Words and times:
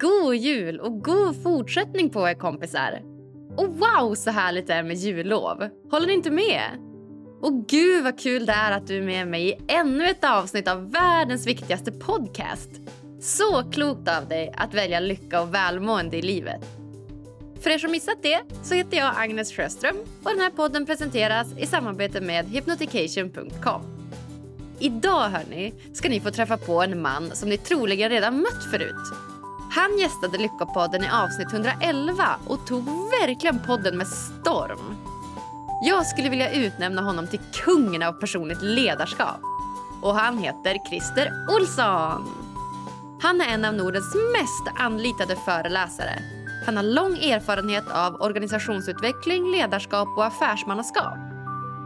God 0.00 0.34
jul 0.34 0.80
och 0.80 1.04
god 1.04 1.42
fortsättning 1.42 2.10
på 2.10 2.28
er 2.28 2.34
kompisar! 2.34 3.02
Och 3.56 3.68
wow 3.68 4.14
så 4.14 4.30
härligt 4.30 4.66
det 4.66 4.74
är 4.74 4.82
med 4.82 4.96
jullov! 4.96 5.68
Håller 5.90 6.06
ni 6.06 6.12
inte 6.12 6.30
med? 6.30 6.62
Och 7.40 7.66
gud 7.68 8.04
vad 8.04 8.20
kul 8.20 8.46
det 8.46 8.52
är 8.52 8.72
att 8.72 8.86
du 8.86 8.96
är 8.96 9.02
med 9.02 9.28
mig 9.28 9.48
i 9.48 9.54
ännu 9.68 10.04
ett 10.04 10.24
avsnitt 10.24 10.68
av 10.68 10.90
världens 10.90 11.46
viktigaste 11.46 11.92
podcast. 11.92 12.70
Så 13.20 13.70
klokt 13.70 14.08
av 14.08 14.28
dig 14.28 14.54
att 14.56 14.74
välja 14.74 15.00
lycka 15.00 15.40
och 15.40 15.54
välmående 15.54 16.16
i 16.16 16.22
livet. 16.22 16.64
För 17.60 17.70
er 17.70 17.78
som 17.78 17.90
missat 17.90 18.22
det 18.22 18.40
så 18.62 18.74
heter 18.74 18.96
jag 18.96 19.12
Agnes 19.16 19.52
Sjöström 19.52 19.96
och 20.24 20.30
den 20.30 20.40
här 20.40 20.50
podden 20.50 20.86
presenteras 20.86 21.58
i 21.58 21.66
samarbete 21.66 22.20
med 22.20 22.46
hypnotication.com. 22.46 23.82
Idag 24.78 25.28
hörni, 25.28 25.74
ska 25.92 26.08
ni 26.08 26.20
få 26.20 26.30
träffa 26.30 26.56
på 26.56 26.82
en 26.82 27.02
man 27.02 27.30
som 27.34 27.48
ni 27.48 27.58
troligen 27.58 28.10
redan 28.10 28.40
mött 28.40 28.64
förut. 28.70 29.27
Han 29.70 29.98
gästade 29.98 30.38
Lyckopodden 30.38 31.04
i 31.04 31.08
avsnitt 31.10 31.52
111 31.52 32.24
och 32.46 32.66
tog 32.66 32.84
verkligen 33.20 33.58
podden 33.58 33.96
med 33.96 34.08
storm. 34.08 34.96
Jag 35.82 36.06
skulle 36.06 36.28
vilja 36.28 36.52
utnämna 36.52 37.02
honom 37.02 37.26
till 37.26 37.40
kungen 37.52 38.02
av 38.02 38.12
personligt 38.12 38.62
ledarskap. 38.62 39.40
Och 40.02 40.14
han 40.14 40.38
heter 40.38 40.88
Christer 40.88 41.32
Olsson. 41.56 42.28
Han 43.22 43.40
är 43.40 43.54
en 43.54 43.64
av 43.64 43.74
Nordens 43.74 44.14
mest 44.14 44.80
anlitade 44.80 45.36
föreläsare. 45.36 46.22
Han 46.66 46.76
har 46.76 46.84
lång 46.84 47.12
erfarenhet 47.12 47.84
av 47.90 48.14
organisationsutveckling, 48.14 49.50
ledarskap 49.50 50.08
och 50.16 50.26
affärsmannaskap. 50.26 51.18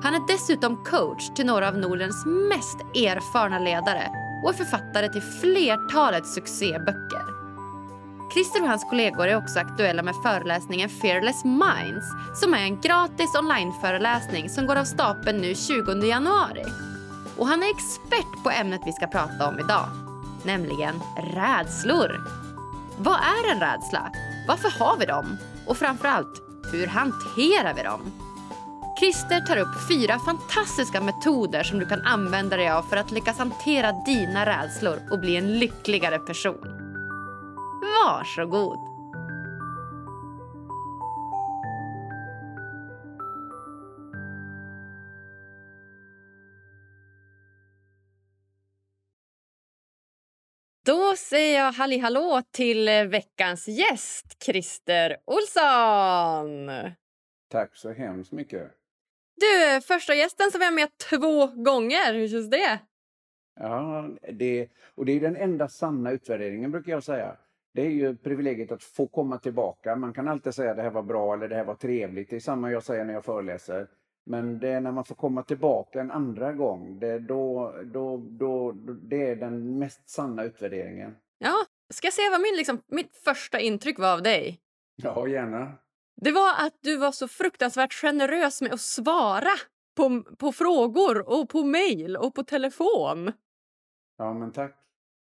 Han 0.03 0.15
är 0.15 0.27
dessutom 0.29 0.85
coach 0.85 1.31
till 1.35 1.47
några 1.47 1.69
av 1.69 1.79
Nordens 1.79 2.27
mest 2.27 2.81
erfarna 2.95 3.59
ledare 3.59 4.11
och 4.45 4.51
är 4.51 4.55
författare 4.55 5.09
till 5.09 5.23
flertalet 5.23 6.27
succéböcker. 6.27 7.42
Christer 8.33 8.63
och 8.63 8.69
hans 8.69 8.85
kollegor 8.85 9.29
är 9.29 9.37
också 9.37 9.59
aktuella 9.59 10.03
med 10.03 10.15
föreläsningen 10.23 10.89
Fearless 10.89 11.45
Minds 11.45 12.07
som 12.41 12.55
är 12.55 12.63
en 12.63 12.81
gratis 12.81 13.35
onlineföreläsning 13.35 14.51
som 14.51 14.67
går 14.67 14.77
av 14.77 14.85
stapeln 14.85 15.39
nu 15.39 15.55
20 15.55 16.07
januari. 16.07 16.65
Och 17.37 17.47
han 17.47 17.63
är 17.63 17.71
expert 17.71 18.43
på 18.45 18.51
ämnet 18.51 18.81
vi 18.87 18.93
ska 18.93 19.07
prata 19.07 19.49
om 19.49 19.59
idag, 19.59 19.89
nämligen 20.45 21.01
rädslor. 21.35 22.21
Vad 22.99 23.15
är 23.15 23.53
en 23.53 23.61
rädsla? 23.61 24.13
Varför 24.49 24.71
har 24.79 24.97
vi 24.97 25.07
dem? 25.07 25.37
Och 25.67 25.77
framförallt, 25.77 26.43
hur 26.73 26.87
hanterar 26.87 27.75
vi 27.75 27.83
dem? 27.83 28.13
Christer 29.01 29.41
tar 29.41 29.57
upp 29.57 29.89
fyra 29.89 30.19
fantastiska 30.19 31.01
metoder 31.01 31.63
som 31.63 31.79
du 31.79 31.87
kan 31.87 32.03
använda 32.03 32.57
dig 32.57 32.71
av 32.71 32.83
för 32.83 32.97
att 32.97 33.11
lyckas 33.11 33.39
hantera 33.39 33.93
dina 33.93 34.47
rädslor 34.47 34.99
och 35.11 35.21
bli 35.21 35.37
en 35.37 35.59
lyckligare 35.59 36.19
person. 36.19 36.82
Varsågod. 37.83 38.79
Då 50.85 51.17
säger 51.17 51.59
jag 51.59 51.73
halli 51.73 51.99
hallå 51.99 52.43
till 52.51 52.89
veckans 52.89 53.69
gäst, 53.69 54.43
Christer 54.45 55.17
Olsson. 55.25 56.71
Tack 57.51 57.77
så 57.77 57.93
hemskt 57.93 58.33
mycket. 58.33 58.71
Du, 59.37 59.81
första 59.81 60.15
gästen 60.15 60.51
som 60.51 60.59
vi 60.59 60.65
har 60.65 60.73
med 60.73 60.89
två 61.11 61.47
gånger. 61.47 62.15
Hur 62.15 62.29
känns 62.29 62.51
det? 62.51 62.79
Ja, 63.61 64.09
det, 64.33 64.69
och 64.95 65.07
det 65.07 65.13
är 65.13 65.21
den 65.21 65.37
enda 65.37 65.69
sanna 65.69 66.11
utvärderingen 66.11 66.71
brukar 66.71 66.93
jag 66.93 67.05
säga 67.05 67.37
det 67.75 67.83
är 67.83 67.91
ju 67.91 68.17
privilegiet 68.17 68.73
att 68.73 68.83
få 68.83 69.07
komma 69.07 69.39
tillbaka. 69.39 69.97
Man 69.97 70.13
kan 70.13 70.29
alltid 70.29 70.55
säga 70.55 70.71
att 70.71 70.77
det 70.77 70.83
här 70.83 70.91
var 70.91 71.03
bra 71.03 71.35
eller 71.35 71.49
det 71.49 71.57
här 71.57 71.65
var 71.65 71.75
trevligt. 71.75 72.31
Det 72.31 72.37
är 72.37 72.41
samma 72.41 72.71
jag 72.71 72.83
säger 72.83 73.05
när 73.05 73.15
jag 73.15 73.25
föreläser. 73.25 73.89
Men 74.25 74.59
det 74.59 74.69
är 74.69 74.81
när 74.81 74.93
man 74.93 75.05
får 75.05 75.15
komma 75.15 75.43
tillbaka 75.43 76.01
en 76.01 76.11
andra 76.11 76.53
gång, 76.53 76.99
det, 76.99 77.19
då, 77.19 77.75
då, 77.85 78.17
då, 78.17 78.73
det 79.03 79.29
är 79.29 79.37
den 79.37 79.79
mest 79.79 80.09
sanna 80.09 80.45
utvärderingen. 80.45 81.17
Ja, 81.39 81.55
ska 81.95 82.07
jag 82.07 82.15
säga 82.15 82.31
vad 82.31 82.41
min, 82.41 82.57
liksom, 82.57 82.83
mitt 82.87 83.17
första 83.17 83.61
intryck 83.61 83.99
var 83.99 84.13
av 84.13 84.23
dig? 84.23 84.61
Ja, 84.97 85.29
gärna. 85.29 85.73
Det 86.17 86.33
var 86.33 86.51
att 86.67 86.79
du 86.81 86.97
var 86.97 87.13
så 87.13 87.29
fruktansvärt 87.29 87.93
generös 87.93 88.63
med 88.63 88.73
att 88.73 88.81
svara 88.81 89.53
på, 89.97 90.23
på 90.39 90.53
frågor 90.53 91.29
och 91.29 91.49
på 91.49 91.65
mejl 91.65 92.17
och 92.17 92.35
på 92.35 92.43
telefon. 92.43 93.33
Ja, 94.19 94.35
men 94.35 94.53
tack. 94.53 94.77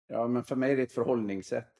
Ja, 0.08 0.28
men 0.28 0.44
för 0.44 0.56
mig 0.56 0.72
är 0.72 0.76
det 0.76 0.82
ett 0.82 0.92
förhållningssätt. 0.92 1.71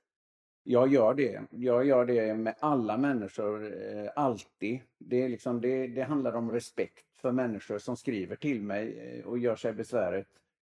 Jag 0.65 0.89
gör 0.89 1.15
det. 1.15 1.41
Jag 1.51 1.87
gör 1.87 2.05
det 2.05 2.35
med 2.35 2.55
alla 2.61 2.97
människor, 2.97 3.65
eh, 3.65 4.11
alltid. 4.17 4.81
Det, 4.99 5.23
är 5.23 5.29
liksom, 5.29 5.61
det, 5.61 5.87
det 5.87 6.03
handlar 6.03 6.33
om 6.37 6.51
respekt 6.51 7.07
för 7.17 7.33
människor 7.33 7.79
som 7.79 7.97
skriver 7.97 8.37
till 8.37 8.63
mig 8.63 8.99
eh, 8.99 9.27
och 9.27 9.39
gör 9.39 9.57
sig 9.57 9.73
besväret. 9.73 10.27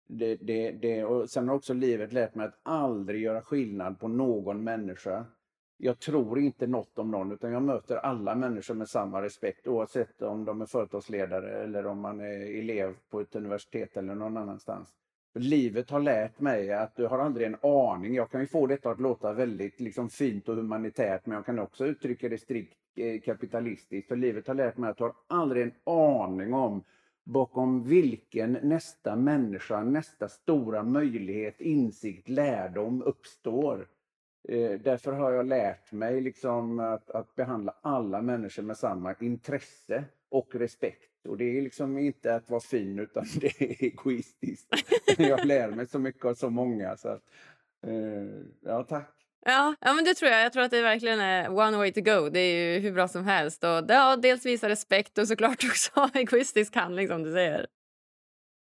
Det, 0.07 0.37
det, 0.37 0.71
det, 0.71 1.05
och 1.05 1.31
sen 1.31 1.49
har 1.49 1.55
också 1.55 1.75
livet 1.75 2.13
lärt 2.13 2.35
mig 2.35 2.47
att 2.47 2.61
aldrig 2.63 3.23
göra 3.23 3.43
skillnad 3.43 4.01
på 4.01 4.09
någon 4.09 4.65
människa. 4.65 5.27
Jag 5.77 5.99
tror 5.99 6.39
inte 6.39 6.67
något 6.67 6.99
om 6.99 7.11
någon 7.11 7.33
utan 7.33 7.53
jag 7.53 7.63
möter 7.63 7.97
alla 7.97 8.35
människor 8.35 8.75
med 8.75 8.89
samma 8.89 9.23
respekt 9.23 9.67
oavsett 9.67 10.23
om 10.23 10.45
de 10.45 10.61
är 10.61 10.67
företagsledare 10.67 11.63
eller 11.63 11.87
om 11.87 12.01
man 12.01 12.21
är 12.21 12.59
elev 12.59 12.95
på 13.11 13.21
ett 13.21 13.35
universitet 13.35 13.97
eller 13.97 14.15
någon 14.15 14.37
annanstans. 14.37 14.95
Livet 15.35 15.91
har 15.91 16.01
lärt 16.01 16.41
mig 16.41 16.73
att 16.73 16.97
du 16.97 17.07
har 17.07 17.19
aldrig 17.19 17.47
en 17.47 17.57
aning. 17.63 18.15
Jag 18.15 18.31
kan 18.31 18.41
ju 18.41 18.47
få 18.47 18.67
detta 18.67 18.91
att 18.91 19.01
låta 19.01 19.33
väldigt 19.33 19.81
liksom, 19.81 20.11
fint 20.11 20.49
och 20.49 20.57
humanitärt 20.57 21.27
men 21.27 21.37
jag 21.37 21.47
kan 21.47 21.59
också 21.59 21.87
uttrycka 21.87 22.29
det 22.29 22.39
strikt 22.39 22.77
eh, 22.97 23.21
kapitalistiskt. 23.21 24.09
För 24.09 24.17
livet 24.17 24.47
har 24.47 24.55
lärt 24.55 24.77
mig 24.77 24.91
att 24.91 24.97
du 24.97 25.05
har 25.05 25.15
aldrig 25.27 25.63
en 25.63 25.73
aning 25.85 26.55
om 26.55 26.85
bakom 27.25 27.85
vilken 27.85 28.53
nästa 28.53 29.17
människa, 29.17 29.85
nästa 29.85 30.29
stora 30.29 30.83
möjlighet, 30.83 31.61
insikt, 31.61 32.29
lärdom 32.29 33.03
uppstår. 33.03 33.89
Eh, 34.49 34.81
därför 34.81 35.13
har 35.13 35.33
jag 35.33 35.47
lärt 35.47 35.93
mig 35.93 36.21
liksom 36.21 36.81
att, 36.81 37.11
att 37.11 37.35
behandla 37.35 37.75
alla 37.81 38.23
människor 38.23 38.63
med 38.63 38.77
samma 38.77 39.15
intresse 39.21 40.05
och 40.31 40.55
respekt. 40.55 41.27
Och 41.29 41.37
det 41.37 41.59
är 41.59 41.63
liksom 41.63 41.99
inte 41.99 42.35
att 42.35 42.51
vara 42.51 42.61
fin 42.61 42.99
utan 42.99 43.27
det 43.41 43.47
är 43.47 43.85
egoistiskt. 43.85 44.69
jag 45.19 45.45
lär 45.45 45.71
mig 45.71 45.87
så 45.87 45.99
mycket 45.99 46.25
av 46.25 46.35
så 46.35 46.51
många. 46.51 46.97
Så 46.97 47.09
att, 47.09 47.23
eh, 47.87 47.93
ja, 48.65 48.83
tack. 48.83 49.15
Ja, 49.47 49.75
ja, 49.81 49.93
men 49.93 50.05
det 50.05 50.15
tror 50.15 50.31
jag. 50.31 50.45
Jag 50.45 50.53
tror 50.53 50.63
att 50.63 50.71
det 50.71 50.83
verkligen 50.83 51.21
är 51.21 51.51
one 51.51 51.77
way 51.77 51.93
to 51.93 52.01
go. 52.01 52.29
Det 52.29 52.41
är 52.41 52.75
ju 52.75 52.81
hur 52.81 52.93
bra 52.93 53.09
som 53.09 53.25
helst. 53.25 53.65
Och 53.65 53.85
ja, 53.89 54.17
dels 54.17 54.47
visa 54.47 54.69
respekt 54.69 55.19
och 55.19 55.29
såklart 55.29 55.65
också 55.71 56.11
egoistisk 56.15 56.75
handling 56.75 57.09
som 57.09 57.23
du 57.23 57.33
säger. 57.33 57.67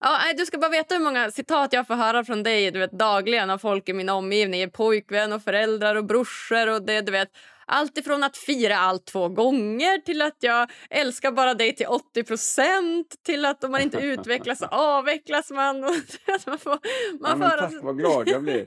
Ja, 0.01 0.19
du 0.37 0.47
ska 0.47 0.59
bara 0.59 0.71
veta 0.71 0.95
hur 0.95 1.05
många 1.05 1.31
citat 1.31 1.73
jag 1.73 1.87
får 1.87 1.95
höra 1.95 2.25
från 2.25 2.43
dig 2.43 2.71
du 2.71 2.79
vet, 2.79 2.93
dagligen 2.93 3.51
av 3.51 3.59
folk 3.59 3.89
i 3.89 3.93
min 3.93 4.09
omgivning. 4.09 4.71
Pojkvän 4.71 5.33
och 5.33 5.43
föräldrar 5.43 5.95
och 5.95 6.05
brorsor 6.05 6.75
och 6.75 6.83
det, 6.83 7.01
du 7.01 7.13
vet. 7.13 7.29
Allt 7.73 7.99
ifrån 7.99 8.23
att 8.23 8.37
fira 8.37 8.77
allt 8.77 9.07
två 9.07 9.29
gånger 9.29 9.99
till 9.99 10.23
att 10.23 10.37
jag 10.41 10.71
älskar 10.91 11.33
bara 11.33 11.55
dig 11.55 11.75
till 11.75 11.87
80% 11.87 13.05
till 13.23 13.45
att 13.45 13.65
om 13.65 13.71
man 13.71 13.81
inte 13.81 13.99
utvecklas 13.99 14.59
så 14.59 14.67
avvecklas 14.71 15.51
man. 15.51 15.81
man 16.47 16.59
får, 16.59 16.79
man 17.21 17.41
ja, 17.41 17.51
får 17.51 17.57
tack, 17.57 17.83
vad 17.83 17.99
glad 17.99 18.29
jag 18.29 18.43
blir. 18.43 18.67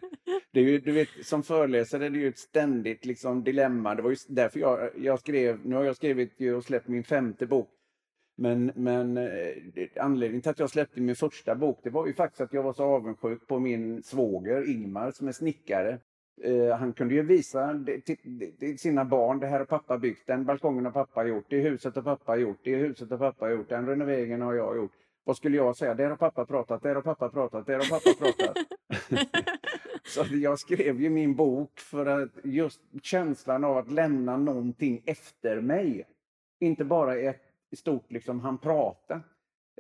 Det 0.52 0.60
är 0.60 0.64
ju, 0.64 0.80
du 0.80 0.92
vet, 0.92 1.10
som 1.24 1.44
föreläsare 1.44 2.06
är 2.06 2.10
det 2.10 2.20
ju 2.20 2.28
ett 2.28 2.40
ständigt 2.40 3.06
liksom, 3.06 3.44
dilemma. 3.44 3.96
Det 3.96 4.02
var 4.02 4.10
ju 4.10 4.16
därför 4.28 4.60
jag, 4.60 4.90
jag 4.98 5.20
skrev, 5.20 5.66
nu 5.66 5.76
har 5.76 5.84
jag 5.84 5.96
skrivit 5.96 6.56
och 6.58 6.64
släppt 6.64 6.88
min 6.88 7.04
femte 7.04 7.46
bok. 7.46 7.70
Men, 8.38 8.72
men 8.76 9.18
eh, 9.18 9.54
anledningen 10.00 10.42
till 10.42 10.52
att 10.52 10.60
jag 10.60 10.70
släppte 10.70 11.02
min 11.02 11.16
första 11.16 11.56
bok 11.56 11.80
det 11.84 11.90
var 11.90 12.08
ju 12.08 12.14
faktiskt 12.14 12.42
att 12.42 12.54
jag 12.54 12.64
var 12.64 12.74
så 12.74 12.84
avundsjuk 12.84 13.48
på 13.48 13.60
min 13.60 14.04
svåger 14.04 14.70
Ingmar 14.70 15.12
som 15.12 15.28
är 15.28 15.32
snickare. 15.32 16.00
Uh, 16.46 16.72
han 16.72 16.94
kunde 16.94 17.14
ju 17.14 17.22
visa 17.22 17.80
till 18.60 18.80
sina 18.80 19.06
barn, 19.06 19.40
det 19.40 19.48
här 19.48 19.60
har 19.60 19.66
pappa 19.66 19.98
byggt, 19.98 20.28
den 20.28 20.46
balkongen 20.46 20.86
har 20.86 20.92
pappa 20.92 21.26
gjort, 21.26 21.46
det 21.50 21.60
huset 21.60 21.96
har 21.96 22.02
pappa 22.02 22.36
gjort, 22.36 22.60
det 22.64 22.76
huset 22.76 23.10
har 23.10 23.18
pappa 23.18 23.52
gjort, 23.52 23.70
den 23.70 23.88
renoveringen 23.88 24.42
har 24.42 24.54
jag 24.54 24.76
gjort. 24.76 24.92
Vad 25.24 25.38
skulle 25.38 25.58
jag 25.58 25.76
säga? 25.76 25.94
Där 25.94 26.10
har 26.10 26.16
pappa 26.16 26.46
pratat, 26.46 26.84
där 26.84 26.96
har 26.96 27.02
pappa 27.02 27.30
pratat, 27.30 27.66
där 27.66 27.78
har 27.78 27.90
pappa 27.90 28.26
pratat. 28.26 28.58
så 30.04 30.26
jag 30.36 30.60
skrev 30.60 31.02
ju 31.02 31.10
min 31.10 31.36
bok 31.36 31.80
för 31.80 32.06
att 32.06 32.30
just 32.44 32.82
känslan 33.02 33.64
av 33.64 33.78
att 33.78 33.92
lämna 33.92 34.38
någonting 34.38 35.04
efter 35.06 35.62
mig. 35.62 36.08
Inte 36.60 36.86
bara 36.86 37.16
ett 37.16 37.42
stort 37.78 38.12
liksom 38.12 38.40
han 38.40 38.58
prata. 38.58 39.22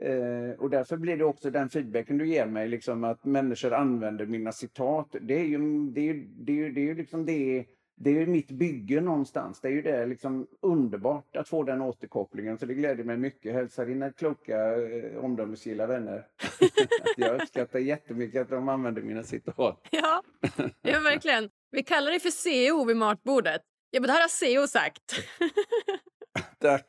Eh, 0.03 0.59
och 0.59 0.69
därför 0.69 0.97
blir 0.97 1.17
det 1.17 1.25
också 1.25 1.49
den 1.49 1.69
feedbacken 1.69 2.17
du 2.17 2.27
ger 2.27 2.45
mig, 2.45 2.67
liksom 2.67 3.03
att 3.03 3.25
människor 3.25 3.73
använder 3.73 4.25
mina 4.25 4.51
citat. 4.51 5.15
Det 5.21 5.33
är 5.33 5.43
ju, 5.43 5.89
det 5.91 6.09
är, 6.09 6.13
det 6.35 6.65
är, 6.65 6.69
det 6.69 6.89
är 6.89 6.95
liksom 6.95 7.25
det, 7.25 7.65
det 7.95 8.21
är 8.21 8.25
mitt 8.25 8.51
bygge 8.51 9.01
någonstans. 9.01 9.61
Det 9.61 9.67
är 9.67 9.71
ju 9.71 9.81
det 9.81 10.05
liksom 10.05 10.47
underbart 10.61 11.35
att 11.35 11.49
få 11.49 11.63
den 11.63 11.81
återkopplingen. 11.81 12.57
Så 12.57 12.65
det 12.65 12.73
gläder 12.73 13.03
mig 13.03 13.17
mycket. 13.17 13.53
Hälsa 13.53 13.85
dina 13.85 14.11
kloka, 14.11 14.57
eh, 14.57 15.17
omdömesgilla 15.17 15.87
vänner. 15.87 16.25
jag 17.17 17.41
uppskattar 17.41 17.79
jättemycket 17.79 18.41
att 18.41 18.49
de 18.49 18.69
använder 18.69 19.01
mina 19.01 19.23
citat. 19.23 19.79
Ja, 19.91 20.23
ja 20.81 20.99
verkligen. 20.99 21.49
Vi 21.71 21.83
kallar 21.83 22.11
det 22.11 22.19
för 22.19 22.31
CO 22.43 22.85
vid 22.85 22.97
matbordet. 22.97 23.61
Ja, 23.91 23.99
men 23.99 24.07
det 24.07 24.13
här 24.13 24.21
har 24.21 24.61
CO 24.61 24.67
sagt. 24.67 25.03
Tack. 26.59 26.85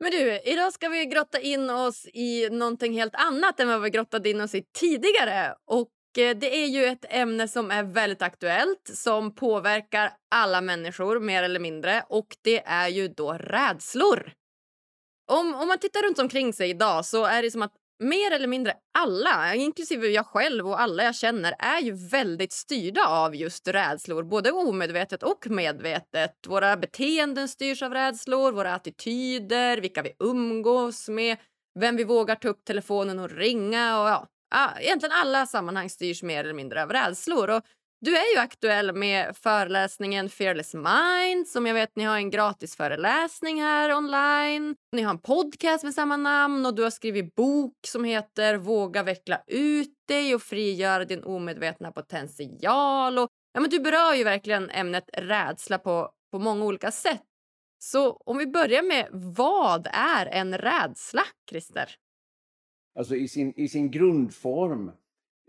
Men 0.00 0.10
du, 0.10 0.40
idag 0.44 0.72
ska 0.72 0.88
vi 0.88 1.06
grotta 1.06 1.40
in 1.40 1.70
oss 1.70 2.06
i 2.12 2.48
någonting 2.50 2.92
helt 2.92 3.14
annat 3.14 3.60
än 3.60 3.68
vad 3.68 3.82
vi 3.82 3.90
grottade 3.90 4.30
in 4.30 4.40
oss 4.40 4.54
i 4.54 4.64
tidigare. 4.78 5.54
Och 5.66 6.18
eh, 6.18 6.36
det 6.36 6.56
är 6.62 6.66
ju 6.66 6.84
ett 6.84 7.04
ämne 7.08 7.48
som 7.48 7.70
är 7.70 7.82
väldigt 7.82 8.22
aktuellt, 8.22 8.90
som 8.94 9.34
påverkar 9.34 10.12
alla 10.30 10.60
människor 10.60 11.20
mer 11.20 11.42
eller 11.42 11.60
mindre. 11.60 12.04
Och 12.08 12.36
det 12.42 12.62
är 12.66 12.88
ju 12.88 13.08
då 13.08 13.32
rädslor. 13.32 14.32
Om, 15.32 15.54
om 15.54 15.68
man 15.68 15.78
tittar 15.78 16.02
runt 16.02 16.18
omkring 16.18 16.52
sig 16.52 16.70
idag 16.70 17.04
så 17.04 17.24
är 17.24 17.42
det 17.42 17.50
som 17.50 17.62
att 17.62 17.74
mer 17.98 18.30
eller 18.30 18.46
mindre 18.46 18.74
alla, 18.98 19.54
inklusive 19.54 20.06
jag 20.08 20.26
själv 20.26 20.68
och 20.68 20.80
alla 20.80 21.04
jag 21.04 21.14
känner 21.14 21.54
är 21.58 21.80
ju 21.80 21.92
väldigt 22.10 22.52
styrda 22.52 23.06
av 23.06 23.36
just 23.36 23.68
rädslor, 23.68 24.22
både 24.22 24.52
omedvetet 24.52 25.22
och 25.22 25.46
medvetet. 25.50 26.32
Våra 26.46 26.76
beteenden 26.76 27.48
styrs 27.48 27.82
av 27.82 27.94
rädslor, 27.94 28.52
våra 28.52 28.74
attityder, 28.74 29.80
vilka 29.80 30.02
vi 30.02 30.12
umgås 30.18 31.08
med, 31.08 31.36
vem 31.78 31.96
vi 31.96 32.04
vågar 32.04 32.34
ta 32.34 32.48
upp 32.48 32.64
telefonen 32.64 33.18
och 33.18 33.30
ringa 33.30 34.00
och 34.00 34.26
ja, 34.50 34.72
egentligen 34.80 35.16
alla 35.22 35.46
sammanhang 35.46 35.90
styrs 35.90 36.22
mer 36.22 36.44
eller 36.44 36.54
mindre 36.54 36.82
av 36.82 36.90
rädslor. 36.90 37.50
Och 37.50 37.62
du 38.06 38.16
är 38.16 38.34
ju 38.34 38.40
aktuell 38.40 38.94
med 38.94 39.36
föreläsningen 39.36 40.28
Fearless 40.28 40.74
Mind 40.74 41.48
som 41.48 41.66
jag 41.66 41.74
vet 41.74 41.96
ni 41.96 42.04
har 42.04 42.16
en 42.16 42.30
gratis 42.30 42.76
föreläsning 42.76 43.62
här 43.62 43.94
online. 43.94 44.76
Ni 44.92 45.02
har 45.02 45.10
en 45.10 45.18
podcast 45.18 45.84
med 45.84 45.94
samma 45.94 46.16
namn 46.16 46.66
och 46.66 46.74
du 46.74 46.82
har 46.82 46.90
skrivit 46.90 47.34
bok 47.34 47.72
som 47.86 48.04
heter 48.04 48.56
Våga 48.56 49.02
veckla 49.02 49.42
ut 49.46 49.94
dig 50.08 50.34
och 50.34 50.42
frigöra 50.42 51.04
din 51.04 51.24
omedvetna 51.24 51.92
potential. 51.92 53.18
Och, 53.18 53.28
ja, 53.52 53.60
men 53.60 53.70
du 53.70 53.80
berör 53.80 54.14
ju 54.14 54.24
verkligen 54.24 54.70
ämnet 54.70 55.10
rädsla 55.12 55.78
på, 55.78 56.10
på 56.32 56.38
många 56.38 56.64
olika 56.64 56.90
sätt. 56.90 57.22
Så 57.78 58.12
om 58.12 58.38
vi 58.38 58.46
börjar 58.46 58.82
med 58.82 59.08
vad 59.36 59.88
är 59.92 60.26
en 60.26 60.58
rädsla, 60.58 61.22
Christer? 61.50 61.90
Alltså 62.98 63.14
i 63.14 63.28
sin, 63.28 63.52
i 63.56 63.68
sin 63.68 63.90
grundform 63.90 64.92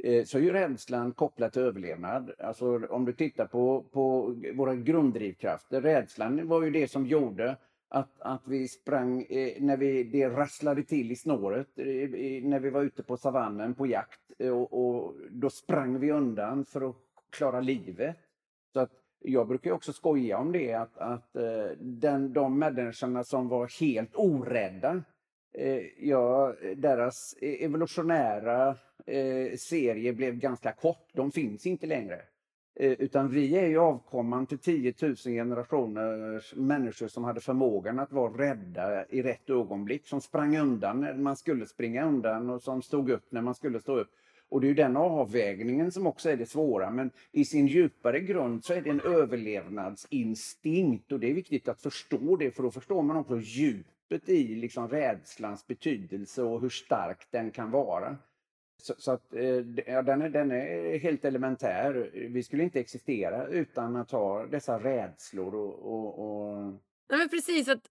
Eh, 0.04 0.24
så 0.24 0.38
är 0.38 0.42
ju 0.42 0.54
rädslan 0.54 1.14
kopplad 1.14 1.54
till 1.54 1.62
överlevnad. 1.62 2.32
Alltså 2.40 2.86
om 2.90 3.06
du 3.06 3.14
tittar 3.14 3.46
på, 3.46 3.84
på 3.92 4.36
våra 4.56 4.76
grunddrivkrafter. 4.76 5.82
Rädslan 5.82 6.48
var 6.48 6.64
ju 6.64 6.72
det 6.72 6.88
som 6.88 7.06
gjorde 7.06 7.58
att, 7.90 8.22
att 8.22 8.42
vi 8.46 8.68
sprang, 8.68 9.22
eh, 9.30 9.62
när 9.62 9.78
vi, 9.78 10.04
det 10.04 10.30
rasslade 10.30 10.84
till 10.84 11.12
i 11.12 11.16
snåret, 11.16 11.68
eh, 11.80 11.86
när 12.44 12.60
vi 12.60 12.70
var 12.70 12.82
ute 12.82 13.04
på 13.04 13.18
savannen 13.18 13.74
på 13.74 13.88
jakt. 13.88 14.22
Eh, 14.40 14.52
och, 14.52 14.74
och, 14.74 15.16
då 15.30 15.50
sprang 15.50 16.00
vi 16.00 16.12
undan 16.12 16.66
för 16.66 16.90
att 16.90 16.96
klara 17.30 17.62
livet. 17.62 18.16
Så 18.74 18.80
att 18.80 18.92
jag 19.20 19.48
brukar 19.48 19.72
också 19.72 19.94
skoja 19.94 20.38
om 20.38 20.52
det, 20.52 20.74
att, 20.74 20.98
att 20.98 21.36
eh, 21.36 21.78
den, 21.80 22.34
de 22.34 22.60
människorna 22.60 23.24
som 23.24 23.48
var 23.48 23.80
helt 23.80 24.16
orädda, 24.16 25.04
Eh, 25.54 25.82
ja, 26.00 26.56
eh, 26.62 26.78
deras 26.78 27.36
e-, 27.42 27.66
evolutionära 27.66 28.76
eh, 29.06 29.58
serie 29.58 30.14
blev 30.14 30.36
ganska 30.36 30.72
kort. 30.72 31.10
De 31.14 31.32
finns 31.32 31.66
inte 31.66 31.88
längre. 31.88 32.22
Eh, 32.80 32.92
utan 32.92 33.30
vi 33.30 33.58
är 33.58 33.68
ju 33.68 33.78
avkomman 33.78 34.46
till 34.46 34.58
10 34.58 34.94
000 35.02 35.16
generationers 35.16 36.56
människor 36.56 37.08
som 37.08 37.24
hade 37.24 37.42
förmågan 37.42 38.00
att 38.00 38.12
vara 38.12 38.34
rädda 38.34 39.06
i 39.06 39.22
rätt 39.22 39.50
ögonblick. 39.50 40.08
Som 40.08 40.22
sprang 40.22 40.58
undan 40.58 41.02
när 41.02 41.14
man 41.14 41.36
skulle 41.36 41.66
springa 41.66 42.06
undan 42.06 42.50
och 42.50 42.62
som 42.62 42.82
stod 42.82 43.10
upp 43.10 43.32
när 43.32 43.42
man 43.42 43.56
skulle 43.56 43.80
stå 43.80 44.00
upp. 44.00 44.12
Och 44.50 44.62
det 44.62 44.68
är 44.68 44.70
ju 44.70 44.76
den 44.76 44.98
avvägningen 44.98 45.92
som 45.92 46.08
också 46.08 46.30
är 46.30 46.38
det 46.38 46.46
svåra. 46.46 46.92
Men 46.92 47.12
i 47.32 47.46
sin 47.46 47.68
djupare 47.68 48.20
grund 48.20 48.64
så 48.64 48.74
är 48.74 48.82
det 48.82 48.90
en 48.90 49.02
överlevnadsinstinkt 49.02 51.12
och 51.12 51.20
det 51.20 51.30
är 51.30 51.34
viktigt 51.34 51.68
att 51.68 51.82
förstå 51.82 52.36
det 52.36 52.52
för 52.52 52.64
då 52.64 52.72
förstår 52.72 53.02
man 53.02 53.18
också 53.18 53.40
djupet 54.09 54.30
i 54.30 54.56
liksom 54.56 54.89
rädslans 54.89 55.68
betydelse 55.68 56.44
och 56.44 56.62
hur 56.62 56.69
stark 56.69 57.27
den 57.31 57.51
kan 57.51 57.71
vara. 57.71 58.18
Så, 58.81 58.94
så 58.98 59.12
att, 59.12 59.33
eh, 59.33 59.65
ja, 59.86 60.01
den, 60.01 60.21
är, 60.21 60.30
den 60.30 60.51
är 60.51 61.00
helt 61.00 61.25
elementär. 61.25 62.12
Vi 62.13 62.44
skulle 62.44 62.63
inte 62.63 62.80
existera 62.80 63.48
utan 63.48 63.95
att 63.95 64.12
ha 64.12 64.45
dessa 64.45 64.80
rädslor 64.80 65.56
och... 65.56 65.94
och, 65.94 66.19
och... 66.19 66.63
Nej, 67.09 67.19
men 67.19 67.30
precis. 67.30 67.68
Att 67.68 67.81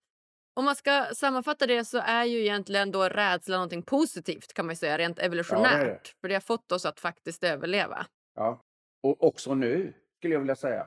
om 0.54 0.64
man 0.64 0.76
ska 0.76 1.06
sammanfatta 1.14 1.66
det 1.66 1.84
så 1.84 1.98
är 1.98 2.24
ju 2.24 2.40
egentligen 2.40 2.90
då 2.90 3.08
rädsla 3.08 3.56
någonting 3.56 3.82
positivt 3.82 4.52
kan 4.54 4.66
man 4.66 4.76
säga, 4.76 4.98
rent 4.98 5.18
evolutionärt. 5.18 5.72
Ja, 5.72 5.78
det 5.78 5.84
det. 5.84 6.00
För 6.20 6.28
det 6.28 6.34
har 6.34 6.40
fått 6.40 6.72
oss 6.72 6.86
att 6.86 7.00
faktiskt 7.00 7.44
överleva. 7.44 8.06
Ja, 8.34 8.60
och 9.02 9.24
också 9.24 9.54
nu 9.54 9.92
skulle 10.18 10.34
jag 10.34 10.40
vilja 10.40 10.56
säga. 10.56 10.86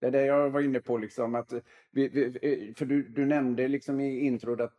Det 0.00 0.06
är 0.06 0.10
det 0.10 0.26
jag 0.26 0.50
var 0.50 0.60
inne 0.60 0.80
på, 0.80 0.98
liksom, 0.98 1.34
att 1.34 1.52
eh, 1.52 1.60
vi, 1.90 2.08
vi, 2.08 2.24
eh, 2.24 2.74
för 2.74 2.86
du, 2.86 3.02
du 3.02 3.26
nämnde 3.26 3.68
liksom 3.68 4.00
i 4.00 4.20
introt 4.20 4.60
att 4.60 4.74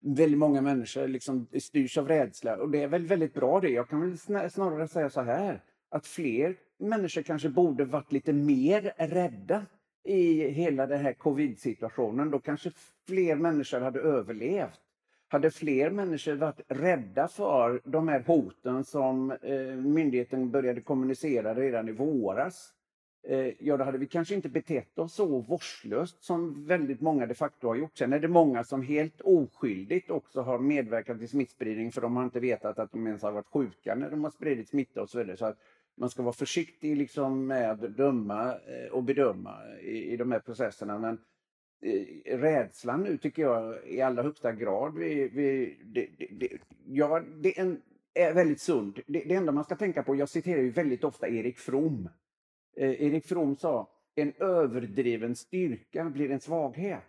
väldigt 0.00 0.38
många 0.38 0.60
människor 0.60 1.08
liksom 1.08 1.46
styrs 1.60 1.98
av 1.98 2.08
rädsla 2.08 2.56
och 2.56 2.70
det 2.70 2.82
är 2.82 2.88
väl 2.88 3.06
väldigt 3.06 3.34
bra 3.34 3.60
det. 3.60 3.68
Jag 3.68 3.88
kan 3.88 4.00
väl 4.00 4.18
snarare 4.50 4.88
säga 4.88 5.10
så 5.10 5.20
här 5.20 5.62
att 5.88 6.06
fler 6.06 6.56
människor 6.78 7.22
kanske 7.22 7.48
borde 7.48 7.84
varit 7.84 8.12
lite 8.12 8.32
mer 8.32 8.92
rädda 8.96 9.66
i 10.04 10.48
hela 10.48 10.86
den 10.86 11.00
här 11.00 11.12
covid-situationen. 11.12 12.30
Då 12.30 12.38
kanske 12.38 12.70
fler 13.06 13.36
människor 13.36 13.80
hade 13.80 14.00
överlevt. 14.00 14.80
Hade 15.28 15.50
fler 15.50 15.90
människor 15.90 16.34
varit 16.34 16.60
rädda 16.68 17.28
för 17.28 17.80
de 17.84 18.08
här 18.08 18.20
hoten 18.26 18.84
som 18.84 19.30
eh, 19.30 19.76
myndigheten 19.76 20.50
började 20.50 20.80
kommunicera 20.80 21.54
redan 21.54 21.88
i 21.88 21.92
våras 21.92 22.72
Eh, 23.22 23.52
ja, 23.58 23.76
då 23.76 23.84
hade 23.84 23.98
vi 23.98 24.06
kanske 24.06 24.34
inte 24.34 24.48
betett 24.48 24.98
oss 24.98 25.14
så 25.14 25.40
vårdslöst 25.40 26.24
som 26.24 26.66
väldigt 26.66 27.00
många 27.00 27.26
de 27.26 27.34
facto 27.34 27.68
har 27.68 27.74
gjort. 27.74 27.98
Sen 27.98 28.12
är 28.12 28.20
det 28.20 28.28
många 28.28 28.64
som 28.64 28.82
helt 28.82 29.20
oskyldigt 29.20 30.10
också 30.10 30.40
har 30.40 30.58
medverkat 30.58 31.18
till 31.18 31.28
smittspridning 31.28 31.92
för 31.92 32.00
de 32.00 32.16
har 32.16 32.24
inte 32.24 32.40
vetat 32.40 32.78
att 32.78 32.92
de 32.92 33.06
ens 33.06 33.22
har 33.22 33.32
varit 33.32 33.46
sjuka 33.52 33.94
när 33.94 34.10
de 34.10 34.24
har 34.24 34.30
spridit 34.30 34.68
smitta 34.68 35.02
och 35.02 35.10
så 35.10 35.18
vidare. 35.18 35.36
Så 35.36 35.46
att 35.46 35.58
man 35.96 36.10
ska 36.10 36.22
vara 36.22 36.32
försiktig 36.32 36.96
liksom 36.96 37.46
med 37.46 37.70
att 37.70 37.96
döma 37.96 38.52
eh, 38.52 38.92
och 38.92 39.02
bedöma 39.02 39.56
i, 39.80 40.12
i 40.12 40.16
de 40.16 40.32
här 40.32 40.40
processerna. 40.40 40.98
Men 40.98 41.18
eh, 41.82 42.38
rädslan 42.38 43.02
nu 43.02 43.16
tycker 43.18 43.42
jag 43.42 43.86
i 43.86 44.00
allra 44.00 44.22
högsta 44.22 44.52
grad, 44.52 44.94
vi, 44.98 45.28
vi, 45.28 45.78
det, 45.84 46.08
det, 46.18 46.28
det, 46.30 46.58
ja, 46.86 47.22
det 47.42 47.58
är, 47.58 47.62
en, 47.62 47.80
är 48.14 48.34
väldigt 48.34 48.60
sund. 48.60 49.00
Det, 49.06 49.24
det 49.26 49.34
enda 49.34 49.52
man 49.52 49.64
ska 49.64 49.76
tänka 49.76 50.02
på, 50.02 50.16
jag 50.16 50.28
citerar 50.28 50.62
ju 50.62 50.70
väldigt 50.70 51.04
ofta 51.04 51.28
Erik 51.28 51.58
From 51.58 52.08
eh, 52.78 53.02
Erik 53.02 53.26
From 53.26 53.56
sa, 53.56 53.90
en 54.14 54.32
överdriven 54.38 55.36
styrka 55.36 56.04
blir 56.04 56.30
en 56.30 56.40
svaghet. 56.40 57.04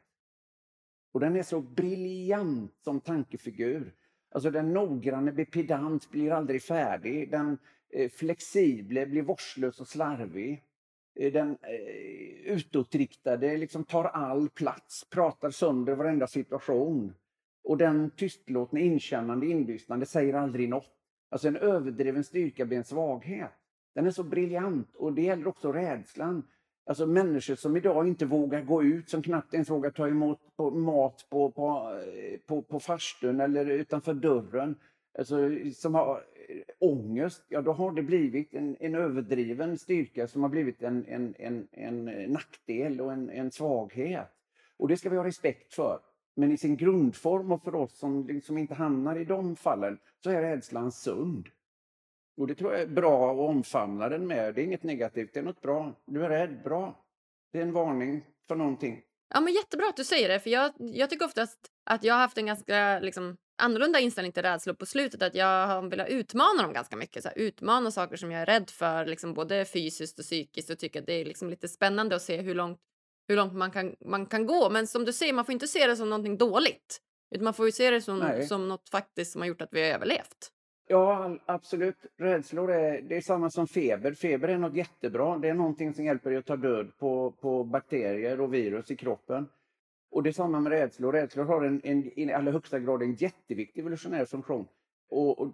Och 1.12 1.20
den 1.20 1.36
är 1.36 1.44
så 1.44 1.62
briljant 1.62 2.76
som 2.84 3.00
tankefigur. 3.00 3.94
Alltså 4.32 4.52
den 4.52 4.74
noggranne 4.74 5.32
blir 5.32 5.46
pedant 5.46 6.10
blir 6.12 6.32
aldrig 6.32 6.64
färdig. 6.64 7.32
Den 7.32 7.58
eh, 7.90 8.10
flexible 8.10 9.06
blir 9.06 9.22
vårdslös 9.22 9.80
och 9.80 9.88
slarvig. 9.88 10.64
Eh, 11.16 11.34
den 11.34 11.58
eh, 11.62 12.54
utåtriktade 12.54 13.58
liksom 13.58 13.84
tar 13.84 14.06
all 14.06 14.50
plats, 14.50 15.06
pratar 15.10 15.50
sönder 15.50 15.96
varenda 15.96 16.28
situation. 16.28 17.14
Och 17.64 17.78
den 17.78 18.12
tystlåtna, 18.12 18.80
inkännande, 18.80 19.48
inlyssnande 19.48 20.06
säger 20.06 20.34
aldrig 20.34 20.70
något. 20.70 20.96
Alltså 21.30 21.48
en 21.48 21.58
överdriven 21.58 22.24
styrka 22.24 22.66
blir 22.66 22.78
en 22.78 22.84
svaghet. 22.84 23.59
Den 23.96 24.06
är 24.06 24.12
så 24.12 24.24
briljant 24.24 24.96
och 24.96 25.14
det 25.14 25.22
gäller 25.22 25.48
också 25.48 25.72
rädslan. 25.72 26.44
Alltså 26.86 27.06
människor 27.06 27.56
som 27.56 27.78
idag 27.78 28.08
inte 28.08 28.26
vågar 28.26 28.62
gå 28.62 28.84
ut, 28.84 29.10
som 29.10 29.22
knappt 29.22 29.54
ens 29.54 29.70
vågar 29.70 29.92
ta 29.92 30.08
emot 30.08 30.40
på, 30.56 30.72
mat 30.72 31.28
på, 31.30 31.52
på, 31.52 32.00
på, 32.46 32.62
på 32.62 32.80
farstun 32.80 33.40
eller 33.40 33.66
utanför 33.66 34.14
dörren. 34.14 34.76
Alltså, 35.18 35.50
som 35.74 35.96
har 35.96 36.16
eh, 36.50 36.62
ångest, 36.80 37.44
ja 37.50 37.62
då 37.62 37.72
har 37.72 37.92
det 37.92 38.04
blivit 38.04 38.54
en, 38.54 38.78
en 38.80 38.96
överdriven 38.96 39.78
styrka 39.78 40.28
som 40.28 40.42
har 40.42 40.50
blivit 40.50 40.82
en, 40.82 41.06
en, 41.08 41.34
en, 41.38 41.68
en 41.72 42.06
nackdel 42.32 43.02
och 43.02 43.14
en, 43.14 43.30
en 43.30 43.52
svaghet. 43.52 44.30
Och 44.78 44.88
det 44.88 44.98
ska 44.98 45.10
vi 45.10 45.18
ha 45.18 45.24
respekt 45.24 45.74
för. 45.74 46.00
Men 46.36 46.52
i 46.52 46.58
sin 46.58 46.78
grundform 46.78 47.52
och 47.52 47.64
för 47.64 47.76
oss 47.76 47.98
som 47.98 48.28
liksom 48.28 48.58
inte 48.58 48.74
hamnar 48.74 49.16
i 49.16 49.26
de 49.26 49.56
fallen 49.56 49.98
så 50.24 50.30
är 50.30 50.42
rädslan 50.42 50.92
sund. 50.92 51.50
Och 52.40 52.48
det 52.48 52.56
tror 52.56 52.72
jag 52.72 52.82
är 52.82 52.88
bra 52.88 53.32
att 53.32 53.50
omfamna 53.50 54.10
den 54.10 54.28
med. 54.28 54.56
Det 54.56 54.62
är 54.62 54.66
inget 54.66 54.84
negativt, 54.84 55.34
det 55.34 55.40
är 55.40 55.44
något 55.44 55.62
bra. 55.62 55.94
Du 56.06 56.26
är 56.26 56.30
rädd, 56.30 56.64
bra. 56.64 57.06
Det 57.52 57.58
är 57.58 57.62
en 57.62 57.72
varning 57.72 58.26
för 58.48 58.56
någonting. 58.56 59.02
Ja, 59.34 59.42
men 59.42 59.54
jättebra 59.54 59.90
att 59.90 59.98
du 59.98 60.04
säger 60.04 60.30
det. 60.30 60.40
För 60.40 60.50
jag, 60.50 60.72
jag 60.78 61.10
tycker 61.10 61.26
oftast 61.26 61.60
att 61.86 62.04
jag 62.04 62.14
har 62.14 62.20
haft 62.22 62.38
en 62.38 62.46
ganska 62.46 63.00
liksom, 63.00 63.38
annorlunda 63.58 64.00
inställning 64.00 64.32
till 64.32 64.44
rädslor 64.44 64.74
på 64.74 64.86
slutet. 64.86 65.22
Att 65.22 65.36
jag 65.36 65.68
har 65.68 65.90
velat 65.90 66.10
utmana 66.10 66.64
dem 66.64 66.74
ganska 66.74 66.96
mycket. 66.96 67.24
Så 67.24 67.30
här, 67.30 67.38
utmana 67.38 67.92
saker 67.92 68.16
som 68.16 68.32
jag 68.32 68.42
är 68.42 68.46
rädd 68.46 68.70
för, 68.70 69.06
liksom, 69.06 69.34
både 69.34 69.66
fysiskt 69.66 70.20
och 70.20 70.26
psykiskt. 70.26 70.70
Och 70.70 70.80
tycker 70.80 71.00
att 71.00 71.06
det 71.06 71.14
är 71.14 71.26
liksom 71.26 71.50
lite 71.50 71.68
spännande 71.68 72.16
att 72.16 72.22
se 72.22 72.42
hur 72.42 72.56
långt, 72.56 72.80
hur 73.28 73.36
långt 73.36 73.54
man, 73.54 73.72
kan, 73.72 73.96
man 74.06 74.26
kan 74.26 74.46
gå. 74.46 74.70
Men 74.70 74.88
som 74.88 75.06
du 75.06 75.14
säger, 75.14 75.34
man 75.34 75.46
får 75.46 75.54
inte 75.54 75.68
se 75.68 75.88
det 75.88 75.96
som 75.96 76.10
någonting 76.10 76.38
dåligt. 76.38 77.02
Utan 77.36 77.44
man 77.44 77.54
får 77.54 77.66
ju 77.66 77.72
se 77.72 77.92
det 77.92 78.02
som, 78.02 78.44
som 78.48 78.68
något 78.68 78.90
faktiskt 78.90 79.32
som 79.32 79.42
har 79.42 79.48
gjort 79.48 79.62
att 79.62 79.70
vi 79.74 79.82
har 79.82 79.96
överlevt. 79.96 80.52
Ja, 80.92 81.38
absolut. 81.46 82.06
Rädslor 82.18 82.72
är, 82.72 83.02
det 83.02 83.18
är 83.18 83.22
samma 83.22 83.50
som 83.50 83.68
feber. 83.68 84.14
Feber 84.14 84.48
är 84.48 84.58
något 84.58 84.76
jättebra. 84.76 85.38
Det 85.38 85.50
är 85.50 85.54
någonting 85.54 85.94
som 85.94 86.06
hjälper 86.06 86.30
dig 86.30 86.40
att 86.40 86.46
ta 86.46 86.56
död 86.56 86.92
på, 87.00 87.32
på 87.32 87.64
bakterier 87.64 88.42
och 88.42 88.54
virus 88.54 88.92
i 88.92 88.96
kroppen. 88.96 89.48
Och 90.12 90.24
det 90.24 90.30
är 90.30 90.32
samma 90.32 90.60
med 90.60 90.72
rädslor. 90.72 91.14
Rädslor 91.14 91.46
har 91.46 91.66
en, 91.66 91.82
en, 91.84 92.20
i 92.20 92.34
allra 92.34 92.52
högsta 92.52 92.80
grad 92.80 93.02
en 93.02 93.14
jätteviktig 93.14 93.82
evolutionär 93.82 94.26
funktion. 94.26 94.68
Och, 95.10 95.40
och, 95.40 95.54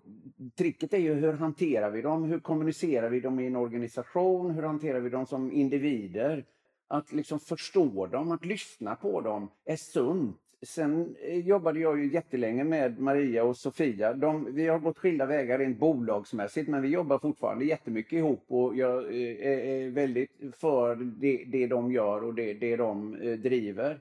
tricket 0.57 0.93
är 0.93 0.97
ju 0.97 1.13
hur 1.13 1.33
hanterar 1.33 1.91
vi 1.91 2.01
dem? 2.01 2.23
Hur 2.23 2.39
kommunicerar 2.39 3.09
vi 3.09 3.19
dem 3.19 3.39
i 3.39 3.47
en 3.47 3.55
organisation? 3.55 4.51
Hur 4.51 4.63
hanterar 4.63 4.99
vi 4.99 5.09
dem 5.09 5.25
som 5.25 5.51
individer? 5.51 6.45
Att 6.87 7.11
liksom 7.11 7.39
förstå 7.39 8.07
dem, 8.07 8.31
att 8.31 8.45
lyssna 8.45 8.95
på 8.95 9.21
dem 9.21 9.49
är 9.65 9.75
sunt. 9.75 10.44
Sen 10.61 11.15
eh, 11.21 11.39
jobbade 11.39 11.79
jag 11.79 11.99
ju 11.99 12.13
jättelänge 12.13 12.63
med 12.63 12.99
Maria 12.99 13.43
och 13.43 13.57
Sofia. 13.57 14.13
De, 14.13 14.55
vi 14.55 14.67
har 14.67 14.79
gått 14.79 14.97
skilda 14.97 15.25
vägar 15.25 15.59
rent 15.59 15.79
bolagsmässigt 15.79 16.69
men 16.69 16.81
vi 16.81 16.89
jobbar 16.89 17.19
fortfarande 17.19 17.65
jättemycket 17.65 18.13
ihop 18.13 18.45
och 18.47 18.75
jag 18.75 19.03
eh, 19.03 19.47
är 19.47 19.89
väldigt 19.89 20.31
för 20.59 20.95
det, 20.95 21.43
det 21.47 21.67
de 21.67 21.91
gör 21.91 22.23
och 22.23 22.33
det, 22.33 22.53
det 22.53 22.75
de 22.75 23.15
eh, 23.15 23.33
driver 23.33 23.99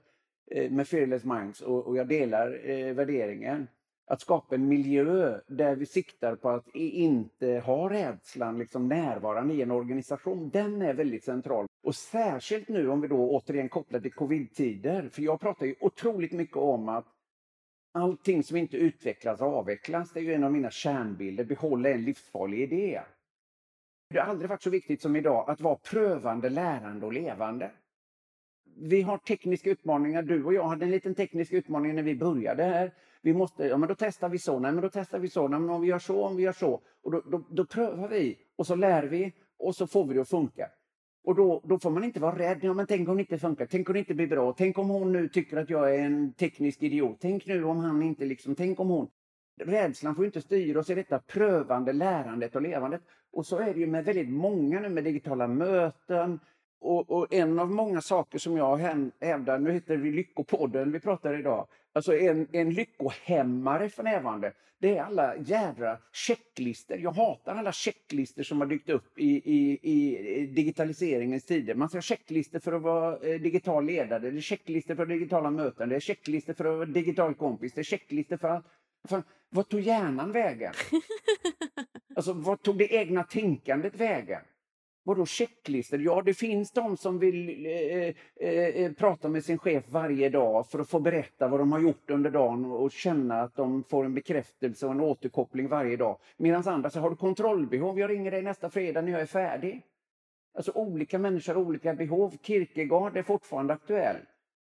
med 0.70 0.88
Fearless 0.88 1.24
Minds 1.24 1.60
och, 1.60 1.86
och 1.86 1.96
jag 1.96 2.08
delar 2.08 2.48
värderingen 2.92 3.66
att 4.06 4.20
skapa 4.20 4.54
en 4.54 4.68
miljö 4.68 5.40
där 5.46 5.76
vi 5.76 5.86
siktar 5.86 6.36
på 6.36 6.50
att 6.50 6.68
inte 6.74 7.62
ha 7.66 7.90
rädslan 7.90 8.58
liksom 8.58 8.88
närvarande 8.88 9.54
i 9.54 9.62
en 9.62 9.70
organisation, 9.70 10.50
den 10.50 10.82
är 10.82 10.94
väldigt 10.94 11.24
central. 11.24 11.66
Och 11.82 11.94
särskilt 11.94 12.68
nu 12.68 12.88
om 12.88 13.00
vi 13.00 13.08
då 13.08 13.30
återigen 13.30 13.68
kopplar 13.68 14.00
till 14.00 14.12
covid-tider, 14.12 15.08
för 15.08 15.22
jag 15.22 15.40
pratar 15.40 15.66
ju 15.66 15.74
otroligt 15.80 16.32
mycket 16.32 16.56
om 16.56 16.88
att 16.88 17.06
allting 17.92 18.42
som 18.42 18.56
inte 18.56 18.76
utvecklas 18.76 19.40
avvecklas. 19.40 20.12
Det 20.12 20.20
är 20.20 20.24
ju 20.24 20.34
en 20.34 20.44
av 20.44 20.52
mina 20.52 20.70
kärnbilder, 20.70 21.44
behålla 21.44 21.88
en 21.88 22.04
livsfarlig 22.04 22.60
idé. 22.60 23.00
Det 24.10 24.18
har 24.18 24.26
aldrig 24.26 24.50
varit 24.50 24.62
så 24.62 24.70
viktigt 24.70 25.02
som 25.02 25.16
idag 25.16 25.50
att 25.50 25.60
vara 25.60 25.76
prövande, 25.76 26.50
lärande 26.50 27.06
och 27.06 27.12
levande. 27.12 27.70
Vi 28.76 29.02
har 29.02 29.18
tekniska 29.18 29.70
utmaningar. 29.70 30.22
Du 30.22 30.44
och 30.44 30.54
jag 30.54 30.68
hade 30.68 30.84
en 30.84 30.90
liten 30.90 31.14
teknisk 31.14 31.52
utmaning 31.52 31.94
när 31.94 32.02
vi 32.02 32.14
började 32.14 32.62
här 32.62 32.92
vi 33.24 33.34
måste, 33.34 33.64
ja 33.64 33.76
men 33.76 33.88
då 33.88 33.94
testar 33.94 34.28
vi 34.28 34.38
så, 34.38 34.58
nej 34.58 34.72
men 34.72 34.82
då 34.82 34.88
testar 34.88 35.18
vi 35.18 35.28
så, 35.28 35.48
nej 35.48 35.60
men 35.60 35.70
om 35.70 35.80
vi 35.80 35.88
gör 35.88 35.98
så, 35.98 36.24
om 36.24 36.36
vi 36.36 36.42
gör 36.42 36.52
så. 36.52 36.80
Och 37.02 37.10
då, 37.10 37.22
då, 37.30 37.44
då 37.50 37.64
prövar 37.64 38.08
vi 38.08 38.38
och 38.56 38.66
så 38.66 38.74
lär 38.74 39.02
vi 39.02 39.32
och 39.58 39.76
så 39.76 39.86
får 39.86 40.06
vi 40.06 40.14
det 40.14 40.20
att 40.20 40.28
funka. 40.28 40.68
Och 41.24 41.34
då, 41.34 41.62
då 41.64 41.78
får 41.78 41.90
man 41.90 42.04
inte 42.04 42.20
vara 42.20 42.38
rädd. 42.38 42.58
Ja, 42.62 42.74
men 42.74 42.86
tänk 42.86 43.08
om 43.08 43.16
det 43.16 43.20
inte 43.20 43.38
funkar. 43.38 43.66
Tänk 43.66 43.88
om 43.88 43.92
det 43.92 43.98
inte 43.98 44.14
blir 44.14 44.26
bra. 44.26 44.54
Tänk 44.58 44.78
om 44.78 44.88
hon 44.88 45.12
nu 45.12 45.28
tycker 45.28 45.56
att 45.56 45.70
jag 45.70 45.94
är 45.94 45.98
en 45.98 46.32
teknisk 46.32 46.82
idiot. 46.82 47.16
Tänk 47.20 47.46
nu 47.46 47.64
om 47.64 47.78
han 47.78 48.02
inte 48.02 48.24
liksom, 48.24 48.54
tänk 48.54 48.80
om 48.80 48.88
hon. 48.88 49.08
Rädslan 49.60 50.14
får 50.14 50.24
inte 50.24 50.40
styra 50.40 50.80
oss 50.80 50.90
i 50.90 50.94
detta 50.94 51.18
prövande 51.18 51.92
lärandet 51.92 52.56
och 52.56 52.62
levandet. 52.62 53.02
Och 53.32 53.46
så 53.46 53.58
är 53.58 53.74
det 53.74 53.80
ju 53.80 53.86
med 53.86 54.04
väldigt 54.04 54.30
många 54.30 54.80
nu 54.80 54.88
med 54.88 55.04
digitala 55.04 55.46
möten. 55.46 56.40
Och, 56.80 57.10
och 57.10 57.34
en 57.34 57.58
av 57.58 57.70
många 57.70 58.00
saker 58.00 58.38
som 58.38 58.56
jag 58.56 58.76
hävdar, 59.20 59.58
nu 59.58 59.72
heter 59.72 59.96
vi 59.96 60.10
Lyckopodden 60.10 60.92
vi 60.92 61.00
pratar 61.00 61.38
idag, 61.38 61.66
Alltså 61.94 62.16
en, 62.16 62.48
en 62.52 62.70
lyckohämmare 62.70 63.88
för 63.88 64.02
närvarande, 64.02 64.52
det 64.78 64.96
är 64.96 65.02
alla 65.02 65.36
jädra 65.36 65.98
checklister. 66.12 66.98
Jag 66.98 67.12
hatar 67.12 67.54
alla 67.54 67.72
checklister 67.72 68.42
som 68.42 68.60
har 68.60 68.66
dykt 68.66 68.90
upp 68.90 69.18
i, 69.18 69.52
i, 69.52 69.78
i 69.82 70.46
digitaliseringens 70.46 71.44
tider. 71.44 71.74
Man 71.74 71.88
ska 71.88 71.96
ha 71.96 72.02
checklister 72.02 72.58
för 72.58 72.72
att 72.72 72.82
vara 72.82 73.28
eh, 73.28 73.40
digital 73.40 73.84
ledare, 73.84 74.30
det 74.30 74.38
är 74.38 74.40
checklister 74.40 74.94
för 74.94 75.06
digitala 75.06 75.50
möten, 75.50 75.88
det 75.88 75.96
är 75.96 76.00
checklister 76.00 76.54
för 76.54 76.64
att 76.64 76.76
vara 76.76 76.86
digital 76.86 77.34
kompis, 77.34 77.72
det 77.72 77.80
är 77.80 77.82
checklister 77.82 78.36
för 78.36 78.48
att... 78.48 78.64
För, 79.08 79.22
vad 79.50 79.68
tog 79.68 79.80
hjärnan 79.80 80.32
vägen? 80.32 80.72
Alltså, 82.16 82.32
vad 82.32 82.62
tog 82.62 82.78
det 82.78 82.94
egna 82.94 83.24
tänkandet 83.24 83.96
vägen? 83.96 84.40
Vadå 85.06 85.26
checklistor? 85.26 86.00
Ja, 86.00 86.22
det 86.22 86.34
finns 86.34 86.72
de 86.72 86.96
som 86.96 87.18
vill 87.18 87.66
eh, 87.66 88.14
eh, 88.48 88.84
eh, 88.84 88.92
prata 88.92 89.28
med 89.28 89.44
sin 89.44 89.58
chef 89.58 89.84
varje 89.88 90.28
dag 90.28 90.66
för 90.66 90.78
att 90.78 90.88
få 90.88 91.00
berätta 91.00 91.48
vad 91.48 91.60
de 91.60 91.72
har 91.72 91.80
gjort 91.80 92.10
under 92.10 92.30
dagen 92.30 92.64
och 92.64 92.92
känna 92.92 93.40
att 93.40 93.56
de 93.56 93.84
får 93.84 94.04
en 94.04 94.14
bekräftelse 94.14 94.86
och 94.86 94.92
en 94.92 95.00
återkoppling 95.00 95.68
varje 95.68 95.96
dag. 95.96 96.18
Medan 96.36 96.68
andra 96.68 96.90
säger, 96.90 97.02
har 97.02 97.10
du 97.10 97.16
kontrollbehov? 97.16 97.98
Jag 97.98 98.10
ringer 98.10 98.30
dig 98.30 98.42
nästa 98.42 98.70
fredag 98.70 99.02
när 99.02 99.12
jag 99.12 99.20
är 99.20 99.26
färdig. 99.26 99.82
Alltså 100.56 100.72
olika 100.74 101.18
människor 101.18 101.54
har 101.54 101.60
olika 101.60 101.94
behov. 101.94 102.36
Kierkegaard 102.42 103.16
är 103.16 103.22
fortfarande 103.22 103.72
aktuell. 103.72 104.16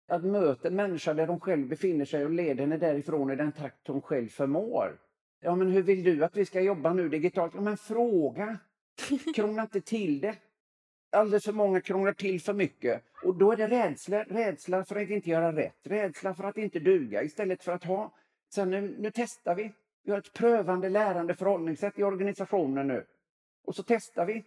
Att 0.07 0.23
möta 0.23 0.67
en 0.67 0.75
människa 0.75 1.13
där 1.13 1.27
de 1.27 1.39
själv 1.39 1.67
befinner 1.67 2.05
sig 2.05 2.25
och 2.25 2.31
leda 2.31 2.63
henne 2.63 2.77
därifrån 2.77 3.31
i 3.31 3.35
den 3.35 3.51
takt 3.51 3.87
hon 3.87 4.01
själv 4.01 4.27
förmår. 4.27 4.99
Ja, 5.41 5.55
men 5.55 5.71
hur 5.71 5.83
vill 5.83 6.03
du 6.03 6.23
att 6.23 6.37
vi 6.37 6.45
ska 6.45 6.61
jobba 6.61 6.93
nu 6.93 7.09
digitalt? 7.09 7.53
Ja, 7.55 7.61
men 7.61 7.77
fråga! 7.77 8.59
Krångla 9.35 9.61
inte 9.61 9.81
till 9.81 10.21
det. 10.21 10.35
Alldeles 11.11 11.45
för 11.45 11.53
många 11.53 11.81
krånglar 11.81 12.13
till 12.13 12.41
för 12.41 12.53
mycket. 12.53 13.03
Och 13.23 13.35
då 13.35 13.51
är 13.51 13.57
det 13.57 13.67
rädsla. 13.67 14.23
Rädsla 14.23 14.85
för 14.85 14.95
att 14.95 15.09
inte 15.09 15.29
göra 15.29 15.55
rätt. 15.55 15.77
Rädsla 15.83 16.33
för 16.33 16.43
att 16.43 16.57
inte 16.57 16.79
duga 16.79 17.23
istället 17.23 17.63
för 17.63 17.71
att 17.71 17.83
ha. 17.83 18.13
Sen 18.53 18.69
nu, 18.69 18.95
nu 18.99 19.11
testar 19.13 19.55
vi. 19.55 19.71
Vi 20.03 20.11
har 20.11 20.19
ett 20.19 20.33
prövande, 20.33 20.89
lärande 20.89 21.35
förhållningssätt 21.35 21.99
i 21.99 22.03
organisationen 22.03 22.87
nu. 22.87 23.05
Och 23.65 23.75
så 23.75 23.83
testar 23.83 24.25
vi. 24.25 24.43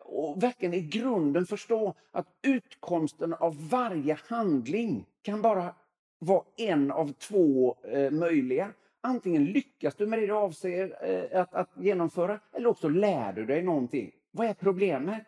Och 0.00 0.42
verkligen 0.42 0.74
i 0.74 0.80
grunden 0.80 1.46
förstå 1.46 1.94
att 2.10 2.26
utkomsten 2.42 3.34
av 3.34 3.68
varje 3.68 4.18
handling 4.26 5.06
kan 5.22 5.42
bara 5.42 5.74
vara 6.18 6.44
en 6.56 6.90
av 6.90 7.12
två 7.12 7.76
eh, 7.82 8.10
möjliga. 8.10 8.72
Antingen 9.00 9.44
lyckas 9.44 9.94
du 9.94 10.06
med 10.06 10.18
det 10.18 10.26
du 10.26 10.32
avser 10.32 10.96
eh, 11.02 11.40
att, 11.40 11.54
att 11.54 11.70
genomföra 11.76 12.40
eller 12.52 12.68
också 12.68 12.88
lär 12.88 13.32
du 13.32 13.46
dig 13.46 13.62
någonting. 13.62 14.12
Vad 14.30 14.46
är 14.46 14.54
problemet? 14.54 15.24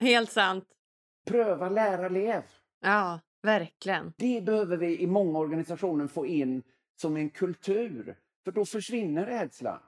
Helt 0.00 0.30
sant. 0.30 0.64
Pröva, 1.26 1.68
lära, 1.68 2.08
lev. 2.08 2.42
Ja, 2.80 3.20
verkligen. 3.42 4.12
Det 4.16 4.40
behöver 4.40 4.76
vi 4.76 5.00
i 5.00 5.06
många 5.06 5.38
organisationer 5.38 6.06
få 6.06 6.26
in 6.26 6.62
som 6.96 7.16
en 7.16 7.30
kultur. 7.30 8.16
För 8.44 8.52
då 8.52 8.64
försvinner 8.64 9.26
rädslan. 9.26 9.78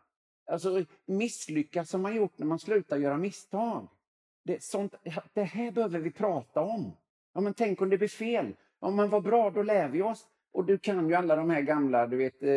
Alltså 0.50 0.84
misslyckas 1.06 1.90
som 1.90 2.02
man 2.02 2.16
gjort 2.16 2.38
när 2.38 2.46
man 2.46 2.58
slutar 2.58 2.96
göra 2.96 3.16
misstag. 3.16 3.88
Det, 4.44 4.62
sånt, 4.62 4.94
det 5.32 5.42
här 5.42 5.70
behöver 5.70 5.98
vi 5.98 6.10
prata 6.10 6.60
om. 6.60 6.96
Ja, 7.34 7.40
men 7.40 7.54
tänk 7.54 7.80
om 7.82 7.90
det 7.90 7.98
blir 7.98 8.08
fel. 8.08 8.56
Ja, 8.80 8.90
men 8.90 9.10
vad 9.10 9.22
bra, 9.22 9.50
då 9.50 9.62
lär 9.62 9.88
vi 9.88 10.02
oss. 10.02 10.26
Och 10.54 10.64
du 10.64 10.78
kan 10.78 11.08
ju 11.08 11.14
alla 11.14 11.36
de 11.36 11.50
här 11.50 11.60
gamla, 11.60 12.06
du 12.06 12.16
vet, 12.16 12.42
eh, 12.42 12.48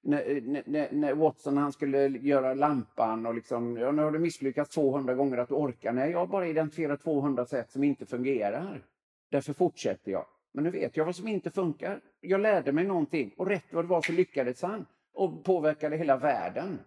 när, 0.00 0.40
när, 0.66 0.92
när 0.92 1.14
Watson 1.14 1.56
han 1.56 1.72
skulle 1.72 2.08
göra 2.08 2.54
lampan 2.54 3.26
och 3.26 3.34
liksom, 3.34 3.76
ja, 3.76 3.92
nu 3.92 4.02
har 4.02 4.10
du 4.10 4.18
misslyckats 4.18 4.74
200 4.74 5.14
gånger 5.14 5.38
att 5.38 5.48
du 5.48 5.54
orkar. 5.54 5.92
Nej, 5.92 6.10
jag 6.10 6.18
har 6.18 6.26
bara 6.26 6.46
identifierat 6.46 7.02
200 7.02 7.46
sätt 7.46 7.70
som 7.70 7.84
inte 7.84 8.06
fungerar. 8.06 8.86
Därför 9.30 9.52
fortsätter 9.52 10.12
jag. 10.12 10.26
Men 10.52 10.64
nu 10.64 10.70
vet 10.70 10.96
jag 10.96 11.04
vad 11.04 11.16
som 11.16 11.28
inte 11.28 11.50
funkar. 11.50 12.00
Jag 12.20 12.40
lärde 12.40 12.72
mig 12.72 12.84
någonting 12.84 13.34
och 13.36 13.46
rätt 13.46 13.64
vad 13.70 13.84
det 13.84 13.88
var 13.88 14.02
så 14.02 14.12
lyckades 14.12 14.62
han 14.62 14.86
och 15.14 15.44
påverkade 15.44 15.96
hela 15.96 16.16
världen. 16.16 16.78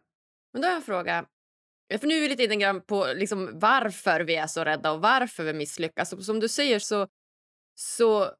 Men 0.53 0.61
då 0.61 0.67
har 0.67 0.71
jag 0.71 0.77
en 0.77 0.81
fråga. 0.81 1.25
För 1.99 2.07
nu 2.07 2.15
är 2.15 2.21
vi 2.21 2.29
lite 2.29 2.55
grann 2.55 2.81
på 2.81 3.05
liksom 3.15 3.49
varför 3.53 4.19
vi 4.19 4.35
är 4.35 4.47
så 4.47 4.63
rädda 4.63 4.91
och 4.91 5.01
varför 5.01 5.43
vi 5.43 5.53
misslyckas. 5.53 6.25
Som 6.25 6.39
du 6.39 6.49
säger 6.49 6.79
så, 6.79 7.07
så 7.75 8.31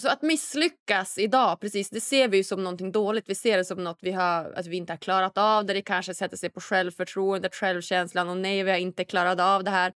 så 0.00 0.08
att 0.08 0.22
misslyckas 0.22 1.18
idag, 1.18 1.60
precis, 1.60 1.90
det 1.90 2.00
ser 2.00 2.28
vi 2.28 2.44
som 2.44 2.64
någonting 2.64 2.92
dåligt. 2.92 3.28
Vi 3.28 3.34
ser 3.34 3.56
det 3.56 3.64
som 3.64 3.84
något 3.84 3.98
vi, 4.00 4.10
har, 4.10 4.52
att 4.52 4.66
vi 4.66 4.76
inte 4.76 4.92
har 4.92 4.98
klarat 4.98 5.38
av. 5.38 5.64
Det, 5.66 5.72
det 5.72 5.82
kanske 5.82 6.14
sätter 6.14 6.36
sig 6.36 6.50
på 6.50 6.60
självförtroendet, 6.60 7.54
självkänslan. 7.54 8.28
och 8.28 8.36
nej, 8.36 8.62
vi 8.62 8.70
har 8.70 8.78
inte 8.78 9.04
klarat 9.04 9.40
av 9.40 9.64
det 9.64 9.70
här. 9.70 9.92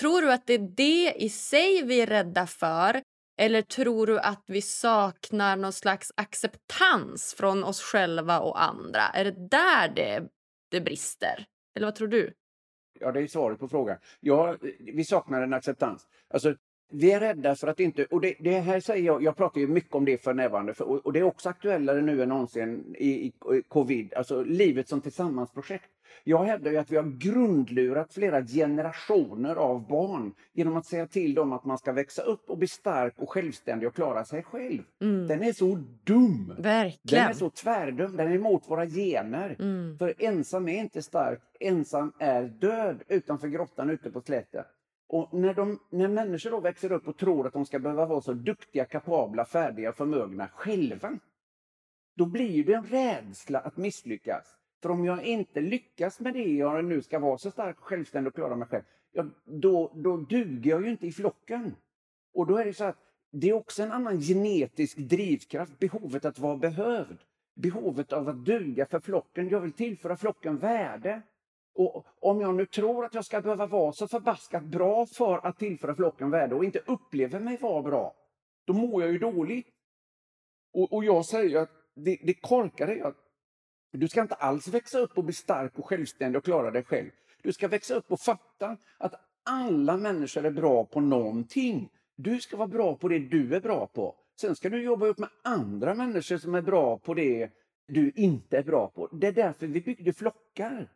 Tror 0.00 0.22
du 0.22 0.32
att 0.32 0.46
det 0.46 0.54
är 0.54 0.68
det 0.76 1.12
i 1.16 1.28
sig 1.28 1.82
vi 1.82 2.00
är 2.00 2.06
rädda 2.06 2.46
för? 2.46 3.02
Eller 3.38 3.62
tror 3.62 4.06
du 4.06 4.18
att 4.18 4.44
vi 4.46 4.62
saknar 4.62 5.56
någon 5.56 5.72
slags 5.72 6.12
acceptans 6.16 7.34
från 7.34 7.64
oss 7.64 7.82
själva 7.82 8.40
och 8.40 8.62
andra? 8.62 9.02
Är 9.02 9.24
det 9.24 9.48
där 9.48 9.88
det, 9.88 10.28
det 10.70 10.80
brister? 10.80 11.46
Eller 11.76 11.86
vad 11.86 11.94
tror 11.94 12.08
du? 12.08 12.32
Ja, 13.00 13.12
det 13.12 13.20
är 13.20 13.26
svaret 13.26 13.58
på 13.58 13.68
frågan. 13.68 13.98
Ja, 14.20 14.56
vi 14.78 15.04
saknar 15.04 15.42
en 15.42 15.52
acceptans. 15.52 16.06
Alltså, 16.28 16.54
vi 16.92 17.12
är 17.12 17.20
rädda 17.20 17.54
för 17.54 17.68
att 17.68 17.80
inte, 17.80 18.04
och 18.04 18.20
det, 18.20 18.34
det, 18.40 18.60
här 18.60 18.80
säger 18.80 19.06
jag, 19.06 19.22
jag 19.22 19.36
pratar 19.36 19.60
ju 19.60 19.66
mycket 19.66 19.94
om 19.94 20.04
det 20.04 20.22
för 20.22 20.34
närvarande, 20.34 20.74
för, 20.74 20.88
och, 20.88 21.06
och, 21.06 21.12
det 21.12 21.18
är 21.18 21.22
också 21.22 21.48
aktuellare 21.48 22.02
nu 22.02 22.22
än 22.22 22.28
någonsin 22.28 22.94
i, 22.98 23.08
i, 23.08 23.26
i 23.26 23.62
covid, 23.68 24.14
alltså 24.14 24.42
livet 24.42 24.88
som 24.88 25.00
tillsammansprojekt. 25.00 25.90
Jag 26.24 26.44
hävdar 26.44 26.70
ju 26.70 26.76
att 26.76 26.90
vi 26.90 26.96
har 26.96 27.18
grundlurat 27.18 28.14
flera 28.14 28.42
generationer 28.46 29.56
av 29.56 29.88
barn 29.88 30.34
genom 30.52 30.76
att 30.76 30.86
säga 30.86 31.06
till 31.06 31.34
dem 31.34 31.52
att 31.52 31.64
man 31.64 31.78
ska 31.78 31.92
växa 31.92 32.22
upp 32.22 32.50
och 32.50 32.58
bli 32.58 32.68
stark 32.68 33.14
och 33.16 33.30
självständig 33.30 33.88
och 33.88 33.94
klara 33.94 34.24
sig 34.24 34.42
själv. 34.42 34.82
Mm. 35.00 35.26
Den 35.26 35.42
är 35.42 35.52
så 35.52 35.84
dum! 36.04 36.54
Verkligen. 36.58 37.22
Den 37.22 37.30
är 37.30 37.34
så 37.34 37.50
tvärdum, 37.50 38.16
den 38.16 38.28
är 38.28 38.34
emot 38.34 38.62
våra 38.70 38.86
gener. 38.86 39.56
Mm. 39.58 39.98
För 39.98 40.14
ensam 40.18 40.68
är 40.68 40.80
inte 40.80 41.02
stark, 41.02 41.40
ensam 41.60 42.12
är 42.18 42.42
död 42.42 43.02
utanför 43.08 43.48
grottan 43.48 43.90
ute 43.90 44.10
på 44.10 44.20
slätten. 44.20 44.64
Och 45.08 45.34
när, 45.34 45.54
de, 45.54 45.78
när 45.90 46.08
människor 46.08 46.50
då 46.50 46.60
växer 46.60 46.92
upp 46.92 47.08
och 47.08 47.16
tror 47.16 47.46
att 47.46 47.52
de 47.52 47.66
ska 47.66 47.78
behöva 47.78 48.06
vara 48.06 48.20
så 48.20 48.32
duktiga, 48.32 48.84
kapabla, 48.84 49.44
färdiga, 49.44 49.88
och 49.88 49.96
förmögna 49.96 50.48
själva, 50.48 51.18
då 52.16 52.26
blir 52.26 52.64
det 52.64 52.74
en 52.74 52.86
rädsla 52.86 53.58
att 53.58 53.76
misslyckas. 53.76 54.56
För 54.82 54.90
om 54.90 55.04
jag 55.04 55.24
inte 55.24 55.60
lyckas 55.60 56.20
med 56.20 56.34
det 56.34 56.54
jag 56.54 56.84
nu 56.84 57.02
ska 57.02 57.18
vara 57.18 57.38
så 57.38 57.50
stark, 57.50 57.76
självständig 57.78 58.28
och 58.28 58.34
klara 58.34 58.56
mig 58.56 58.68
själv, 58.68 58.84
ja, 59.12 59.26
då, 59.44 59.92
då 59.94 60.16
duger 60.16 60.70
jag 60.70 60.82
ju 60.84 60.90
inte 60.90 61.06
i 61.06 61.12
flocken. 61.12 61.74
Och 62.34 62.46
då 62.46 62.56
är 62.56 62.64
det 62.64 62.74
så 62.74 62.84
att 62.84 62.98
det 63.32 63.48
är 63.48 63.52
också 63.52 63.82
en 63.82 63.92
annan 63.92 64.20
genetisk 64.20 64.96
drivkraft, 64.96 65.78
behovet 65.78 66.24
att 66.24 66.38
vara 66.38 66.56
behövd. 66.56 67.18
Behovet 67.54 68.12
av 68.12 68.28
att 68.28 68.44
duga 68.44 68.86
för 68.86 69.00
flocken. 69.00 69.48
Jag 69.48 69.60
vill 69.60 69.72
tillföra 69.72 70.16
flocken 70.16 70.58
värde. 70.58 71.22
Och 71.76 72.06
om 72.20 72.40
jag 72.40 72.54
nu 72.54 72.66
tror 72.66 73.04
att 73.04 73.14
jag 73.14 73.24
ska 73.24 73.40
behöva 73.40 73.66
vara 73.66 73.92
så 73.92 74.08
förbaskat 74.08 74.64
bra 74.64 75.06
för 75.06 75.46
att 75.46 75.58
tillföra 75.58 75.94
flocken 75.94 76.30
värde 76.30 76.54
och 76.54 76.64
inte 76.64 76.78
upplever 76.86 77.40
mig 77.40 77.56
vara 77.56 77.82
bra, 77.82 78.14
då 78.66 78.72
mår 78.72 79.02
jag 79.02 79.12
ju 79.12 79.18
dåligt. 79.18 79.66
Och, 80.72 80.92
och 80.92 81.04
jag 81.04 81.24
säger 81.24 81.58
att 81.58 81.70
det, 81.94 82.18
det 82.22 82.34
korkade 82.34 82.94
är 82.94 83.04
att 83.04 83.16
du 83.92 84.08
ska 84.08 84.22
inte 84.22 84.34
alls 84.34 84.68
växa 84.68 84.98
upp 84.98 85.18
och 85.18 85.24
bli 85.24 85.34
stark 85.34 85.78
och 85.78 85.86
självständig 85.86 86.38
och 86.38 86.44
klara 86.44 86.70
dig 86.70 86.84
själv. 86.84 87.10
Du 87.42 87.52
ska 87.52 87.68
växa 87.68 87.94
upp 87.94 88.12
och 88.12 88.20
fatta 88.20 88.76
att 88.98 89.14
alla 89.44 89.96
människor 89.96 90.44
är 90.44 90.50
bra 90.50 90.84
på 90.84 91.00
någonting. 91.00 91.90
Du 92.16 92.40
ska 92.40 92.56
vara 92.56 92.68
bra 92.68 92.96
på 92.96 93.08
det 93.08 93.18
du 93.18 93.54
är 93.54 93.60
bra 93.60 93.86
på. 93.86 94.14
Sen 94.40 94.56
ska 94.56 94.68
du 94.68 94.82
jobba 94.82 95.06
upp 95.06 95.18
med 95.18 95.28
andra 95.44 95.94
människor 95.94 96.36
som 96.36 96.54
är 96.54 96.62
bra 96.62 96.98
på 96.98 97.14
det 97.14 97.50
du 97.88 98.12
inte 98.14 98.58
är 98.58 98.62
bra 98.62 98.88
på. 98.88 99.06
Det 99.06 99.26
är 99.26 99.32
därför 99.32 99.66
vi 99.66 99.80
byggde 99.80 100.12
flockar. 100.12 100.92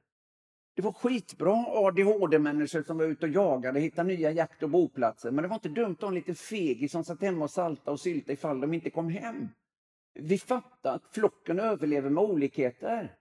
Det 0.81 0.85
var 0.85 0.93
skitbra 0.93 1.65
ADHD-människor 1.69 2.83
som 2.83 2.99
var 2.99 3.05
ute 3.05 3.27
och 3.27 3.33
jagade, 3.33 3.81
hittade 3.81 4.09
nya 4.09 4.31
jakt 4.31 4.63
och 4.63 4.71
boplatser. 4.71 5.31
Men 5.31 5.43
det 5.43 5.49
var 5.49 5.55
inte 5.55 5.69
dumt 5.69 5.93
att 5.93 6.01
ha 6.01 6.09
en 6.09 6.15
liten 6.15 6.35
fegis 6.35 6.93
som 6.93 7.05
satt 7.05 7.23
hemma 7.23 7.45
och 7.45 7.51
salta 7.51 7.91
och 7.91 8.01
sylta 8.01 8.33
ifall 8.33 8.61
de 8.61 8.75
inte 8.75 8.91
kom 8.91 9.09
hem. 9.09 9.49
Vi 10.15 10.39
fattar 10.39 10.95
att 10.95 11.15
flocken 11.15 11.61
överlever 11.61 12.11
med 12.11 12.25
olikheter. 12.25 13.17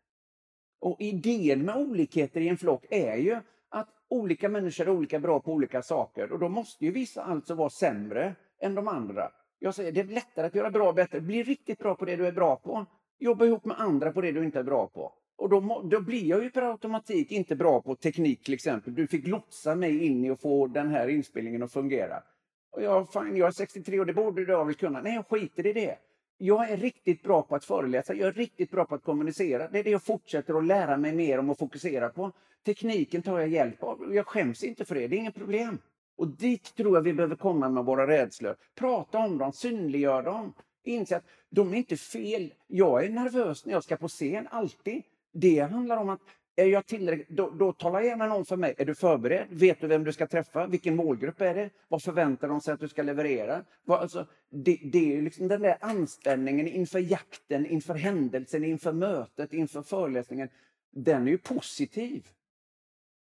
Och 0.79 1.01
idén 1.01 1.65
med 1.65 1.75
olikheter 1.75 2.41
i 2.41 2.47
en 2.47 2.57
flock 2.57 2.85
är 2.89 3.15
ju 3.15 3.37
att 3.69 3.89
olika 4.09 4.49
människor 4.49 4.87
är 4.87 4.91
olika 4.91 5.19
bra 5.19 5.39
på 5.39 5.53
olika 5.53 5.81
saker 5.81 6.31
och 6.31 6.39
då 6.39 6.49
måste 6.49 6.85
ju 6.85 6.91
vissa 6.91 7.23
alltså 7.23 7.55
vara 7.55 7.69
sämre 7.69 8.35
än 8.61 8.75
de 8.75 8.87
andra. 8.87 9.31
Jag 9.59 9.75
säger 9.75 9.91
det 9.91 9.99
är 9.99 10.05
lättare 10.05 10.47
att 10.47 10.55
göra 10.55 10.71
bra 10.71 10.93
bättre. 10.93 11.21
Bli 11.21 11.43
riktigt 11.43 11.79
bra 11.79 11.95
på 11.95 12.05
det 12.05 12.15
du 12.15 12.27
är 12.27 12.31
bra 12.31 12.55
på. 12.55 12.85
Jobba 13.19 13.45
ihop 13.45 13.65
med 13.65 13.79
andra 13.79 14.11
på 14.11 14.21
det 14.21 14.31
du 14.31 14.43
inte 14.43 14.59
är 14.59 14.63
bra 14.63 14.87
på. 14.87 15.13
Och 15.39 15.49
då, 15.49 15.81
då 15.83 16.01
blir 16.01 16.25
jag 16.25 16.43
ju 16.43 16.49
per 16.49 16.61
automatik 16.61 17.31
inte 17.31 17.55
bra 17.55 17.81
på 17.81 17.95
teknik 17.95 18.43
till 18.43 18.53
exempel. 18.53 18.95
Du 18.95 19.07
fick 19.07 19.27
lotsa 19.27 19.75
mig 19.75 20.05
in 20.05 20.25
i 20.25 20.29
att 20.29 20.41
få 20.41 20.67
den 20.67 20.89
här 20.89 21.07
inspelningen 21.07 21.63
att 21.63 21.73
fungera. 21.73 22.23
Och 22.71 22.83
jag, 22.83 23.11
fan, 23.11 23.37
jag 23.37 23.47
är 23.47 23.51
63 23.51 23.99
och 23.99 24.05
det 24.05 24.13
borde 24.13 24.45
du 24.45 24.65
väl 24.65 24.73
kunna. 24.73 25.01
Nej, 25.01 25.15
jag 25.15 25.27
skiter 25.27 25.67
i 25.67 25.73
det. 25.73 25.97
Jag 26.37 26.69
är 26.69 26.77
riktigt 26.77 27.23
bra 27.23 27.41
på 27.41 27.55
att 27.55 27.65
föreläsa, 27.65 28.13
jag 28.13 28.27
är 28.27 28.31
riktigt 28.31 28.71
bra 28.71 28.85
på 28.85 28.95
att 28.95 29.03
kommunicera. 29.03 29.67
Det 29.67 29.79
är 29.79 29.83
det 29.83 29.89
jag 29.89 30.03
fortsätter 30.03 30.53
att 30.53 30.65
lära 30.65 30.97
mig 30.97 31.15
mer 31.15 31.37
om 31.37 31.49
och 31.49 31.57
fokusera 31.57 32.09
på. 32.09 32.31
Tekniken 32.65 33.21
tar 33.21 33.39
jag 33.39 33.49
hjälp 33.49 33.83
av. 33.83 34.15
Jag 34.15 34.27
skäms 34.27 34.63
inte 34.63 34.85
för 34.85 34.95
det, 34.95 35.07
det 35.07 35.15
är 35.15 35.19
inget 35.19 35.35
problem. 35.35 35.77
Och 36.17 36.27
dit 36.27 36.75
tror 36.75 36.97
jag 36.97 37.01
vi 37.01 37.13
behöver 37.13 37.35
komma 37.35 37.69
med 37.69 37.85
våra 37.85 38.07
rädslor. 38.07 38.55
Prata 38.75 39.17
om 39.17 39.37
dem, 39.37 39.51
synliggör 39.53 40.23
dem. 40.23 40.53
Inse 40.83 41.17
att 41.17 41.25
de 41.49 41.73
är 41.73 41.77
inte 41.77 41.97
fel. 41.97 42.53
Jag 42.67 43.05
är 43.05 43.09
nervös 43.09 43.65
när 43.65 43.73
jag 43.73 43.83
ska 43.83 43.97
på 43.97 44.07
scen, 44.07 44.47
alltid. 44.51 45.03
Det 45.39 45.59
handlar 45.59 45.97
om 45.97 46.09
att 46.09 46.21
är 46.55 46.65
jag 46.65 46.85
tillräckligt, 46.85 47.29
då, 47.29 47.49
då 47.49 47.73
talar 47.73 48.01
gärna 48.01 48.27
någon 48.27 48.45
för 48.45 48.57
mig. 48.57 48.75
Är 48.77 48.85
du 48.85 48.95
förberedd? 48.95 49.47
Vet 49.49 49.81
du 49.81 49.87
vem 49.87 50.03
du 50.03 50.13
ska 50.13 50.27
träffa? 50.27 50.67
Vilken 50.67 50.95
målgrupp 50.95 51.41
är 51.41 51.55
det? 51.55 51.69
Vad 51.87 52.03
förväntar 52.03 52.47
de 52.47 52.61
sig 52.61 52.73
att 52.73 52.79
du 52.79 52.87
ska 52.87 53.03
leverera? 53.03 53.63
Vad, 53.83 53.99
alltså, 53.99 54.27
det, 54.49 54.79
det 54.83 55.17
är 55.17 55.21
liksom 55.21 55.47
den 55.47 55.61
där 55.61 55.77
anspänningen 55.81 56.67
inför 56.67 56.99
jakten, 56.99 57.65
inför 57.65 57.93
händelsen, 57.93 58.63
inför 58.63 58.93
mötet, 58.93 59.53
inför 59.53 59.81
föreläsningen. 59.81 60.49
Den 60.91 61.27
är 61.27 61.31
ju 61.31 61.37
positiv. 61.37 62.27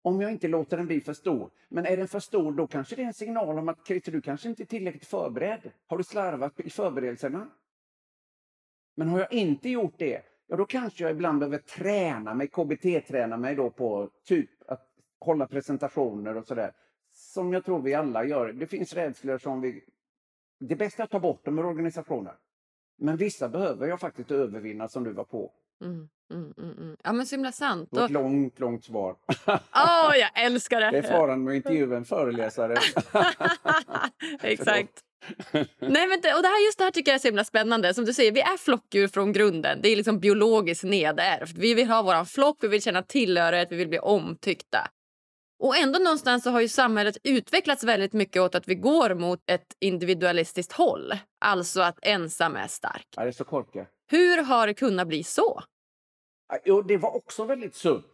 Om 0.03 0.21
jag 0.21 0.33
inte 0.33 0.49
låter 0.49 0.77
den 0.77 0.87
bli 0.87 1.01
för 1.01 1.15
stor. 1.15 1.51
Men 1.69 1.87
är 1.87 1.97
den 1.97 2.09
för 2.09 2.21
stor, 2.21 2.53
då 2.53 2.67
kanske 2.67 2.97
det 2.97 3.03
är 3.03 3.07
en 3.07 3.15
signal 3.15 3.59
om 3.59 3.69
att 3.69 3.87
Christer, 3.87 4.13
du 4.13 4.21
kanske 4.21 4.49
inte 4.49 4.63
är 4.63 4.67
tillräckligt 4.67 5.07
förberedd. 5.07 5.71
Har 5.87 5.99
du 5.99 6.05
slarvat 6.05 6.61
i 6.61 6.71
förberedelserna? 6.71 7.49
Men 8.95 9.09
har 9.09 9.19
jag 9.19 9.33
inte 9.33 9.69
gjort 9.69 9.95
det, 9.97 10.23
ja 10.49 10.57
då 10.57 10.65
kanske 10.65 11.05
jag 11.05 11.11
ibland 11.11 11.39
behöver 11.39 11.59
träna 11.59 12.35
mig, 12.35 12.49
KBT-träna 12.49 13.37
mig 13.37 13.55
då 13.55 13.71
på 13.71 14.11
typ 14.25 14.51
att 14.71 14.87
hålla 15.21 15.47
presentationer 15.47 16.37
och 16.37 16.47
sådär. 16.47 16.73
Som 17.13 17.53
jag 17.53 17.65
tror 17.65 17.83
vi 17.83 17.95
alla 17.95 18.25
gör. 18.25 18.53
Det 18.53 18.67
finns 18.67 18.95
rädslor 18.95 19.39
som 19.39 19.61
vi... 19.61 19.85
Det 20.61 20.77
bästa 20.77 21.03
är 21.03 21.05
att 21.05 21.11
ta 21.11 21.21
bort 21.21 21.45
dem 21.45 21.59
ur 21.59 21.67
organisationer. 21.67 22.35
Men 22.99 23.17
vissa 23.17 23.49
behöver 23.49 23.87
jag 23.87 24.01
faktiskt 24.01 24.31
övervinna 24.31 24.89
som 24.89 25.05
du 25.05 25.13
var 25.13 25.25
på. 25.25 25.53
Mm, 25.85 26.09
mm, 26.31 26.55
mm, 26.59 26.79
mm. 26.79 26.97
Ja 27.03 27.13
men 27.13 27.27
så 27.27 27.35
himla 27.35 27.53
sant. 27.53 27.89
Det 27.91 27.97
var 27.99 28.05
ett 28.05 28.11
långt, 28.11 28.59
långt 28.59 28.85
svar. 28.85 29.17
Åh, 29.47 30.13
jag 30.17 30.45
älskar 30.45 30.81
det! 30.81 30.91
Det 30.91 30.99
är 30.99 31.03
faran 31.03 31.45
med 31.45 31.51
att 31.51 31.57
intervjua 31.57 31.97
en 31.97 32.05
föreläsare. 32.05 32.77
Exakt. 34.43 35.05
Nej, 35.79 36.09
men 36.09 36.21
det, 36.21 36.35
och 36.35 36.43
det 36.43 36.49
här, 36.49 36.67
just 36.67 36.79
det 36.79 36.85
här 36.85 36.91
tycker 36.91 37.11
jag 37.11 37.15
är 37.15 37.19
så 37.19 37.29
himla 37.29 37.45
spännande. 37.45 37.95
Som 37.95 38.05
du 38.05 38.15
säger, 38.15 38.33
vi 38.33 38.41
är 38.41 38.57
flockdjur 38.57 39.09
från 39.09 39.33
grunden. 39.33 39.83
Det 39.83 39.89
är 39.89 39.97
liksom 39.97 40.21
biologiskt 40.21 40.85
nedärvt. 40.85 41.57
Vi 41.57 41.75
vill 41.75 41.89
ha 41.89 42.03
vår 42.03 42.25
flock, 42.25 42.57
vi 42.61 42.69
vill 42.69 42.83
känna 42.83 43.03
tillhörighet, 43.03 43.69
vi 43.71 43.77
vill 43.77 43.89
bli 43.89 43.99
omtyckta. 43.99 44.89
Och 45.59 45.77
ändå 45.77 45.99
någonstans 45.99 46.43
så 46.43 46.51
har 46.51 46.61
ju 46.61 46.69
samhället 46.69 47.17
utvecklats 47.25 47.85
väldigt 47.85 48.13
mycket 48.13 48.43
åt 48.43 48.55
att 48.55 48.69
vi 48.69 48.75
går 48.75 49.15
mot 49.15 49.51
ett 49.51 49.77
individualistiskt 49.81 50.73
håll. 50.73 51.13
Alltså 51.41 51.81
att 51.81 51.99
ensam 52.03 52.57
är 52.57 52.67
stark. 52.67 53.07
Ja, 53.17 53.23
det 53.23 53.29
är 53.29 53.33
så 53.33 53.45
korkat. 53.45 53.89
Hur 54.11 54.43
har 54.43 54.67
det 54.67 54.75
kunnat 54.75 55.09
bli 55.09 55.25
så? 55.25 55.63
Jo, 56.65 56.83
det 56.83 56.97
var 56.97 57.17
också 57.17 57.45
väldigt 57.45 57.75
sunt. 57.75 58.05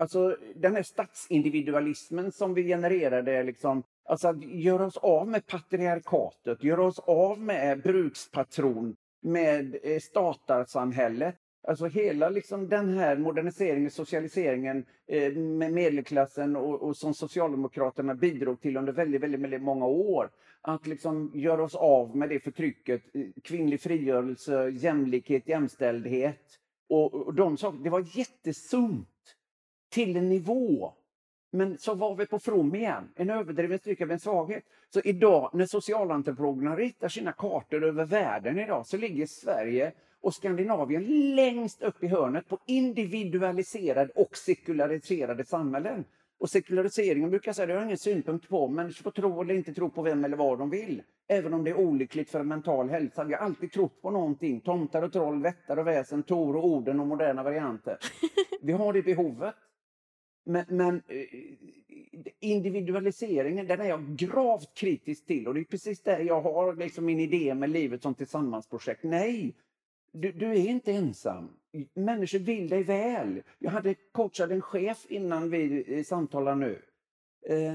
Alltså 0.00 0.36
den 0.54 0.76
här 0.76 0.82
statsindividualismen 0.82 2.32
som 2.32 2.54
vi 2.54 2.62
genererade, 2.62 3.42
liksom, 3.42 3.82
alltså 4.08 4.28
att 4.28 4.44
göra 4.44 4.86
oss 4.86 4.96
av 4.96 5.28
med 5.28 5.46
patriarkatet, 5.46 6.64
göra 6.64 6.84
oss 6.84 6.98
av 6.98 7.40
med 7.40 7.82
brukspatron, 7.82 8.96
med 9.20 9.76
eh, 9.82 9.98
statarsamhället. 9.98 11.36
Alltså 11.68 11.86
hela 11.86 12.28
liksom 12.28 12.68
den 12.68 12.98
här 12.98 13.16
moderniseringen, 13.16 13.90
socialiseringen 13.90 14.86
eh, 15.06 15.32
med 15.32 15.72
medelklassen 15.72 16.56
och, 16.56 16.82
och, 16.82 16.96
som 16.96 17.14
Socialdemokraterna 17.14 18.14
bidrog 18.14 18.60
till 18.60 18.76
under 18.76 18.92
väldigt, 18.92 19.22
väldigt, 19.22 19.40
väldigt 19.40 19.62
många 19.62 19.86
år. 19.86 20.30
Att 20.60 20.86
liksom 20.86 21.32
göra 21.34 21.62
oss 21.62 21.74
av 21.74 22.16
med 22.16 22.28
det 22.28 22.40
förtrycket, 22.40 23.02
eh, 23.14 23.26
kvinnlig 23.42 23.80
frigörelse, 23.80 24.68
jämlikhet, 24.68 25.48
jämställdhet. 25.48 26.58
Och, 26.88 27.14
och 27.14 27.34
de 27.34 27.56
sakerna, 27.56 27.84
det 27.84 27.90
var 27.90 28.18
jättesunt 28.18 29.08
till 29.90 30.16
en 30.16 30.28
nivå. 30.28 30.92
Men 31.50 31.78
så 31.78 31.94
var 31.94 32.16
vi 32.16 32.26
på 32.26 32.38
from 32.38 32.74
igen, 32.74 33.08
en 33.14 33.30
överdriven 33.30 33.78
styrka 33.78 34.06
med 34.06 34.14
en 34.14 34.20
svaghet. 34.20 34.64
Så 34.94 35.00
idag 35.00 35.50
när 35.52 35.66
socialantropologerna 35.66 36.76
ritar 36.76 37.08
sina 37.08 37.32
kartor 37.32 37.84
över 37.84 38.04
världen 38.04 38.58
idag 38.58 38.86
så 38.86 38.96
ligger 38.96 39.26
Sverige 39.26 39.92
och 40.20 40.34
Skandinavien 40.34 41.34
längst 41.34 41.82
upp 41.82 42.02
i 42.02 42.06
hörnet 42.06 42.48
på 42.48 42.58
individualiserade 42.66 44.12
och 44.14 44.36
sekulariserade 44.36 45.44
samhällen. 45.44 46.04
Och 46.40 46.50
sekulariseringen 46.50 47.30
brukar 47.30 47.48
jag 47.48 47.56
säga, 47.56 47.66
det 47.66 47.72
har 47.72 47.80
jag 47.80 47.86
ingen 47.86 47.98
synpunkt 47.98 48.48
på. 48.48 48.68
Människor 48.68 49.02
får 49.02 49.10
tro 49.10 49.40
eller 49.42 49.54
inte 49.54 49.74
tro 49.74 49.90
på 49.90 50.02
vem 50.02 50.24
eller 50.24 50.36
vad 50.36 50.58
de 50.58 50.70
vill. 50.70 51.02
Även 51.28 51.54
om 51.54 51.64
det 51.64 51.70
är 51.70 51.78
olyckligt 51.78 52.30
för 52.30 52.42
mental 52.42 52.88
hälsa. 52.88 53.24
Vi 53.24 53.34
har 53.34 53.40
alltid 53.40 53.72
trott 53.72 54.02
på 54.02 54.10
någonting. 54.10 54.60
Tomtar 54.60 55.02
och 55.02 55.12
troll, 55.12 55.42
vättar 55.42 55.76
och 55.76 55.86
väsen, 55.86 56.22
Tor 56.22 56.56
och 56.56 56.66
orden 56.66 57.00
och 57.00 57.06
moderna 57.06 57.42
varianter. 57.42 57.98
Vi 58.62 58.72
har 58.72 58.92
det 58.92 59.02
behovet. 59.02 59.54
Men, 60.48 60.64
men 60.68 61.02
eh, 61.08 61.26
individualiseringen, 62.40 63.66
den 63.66 63.80
är 63.80 63.88
jag 63.88 64.16
gravt 64.16 64.74
kritisk 64.74 65.26
till. 65.26 65.48
Och 65.48 65.54
det 65.54 65.60
är 65.60 65.64
precis 65.64 66.02
det 66.02 66.22
jag 66.22 66.40
har 66.40 66.74
liksom 66.74 67.04
min 67.04 67.20
idé 67.20 67.54
med 67.54 67.70
livet 67.70 68.02
som 68.02 68.14
tillsammansprojekt. 68.14 69.02
Nej, 69.02 69.54
du, 70.12 70.32
du, 70.32 70.46
är 70.46 70.68
inte 70.68 70.92
ensam. 70.92 71.48
Människor 71.94 72.38
vill 72.38 72.68
dig 72.68 72.82
väl. 72.82 73.42
Jag 73.58 73.70
hade 73.70 73.94
coachat 73.94 74.50
en 74.50 74.62
chef 74.62 75.06
innan 75.08 75.50
vi 75.50 75.84
eh, 75.98 76.04
samtalar 76.04 76.54
nu. 76.54 76.82
Eh, 77.46 77.74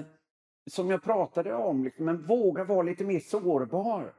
som 0.67 0.89
jag 0.89 1.03
pratade 1.03 1.53
om, 1.53 1.83
liksom, 1.83 2.05
men 2.05 2.25
våga 2.25 2.63
vara 2.63 2.83
lite 2.83 3.05
mer 3.05 3.19
sårbar. 3.19 4.13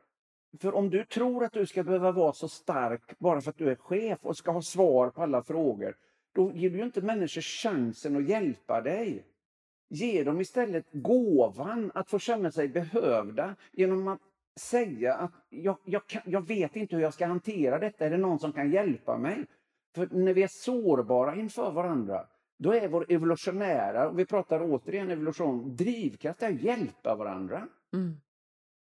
För 0.60 0.74
om 0.74 0.90
du 0.90 1.04
tror 1.04 1.44
att 1.44 1.52
du 1.52 1.66
ska 1.66 1.82
behöva 1.82 2.12
vara 2.12 2.32
så 2.32 2.48
stark 2.48 3.18
bara 3.18 3.40
för 3.40 3.50
att 3.50 3.58
du 3.58 3.70
är 3.70 3.76
chef 3.76 4.18
och 4.22 4.36
ska 4.36 4.50
ha 4.50 4.62
svar 4.62 5.10
på 5.10 5.22
alla 5.22 5.42
frågor, 5.42 5.96
då 6.34 6.52
ger 6.52 6.70
du 6.70 6.82
inte 6.82 7.00
människor 7.00 7.40
chansen 7.40 8.16
att 8.16 8.28
hjälpa 8.28 8.80
dig. 8.80 9.24
Ge 9.88 10.24
dem 10.24 10.40
istället 10.40 10.86
gåvan 10.92 11.92
att 11.94 12.10
få 12.10 12.18
känna 12.18 12.50
sig 12.50 12.68
behövda 12.68 13.56
genom 13.72 14.08
att 14.08 14.20
säga 14.60 15.14
att 15.14 15.32
jag, 15.48 15.76
jag, 15.84 16.06
kan, 16.06 16.22
jag 16.24 16.46
vet 16.46 16.76
inte 16.76 16.96
hur 16.96 17.02
jag 17.02 17.14
ska 17.14 17.26
hantera 17.26 17.78
detta. 17.78 18.06
Är 18.06 18.10
det 18.10 18.16
någon 18.16 18.38
som 18.38 18.52
kan 18.52 18.70
hjälpa 18.70 19.18
mig? 19.18 19.46
För 19.94 20.08
när 20.10 20.34
vi 20.34 20.42
är 20.42 20.48
sårbara 20.48 21.36
inför 21.36 21.70
varandra, 21.70 22.26
då 22.58 22.74
är 22.74 22.88
vår 22.88 23.06
evolutionära, 23.08 24.08
och 24.08 24.18
vi 24.18 24.26
pratar 24.26 24.62
återigen 24.62 25.10
evolution, 25.10 25.76
drivkraft 25.76 26.42
är 26.42 26.52
att 26.52 26.62
hjälpa 26.62 27.14
varandra. 27.16 27.68
Mm. 27.92 28.16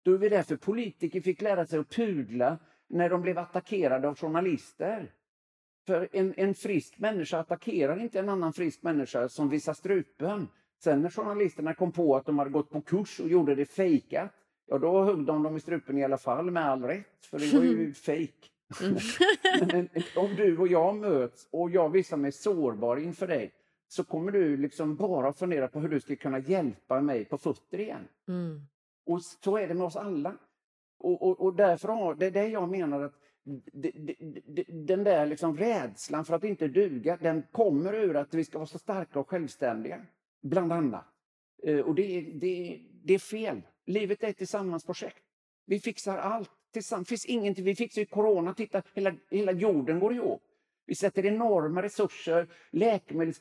Då 0.05 0.15
är 0.15 0.19
vi 0.19 0.29
därför 0.29 0.57
politiker 0.57 1.21
fick 1.21 1.43
lära 1.43 1.67
sig 1.67 1.79
att 1.79 1.91
pudla 1.91 2.59
när 2.89 3.11
de 3.11 3.23
blev 3.23 3.39
attackerade 3.39 4.09
av 4.09 4.19
journalister. 4.19 5.13
För 5.87 6.09
en, 6.13 6.35
en 6.37 6.55
frisk 6.55 6.99
människa 6.99 7.39
attackerar 7.39 8.01
inte 8.01 8.19
en 8.19 8.29
annan 8.29 8.53
frisk 8.53 8.83
människa 8.83 9.29
som 9.29 9.49
visar 9.49 9.75
strupen. 9.75 10.49
Sen 10.85 11.03
när 11.03 11.11
journalisterna 11.11 11.75
kom 11.75 11.93
på 11.93 12.17
att 12.17 12.27
de 12.27 12.39
hade 12.39 12.51
gått 12.51 12.71
på 12.71 12.81
kurs 12.81 13.21
och 13.21 13.29
gjorde 13.29 13.55
det 13.55 13.65
fejkat, 13.65 14.31
ja 14.67 14.79
då 14.79 15.05
högg 15.05 15.25
de 15.25 15.43
dem 15.43 15.57
i 15.57 15.61
strupen 15.61 15.99
i 15.99 16.05
alla 16.05 16.19
fall 16.19 16.51
med 16.51 16.65
all 16.65 16.83
rätt, 16.83 17.27
för 17.31 17.39
det 17.39 17.59
var 17.59 17.65
ju 17.65 17.93
fejk. 17.95 18.51
Mm. 18.81 18.97
Men 19.73 19.89
om 20.17 20.37
du 20.37 20.59
och 20.59 20.69
jag 20.69 20.97
möts 20.97 21.49
och 21.51 21.71
jag 21.71 21.89
visar 21.89 22.17
mig 22.17 22.33
sårbar 22.33 22.97
inför 22.97 23.27
dig, 23.27 23.53
så 23.89 24.05
kommer 24.05 24.33
du 24.33 24.57
liksom 24.57 24.97
bara 24.97 25.33
fundera 25.33 25.69
på 25.69 25.81
hur 25.81 25.89
du 25.89 26.01
ska 26.01 26.17
kunna 26.17 26.39
hjälpa 26.39 27.01
mig 27.01 27.25
på 27.25 27.39
fötter 27.39 27.81
igen. 27.81 28.09
Mm. 28.29 28.61
Och 29.07 29.23
så 29.23 29.57
är 29.57 29.69
det 29.69 29.75
med 29.75 29.87
oss 29.87 29.97
alla. 29.97 30.37
Och, 30.99 31.23
och, 31.23 31.41
och 31.41 31.55
därför 31.55 31.89
har, 31.89 32.15
det 32.15 32.27
är 32.27 32.31
det 32.31 32.49
jag 32.49 32.69
menar 32.69 33.01
att 33.01 33.15
den 34.69 35.05
där 35.05 35.27
liksom 35.27 35.57
rädslan 35.57 36.25
för 36.25 36.35
att 36.35 36.45
inte 36.45 36.69
duga, 36.69 37.17
den 37.17 37.43
kommer 37.53 37.95
ur 37.95 38.17
att 38.17 38.35
vi 38.35 38.45
ska 38.45 38.59
vara 38.59 38.67
så 38.67 38.79
starka 38.79 39.21
och 39.21 39.29
självständiga, 39.29 40.07
bland 40.43 40.73
annat. 40.73 41.05
Eh, 41.63 41.79
och 41.79 41.95
det, 41.95 42.21
det, 42.21 42.81
det 43.05 43.15
är 43.15 43.19
fel. 43.19 43.63
Livet 43.87 44.23
är 44.23 44.29
ett 44.29 44.39
tillsammansprojekt. 44.39 45.23
Vi 45.67 45.81
fixar 45.81 46.19
allt 46.19 46.51
tillsammans. 46.73 47.09
finns 47.09 47.27
ingenting. 47.27 47.65
Vi 47.65 47.75
fixar 47.75 48.01
ju 48.01 48.07
corona. 48.07 48.55
Titta, 48.55 48.83
hela, 48.95 49.15
hela 49.31 49.53
jorden 49.53 50.01
går 50.01 50.15
ihop. 50.15 50.43
Vi 50.87 50.95
sätter 50.95 51.27
enorma 51.27 51.83
resurser, 51.83 52.49
läkemedel 52.71 53.35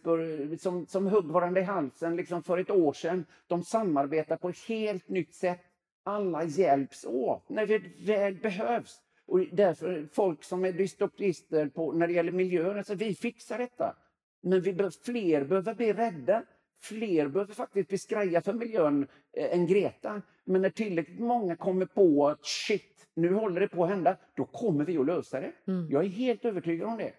som, 0.59 0.87
som 0.87 1.07
högg 1.07 1.25
varandra 1.25 1.61
i 1.61 1.63
halsen 1.63 2.15
liksom 2.15 2.43
för 2.43 2.57
ett 2.57 2.69
år 2.69 2.93
sedan. 2.93 3.25
De 3.47 3.63
samarbetar 3.63 4.37
på 4.37 4.49
ett 4.49 4.59
helt 4.67 5.09
nytt 5.09 5.35
sätt. 5.35 5.59
Alla 6.03 6.43
hjälps 6.43 7.05
åt 7.05 7.49
när 7.49 7.67
det 7.67 7.81
väl 8.05 8.35
behövs. 8.35 9.01
Och 9.31 9.39
därför 9.51 10.07
folk 10.13 10.43
som 10.43 10.65
är 10.65 10.71
dystopister 10.71 11.67
på, 11.67 11.91
när 11.91 12.07
det 12.07 12.13
gäller 12.13 12.31
miljön, 12.31 12.77
alltså 12.77 12.95
vi 12.95 13.15
fixar 13.15 13.57
detta. 13.57 13.95
Men 14.43 14.61
vi 14.61 14.73
behöver, 14.73 14.95
fler 15.05 15.43
behöver 15.45 15.73
bli 15.73 15.93
rädda. 15.93 16.43
Fler 16.83 17.27
behöver 17.27 17.53
faktiskt 17.53 17.89
bli 17.89 17.97
skraja 17.97 18.41
för 18.41 18.53
miljön 18.53 19.07
eh, 19.37 19.53
än 19.53 19.67
Greta. 19.67 20.21
Men 20.45 20.61
när 20.61 20.69
tillräckligt 20.69 21.19
många 21.19 21.55
kommer 21.55 21.85
på 21.85 22.27
att 22.27 22.45
shit, 22.45 23.07
nu 23.15 23.33
håller 23.33 23.61
det 23.61 23.67
på 23.67 23.83
att 23.83 23.89
hända, 23.89 24.17
då 24.35 24.45
kommer 24.45 24.85
vi 24.85 24.97
att 24.97 25.05
lösa 25.05 25.39
det. 25.39 25.51
Mm. 25.67 25.87
Jag 25.91 26.03
är 26.03 26.09
helt 26.09 26.45
övertygad 26.45 26.87
om 26.87 26.97
det. 26.97 27.13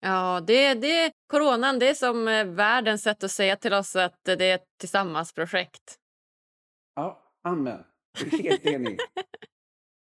Ja, 0.00 0.40
det, 0.46 0.74
det, 0.74 1.12
coronan 1.26 1.78
det 1.78 1.88
är 1.88 1.94
som 1.94 2.28
eh, 2.28 2.44
världens 2.44 3.02
sätt 3.02 3.24
att 3.24 3.30
säga 3.30 3.56
till 3.56 3.74
oss 3.74 3.96
att 3.96 4.24
det 4.24 4.44
är 4.44 4.54
ett 4.54 4.78
tillsammansprojekt. 4.80 5.98
Ja, 6.94 7.22
amen. 7.44 7.84
Helt 8.30 8.66
enig. 8.66 8.98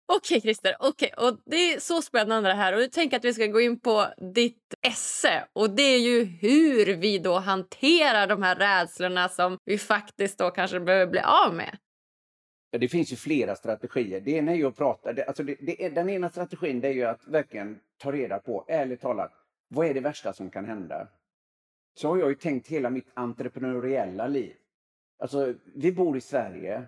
Okej, 0.09 0.41
Christer. 0.41 0.75
Okay. 0.79 1.09
Och 1.17 1.39
det 1.45 1.55
är 1.55 1.79
så 1.79 2.01
spännande 2.01 2.49
det 2.49 2.55
här. 2.55 2.75
Och 2.75 2.81
jag 2.81 2.91
tänker 2.91 3.17
att 3.17 3.25
vi 3.25 3.33
ska 3.33 3.45
gå 3.45 3.61
in 3.61 3.79
på 3.79 4.05
ditt 4.33 4.73
esse. 4.81 5.47
Och 5.53 5.69
det 5.69 5.81
är 5.81 5.99
ju 5.99 6.23
hur 6.23 6.95
vi 6.95 7.19
då 7.19 7.33
hanterar 7.33 8.27
de 8.27 8.43
här 8.43 8.55
rädslorna 8.55 9.29
som 9.29 9.57
vi 9.65 9.77
faktiskt 9.77 10.37
då 10.37 10.49
kanske 10.49 10.79
behöver 10.79 11.11
bli 11.11 11.19
av 11.19 11.55
med. 11.55 11.77
Det 12.71 12.87
finns 12.87 13.11
ju 13.11 13.15
flera 13.15 13.55
strategier. 13.55 14.21
Det 14.21 14.31
ena 14.31 14.51
är 14.51 14.55
ju 14.55 14.67
att 14.67 14.77
prata. 14.77 15.13
Det, 15.13 15.25
alltså 15.25 15.43
det, 15.43 15.55
det, 15.59 15.89
den 15.89 16.09
ena 16.09 16.29
strategin 16.29 16.81
det 16.81 16.87
är 16.87 16.93
ju 16.93 17.03
att 17.03 17.27
verkligen 17.27 17.79
ta 17.97 18.11
reda 18.11 18.39
på, 18.39 18.65
ärligt 18.67 19.01
talat, 19.01 19.31
vad 19.67 19.87
är 19.87 19.93
det 19.93 19.99
värsta 19.99 20.33
som 20.33 20.49
kan 20.49 20.65
hända? 20.65 21.07
Så 21.95 22.07
har 22.07 22.17
jag 22.17 22.29
ju 22.29 22.35
tänkt 22.35 22.67
hela 22.67 22.89
mitt 22.89 23.11
entreprenöriella 23.13 24.27
liv. 24.27 24.55
Alltså, 25.19 25.53
vi 25.75 25.91
bor 25.91 26.17
i 26.17 26.21
Sverige. 26.21 26.83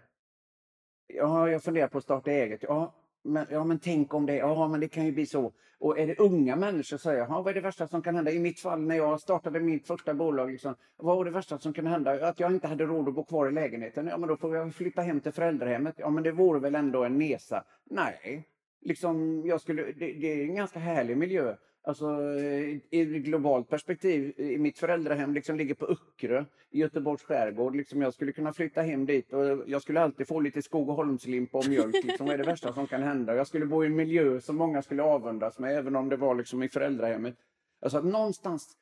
Ja, 1.07 1.49
jag 1.49 1.63
funderar 1.63 1.87
på 1.87 1.97
att 1.97 2.03
starta 2.03 2.31
eget. 2.31 2.63
Ja, 2.63 2.93
men, 3.23 3.45
ja, 3.49 3.63
men 3.63 3.79
tänk 3.79 4.13
om 4.13 4.25
det, 4.25 4.35
ja 4.35 4.67
men 4.67 4.79
det 4.79 4.87
kan 4.87 5.05
ju 5.05 5.11
bli 5.11 5.25
så. 5.25 5.53
Och 5.79 5.99
är 5.99 6.07
det 6.07 6.19
unga 6.19 6.55
människor 6.55 6.83
så 6.83 6.97
säger 6.97 7.19
jag, 7.19 7.27
vad 7.27 7.47
är 7.47 7.53
det 7.53 7.61
värsta 7.61 7.87
som 7.87 8.01
kan 8.01 8.15
hända? 8.15 8.31
I 8.31 8.39
mitt 8.39 8.59
fall 8.59 8.81
när 8.81 8.95
jag 8.95 9.21
startade 9.21 9.59
mitt 9.59 9.87
första 9.87 10.13
bolag, 10.13 10.51
liksom, 10.51 10.75
vad 10.97 11.17
var 11.17 11.25
det 11.25 11.31
värsta 11.31 11.59
som 11.59 11.73
kan 11.73 11.87
hända? 11.87 12.27
Att 12.27 12.39
jag 12.39 12.51
inte 12.51 12.67
hade 12.67 12.85
råd 12.85 13.07
att 13.07 13.13
bo 13.13 13.23
kvar 13.23 13.47
i 13.47 13.51
lägenheten. 13.51 14.07
Ja 14.07 14.17
men 14.17 14.29
då 14.29 14.37
får 14.37 14.55
jag 14.55 14.75
flytta 14.75 15.01
hem 15.01 15.19
till 15.19 15.31
föräldrahemmet. 15.31 15.95
Ja 15.97 16.09
men 16.09 16.23
det 16.23 16.31
vore 16.31 16.59
väl 16.59 16.75
ändå 16.75 17.03
en 17.03 17.17
nesa? 17.17 17.63
Nej, 17.83 18.47
liksom, 18.81 19.43
jag 19.45 19.61
skulle, 19.61 19.83
det, 19.83 20.13
det 20.13 20.27
är 20.27 20.43
en 20.43 20.55
ganska 20.55 20.79
härlig 20.79 21.17
miljö. 21.17 21.55
Alltså 21.83 22.05
eh, 22.39 22.77
i 22.89 23.01
ett 23.01 23.23
globalt 23.23 23.69
perspektiv, 23.69 24.39
i 24.39 24.57
mitt 24.57 24.79
föräldrahem 24.79 25.33
liksom 25.33 25.57
ligger 25.57 25.75
på 25.75 25.85
Öckerö 25.85 26.45
i 26.69 26.79
Göteborgs 26.79 27.23
skärgård. 27.23 27.75
Liksom 27.75 28.01
jag 28.01 28.13
skulle 28.13 28.31
kunna 28.31 28.53
flytta 28.53 28.81
hem 28.81 29.05
dit 29.05 29.33
och 29.33 29.63
jag 29.65 29.81
skulle 29.81 30.01
alltid 30.01 30.27
få 30.27 30.39
lite 30.39 30.61
skog 30.61 30.89
och 30.89 30.95
holmslimpa 30.95 31.57
och 31.57 31.67
mjölk. 31.67 32.03
Liksom, 32.03 32.25
vad 32.25 32.33
är 32.33 32.37
det 32.37 32.43
värsta 32.43 32.73
som 32.73 32.87
kan 32.87 33.03
hända? 33.03 33.35
Jag 33.35 33.47
skulle 33.47 33.65
bo 33.65 33.83
i 33.83 33.87
en 33.87 33.95
miljö 33.95 34.41
som 34.41 34.55
många 34.55 34.81
skulle 34.81 35.03
avundas 35.03 35.59
med, 35.59 35.77
även 35.77 35.95
om 35.95 36.09
det 36.09 36.17
var 36.17 36.35
liksom 36.35 36.63
i 36.63 36.69
föräldrahemmet. 36.69 37.35
Alltså 37.81 37.97
att 37.97 38.05
någonstans 38.05 38.77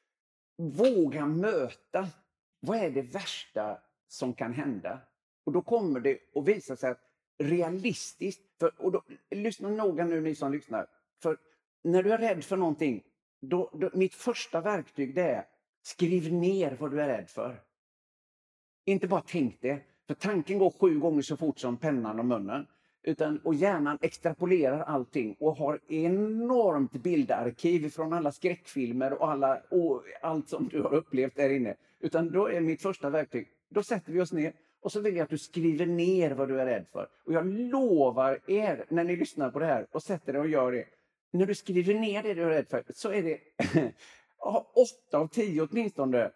våga 0.58 1.26
möta, 1.26 2.08
vad 2.60 2.78
är 2.78 2.90
det 2.90 3.02
värsta 3.02 3.78
som 4.08 4.34
kan 4.34 4.54
hända? 4.54 5.00
Och 5.46 5.52
då 5.52 5.62
kommer 5.62 6.00
det 6.00 6.18
att 6.36 6.48
visa 6.48 6.76
sig 6.76 6.90
att 6.90 7.02
realistiskt, 7.38 8.42
för, 8.60 8.72
och 8.78 8.92
då, 8.92 9.04
lyssna 9.32 9.70
noga 9.70 10.06
nu 10.06 10.22
ni 10.22 10.36
som 10.36 10.52
lyssnar, 10.52 10.88
för 11.22 11.38
när 11.88 12.04
du 12.04 12.14
är 12.14 12.18
rädd 12.18 12.44
för 12.44 12.58
någonting, 12.58 13.04
då, 13.42 13.72
då, 13.74 13.90
mitt 13.94 14.16
första 14.16 14.62
verktyg 14.62 15.16
det 15.16 15.22
är 15.22 15.46
skriv 15.82 16.34
ner 16.34 16.78
vad 16.80 16.92
du 16.92 17.02
är 17.02 17.08
rädd 17.08 17.30
för. 17.30 17.62
Inte 18.86 19.08
bara 19.08 19.24
tänk 19.28 19.62
det, 19.62 19.80
för 20.08 20.14
tanken 20.14 20.60
går 20.60 20.70
sju 20.80 21.00
gånger 21.00 21.22
så 21.22 21.38
fort 21.38 21.60
som 21.60 21.78
pennan 21.78 22.20
och 22.20 22.26
munnen. 22.26 22.68
Utan, 23.04 23.40
och 23.44 23.56
hjärnan 23.56 23.98
extrapolerar 24.02 24.80
allting 24.80 25.36
och 25.40 25.58
har 25.58 25.80
enormt 25.88 26.92
bildarkiv 26.92 27.90
från 27.90 28.14
alla 28.14 28.32
skräckfilmer 28.32 29.14
och, 29.14 29.32
alla, 29.32 29.62
och 29.70 30.04
allt 30.22 30.50
som 30.50 30.68
du 30.68 30.82
har 30.82 30.94
upplevt 30.94 31.36
där 31.36 31.50
inne. 31.50 31.76
Utan 32.00 32.32
då 32.32 32.50
är 32.50 32.62
mitt 32.62 32.82
första 32.82 33.10
verktyg, 33.10 33.48
då 33.70 33.84
sätter 33.84 34.12
vi 34.12 34.22
oss 34.22 34.34
ner 34.34 34.54
och 34.80 34.92
så 34.92 35.02
vill 35.02 35.16
jag 35.16 35.24
att 35.24 35.30
du 35.30 35.38
skriver 35.38 35.86
ner 35.86 36.32
vad 36.32 36.48
du 36.48 36.62
är 36.62 36.66
rädd 36.66 36.88
för. 36.88 37.08
Och 37.26 37.34
jag 37.34 37.46
lovar 37.46 38.40
er, 38.48 38.86
när 38.90 39.04
ni 39.04 39.16
lyssnar 39.16 39.52
på 39.52 39.60
det 39.60 39.66
här 39.66 39.88
och 39.92 40.04
sätter 40.04 40.34
er 40.34 40.40
och 40.40 40.48
gör 40.48 40.72
det, 40.72 40.86
när 41.32 41.46
du 41.46 41.56
skriver 41.56 41.94
ner 41.94 42.24
det 42.24 42.34
du 42.34 42.44
är 42.44 42.50
rädd 42.50 42.68
för 42.70 42.84
så 42.90 43.12
är 43.12 43.24
det 43.24 43.40
åtta 44.76 45.18
av 45.18 45.28
tio 45.28 45.62
åtminstone 45.62 46.32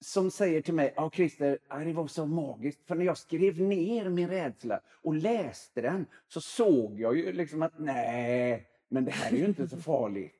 som 0.00 0.30
säger 0.30 0.60
till 0.60 0.74
mig, 0.74 0.92
ja 0.96 1.10
Christer, 1.14 1.58
det 1.84 1.92
var 1.92 2.06
så 2.06 2.26
magiskt. 2.26 2.86
För 2.86 2.94
när 2.94 3.04
jag 3.04 3.18
skrev 3.18 3.60
ner 3.60 4.08
min 4.08 4.28
rädsla 4.28 4.80
och 5.02 5.14
läste 5.14 5.80
den 5.80 6.06
så 6.28 6.40
såg 6.40 7.00
jag 7.00 7.16
ju 7.16 7.32
liksom 7.32 7.62
att 7.62 7.78
nej, 7.78 8.66
men 8.88 9.04
det 9.04 9.10
här 9.10 9.32
är 9.32 9.36
ju 9.36 9.44
inte 9.44 9.68
så 9.68 9.76
farligt. 9.76 10.32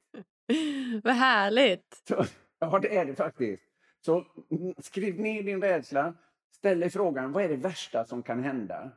Vad 1.05 1.15
härligt! 1.15 2.03
Så, 2.09 2.25
ja, 2.59 2.79
det 2.79 2.97
är 2.97 3.05
det 3.05 3.15
faktiskt. 3.15 3.63
Så 4.01 4.25
mm, 4.51 4.75
skriv 4.79 5.21
ner 5.21 5.43
din 5.43 5.63
rädsla, 5.63 6.15
ställ 6.51 6.81
dig 6.81 6.91
frågan, 6.91 7.33
vad 7.33 7.45
är 7.45 7.49
det 7.49 7.57
värsta 7.57 8.05
som 8.05 8.23
kan 8.23 8.45
hända? 8.45 8.91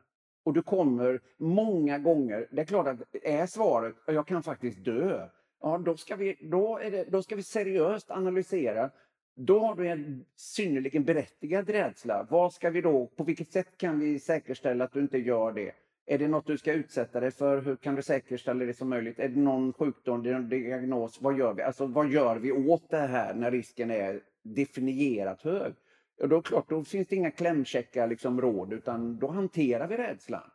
Och 0.48 0.54
du 0.54 0.62
kommer 0.62 1.22
många 1.38 2.00
gånger. 2.00 2.48
Det 2.52 2.62
är 2.62 2.66
klart 2.66 2.88
att 2.88 3.16
är 3.24 3.46
svaret 3.46 3.96
att 4.06 4.16
jag 4.16 4.28
kan 4.28 4.44
faktiskt 4.44 4.86
dö, 4.86 5.28
ja, 5.62 5.78
då, 5.78 5.98
ska 5.98 6.16
vi, 6.16 6.38
då, 6.42 6.78
är 6.78 6.92
det, 6.92 7.04
då 7.12 7.24
ska 7.24 7.36
vi 7.36 7.44
seriöst 7.44 8.12
analysera. 8.12 8.90
Då 9.36 9.60
har 9.60 9.76
du 9.76 9.88
en 9.88 10.26
synnerligen 10.36 11.04
berättigad 11.04 11.70
rädsla. 11.70 12.28
Vad 12.30 12.54
ska 12.54 12.70
vi 12.70 12.82
då, 12.82 13.06
på 13.06 13.24
vilket 13.24 13.52
sätt 13.52 13.78
kan 13.78 14.00
vi 14.00 14.20
säkerställa 14.20 14.84
att 14.84 14.94
du 14.94 15.00
inte 15.00 15.18
gör 15.18 15.52
det? 15.52 15.72
Är 16.06 16.18
det 16.18 16.28
något 16.28 16.48
du 16.48 16.58
ska 16.58 16.74
utsätta 16.74 17.20
dig 17.20 17.32
för? 17.32 17.62
Hur 17.62 17.76
kan 17.76 17.96
du 17.96 18.02
säkerställa 18.02 18.66
det 18.66 18.74
som 18.74 18.90
möjligt? 18.90 19.20
Är 19.20 19.30
det 19.30 19.40
någon 19.40 19.74
sjukdom, 19.74 20.22
någon 20.22 20.50
diagnos? 20.50 21.22
Vad 21.22 21.38
gör 21.38 21.54
vi? 21.54 21.62
Alltså, 21.62 21.86
vad 21.86 22.10
gör 22.10 22.36
vi 22.36 22.52
åt 22.52 22.90
det 22.90 22.98
här 22.98 23.34
när 23.34 23.52
risken 23.52 23.92
är 23.92 24.22
definierat 24.44 25.42
hög? 25.42 25.74
Och 26.20 26.30
då, 26.30 26.42
klart, 26.42 26.70
då 26.70 26.84
finns 26.84 27.08
det 27.08 27.16
inga 27.16 27.32
klämkäcka 27.32 28.06
liksom, 28.06 28.42
råd, 28.42 28.74
utan 28.74 29.20
då 29.20 29.28
hanterar 29.28 29.88
vi 29.88 29.98
rädslan. 29.98 30.52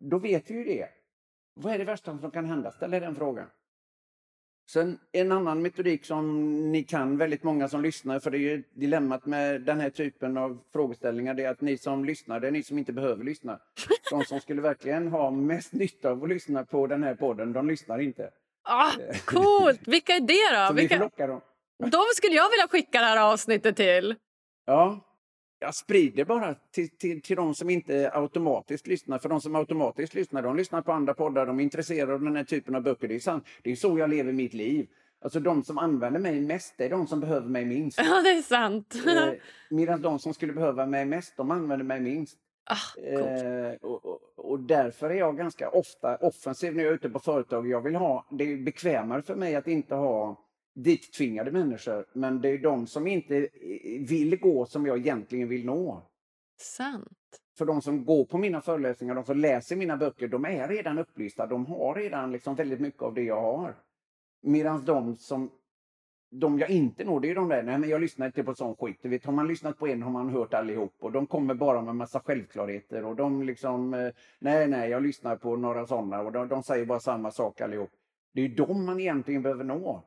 Då 0.00 0.18
vet 0.18 0.50
vi 0.50 0.54
ju 0.54 0.64
det. 0.64 0.88
Vad 1.54 1.74
är 1.74 1.78
det 1.78 1.84
värsta 1.84 2.18
som 2.18 2.30
kan 2.30 2.44
hända? 2.44 2.72
Ställ 2.72 2.90
den 2.90 3.14
frågan. 3.14 3.46
Sen 4.70 4.98
en 5.12 5.32
annan 5.32 5.62
metodik 5.62 6.04
som 6.04 6.56
ni 6.72 6.84
kan, 6.84 7.16
väldigt 7.16 7.42
många 7.42 7.68
som 7.68 7.82
lyssnar, 7.82 8.18
för 8.20 8.30
det 8.30 8.38
är 8.38 8.40
ju 8.40 8.62
dilemmat 8.74 9.26
med 9.26 9.60
den 9.60 9.80
här 9.80 9.90
typen 9.90 10.36
av 10.36 10.58
frågeställningar, 10.72 11.34
det 11.34 11.44
är 11.44 11.50
att 11.50 11.60
ni 11.60 11.78
som 11.78 12.04
lyssnar, 12.04 12.40
det 12.40 12.46
är 12.46 12.50
ni 12.50 12.62
som 12.62 12.78
inte 12.78 12.92
behöver 12.92 13.24
lyssna. 13.24 13.60
De 14.10 14.24
som 14.24 14.40
skulle 14.40 14.62
verkligen 14.62 15.08
ha 15.08 15.30
mest 15.30 15.72
nytta 15.72 16.10
av 16.10 16.22
att 16.22 16.28
lyssna 16.28 16.64
på 16.64 16.86
den 16.86 17.02
här 17.02 17.14
podden, 17.14 17.52
de 17.52 17.68
lyssnar 17.68 17.98
inte. 17.98 18.30
Ah, 18.62 18.92
coolt! 19.24 19.88
Vilka 19.88 20.12
är 20.12 20.20
det 20.20 20.60
då? 20.60 20.66
Så 20.68 20.74
Vilka... 20.74 20.94
vi 20.94 20.98
får 20.98 21.04
locka 21.04 21.26
dem. 21.26 21.40
De 21.78 22.04
skulle 22.14 22.34
jag 22.34 22.50
vilja 22.50 22.68
skicka 22.68 23.00
det 23.00 23.06
här 23.06 23.32
avsnittet 23.32 23.76
till. 23.76 24.14
Ja, 24.68 25.00
jag 25.58 25.74
sprider 25.74 26.24
bara 26.24 26.54
till, 26.54 26.88
till, 26.88 27.22
till 27.22 27.36
de 27.36 27.54
som 27.54 27.70
inte 27.70 28.10
automatiskt 28.14 28.86
lyssnar. 28.86 29.18
För 29.18 29.28
de 29.28 29.40
som 29.40 29.56
automatiskt 29.56 30.14
lyssnar, 30.14 30.42
de 30.42 30.56
lyssnar 30.56 30.82
på 30.82 30.92
andra 30.92 31.14
poddar, 31.14 31.46
de 31.46 31.58
är 31.60 31.64
intresserade 31.64 32.14
av 32.14 32.20
den 32.20 32.36
här 32.36 32.44
typen 32.44 32.74
av 32.74 32.82
böcker. 32.82 33.08
Det 33.08 33.14
är 33.14 33.20
sant. 33.20 33.44
Det 33.62 33.70
är 33.70 33.76
så 33.76 33.98
jag 33.98 34.10
lever 34.10 34.32
mitt 34.32 34.54
liv. 34.54 34.86
Alltså 35.20 35.40
de 35.40 35.64
som 35.64 35.78
använder 35.78 36.20
mig 36.20 36.40
mest, 36.40 36.74
det 36.78 36.84
är 36.84 36.90
de 36.90 37.06
som 37.06 37.20
behöver 37.20 37.48
mig 37.48 37.64
minst. 37.64 37.98
Ja, 38.04 38.22
det 38.22 38.30
är 38.30 38.42
sant. 38.42 38.94
eh, 39.06 39.32
medan 39.70 40.02
de 40.02 40.18
som 40.18 40.34
skulle 40.34 40.52
behöva 40.52 40.86
mig 40.86 41.04
mest, 41.04 41.36
de 41.36 41.50
använder 41.50 41.84
mig 41.84 42.00
minst. 42.00 42.38
Ah, 42.64 43.00
eh, 43.02 43.74
och, 43.80 44.06
och, 44.06 44.20
och, 44.36 44.60
därför 44.60 45.10
är 45.10 45.14
jag 45.14 45.36
ganska 45.36 45.70
ofta 45.70 46.16
offensiv 46.16 46.76
när 46.76 46.84
jag 46.84 46.90
är 46.90 46.94
ute 46.94 47.10
på 47.10 47.18
företag. 47.18 47.68
Jag 47.68 47.80
vill 47.80 47.94
ha, 47.94 48.26
det 48.30 48.52
är 48.52 48.56
bekvämare 48.56 49.22
för 49.22 49.34
mig 49.34 49.56
att 49.56 49.68
inte 49.68 49.94
ha 49.94 50.47
dittvingade 50.82 51.50
människor, 51.50 52.06
men 52.12 52.40
det 52.40 52.48
är 52.48 52.58
de 52.58 52.86
som 52.86 53.06
inte 53.06 53.36
eh, 53.36 54.06
vill 54.08 54.40
gå 54.40 54.66
som 54.66 54.86
jag 54.86 54.98
egentligen 54.98 55.48
vill 55.48 55.66
nå. 55.66 56.02
Sant. 56.60 57.08
För 57.58 57.66
de 57.66 57.82
som 57.82 58.04
går 58.04 58.24
på 58.24 58.38
mina 58.38 58.60
föreläsningar, 58.60 59.14
de 59.14 59.24
som 59.24 59.38
läser 59.38 59.76
mina 59.76 59.96
böcker, 59.96 60.28
de 60.28 60.44
är 60.44 60.68
redan 60.68 60.98
upplysta. 60.98 61.46
De 61.46 61.66
har 61.66 61.94
redan 61.94 62.32
liksom 62.32 62.54
väldigt 62.54 62.80
mycket 62.80 63.02
av 63.02 63.14
det 63.14 63.22
jag 63.22 63.42
har. 63.42 63.74
Medan 64.42 64.84
de 64.84 65.16
som 65.16 65.50
de 66.30 66.58
jag 66.58 66.70
inte 66.70 67.04
når, 67.04 67.20
det 67.20 67.30
är 67.30 67.34
de 67.34 67.48
där, 67.48 67.62
nej 67.62 67.78
men 67.78 67.88
jag 67.88 68.00
lyssnar 68.00 68.26
inte 68.26 68.44
på 68.44 68.54
sån 68.54 68.76
skit. 68.76 68.98
Du 69.02 69.08
vet, 69.08 69.24
har 69.24 69.32
man 69.32 69.48
lyssnat 69.48 69.78
på 69.78 69.88
en 69.88 70.02
har 70.02 70.10
man 70.10 70.28
hört 70.28 70.54
allihop 70.54 70.94
och 70.98 71.12
de 71.12 71.26
kommer 71.26 71.54
bara 71.54 71.82
med 71.82 71.96
massa 71.96 72.20
självklarheter 72.20 73.04
och 73.04 73.16
de 73.16 73.42
liksom, 73.42 73.94
eh, 73.94 74.12
nej 74.38 74.68
nej 74.68 74.90
jag 74.90 75.02
lyssnar 75.02 75.36
på 75.36 75.56
några 75.56 75.86
sådana 75.86 76.20
och 76.20 76.32
de, 76.32 76.48
de 76.48 76.62
säger 76.62 76.86
bara 76.86 77.00
samma 77.00 77.30
sak 77.30 77.60
allihop. 77.60 77.90
Det 78.34 78.40
är 78.40 78.48
ju 78.48 78.54
de 78.54 78.86
man 78.86 79.00
egentligen 79.00 79.42
behöver 79.42 79.64
nå. 79.64 80.02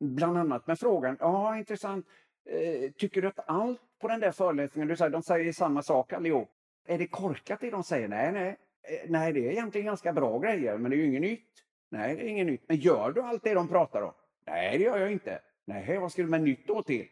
Bland 0.00 0.38
annat 0.38 0.66
med 0.66 0.78
frågan, 0.78 1.16
ja 1.20 1.58
intressant, 1.58 2.06
eh, 2.50 2.90
tycker 2.92 3.22
du 3.22 3.28
att 3.28 3.48
allt 3.48 3.80
på 4.00 4.08
den 4.08 4.20
där 4.20 4.32
föreläsningen, 4.32 4.88
du 4.88 4.96
säger, 4.96 5.10
de 5.10 5.22
säger 5.22 5.52
samma 5.52 5.82
sak 5.82 6.12
allihop. 6.12 6.50
Är 6.86 6.98
det 6.98 7.06
korkat 7.06 7.60
det 7.60 7.70
de 7.70 7.82
säger? 7.84 8.08
Nej, 8.08 8.32
nej. 8.32 8.56
Eh, 8.82 9.10
nej, 9.10 9.32
det 9.32 9.46
är 9.46 9.50
egentligen 9.50 9.86
ganska 9.86 10.12
bra 10.12 10.38
grejer, 10.38 10.78
men 10.78 10.90
det 10.90 10.96
är 10.96 10.98
ju 10.98 11.06
inget 11.06 11.20
nytt. 11.20 11.48
Nej, 11.90 12.16
det 12.16 12.22
är 12.22 12.28
inget 12.28 12.46
nytt. 12.46 12.64
Men 12.68 12.76
gör 12.76 13.12
du 13.12 13.22
allt 13.22 13.42
det 13.42 13.54
de 13.54 13.68
pratar 13.68 14.02
om? 14.02 14.12
Nej, 14.46 14.78
det 14.78 14.84
gör 14.84 14.98
jag 14.98 15.12
inte. 15.12 15.38
Nej, 15.64 15.98
vad 15.98 16.12
ska 16.12 16.22
du 16.22 16.28
med 16.28 16.42
nytt 16.42 16.66
då 16.66 16.82
till? 16.82 17.06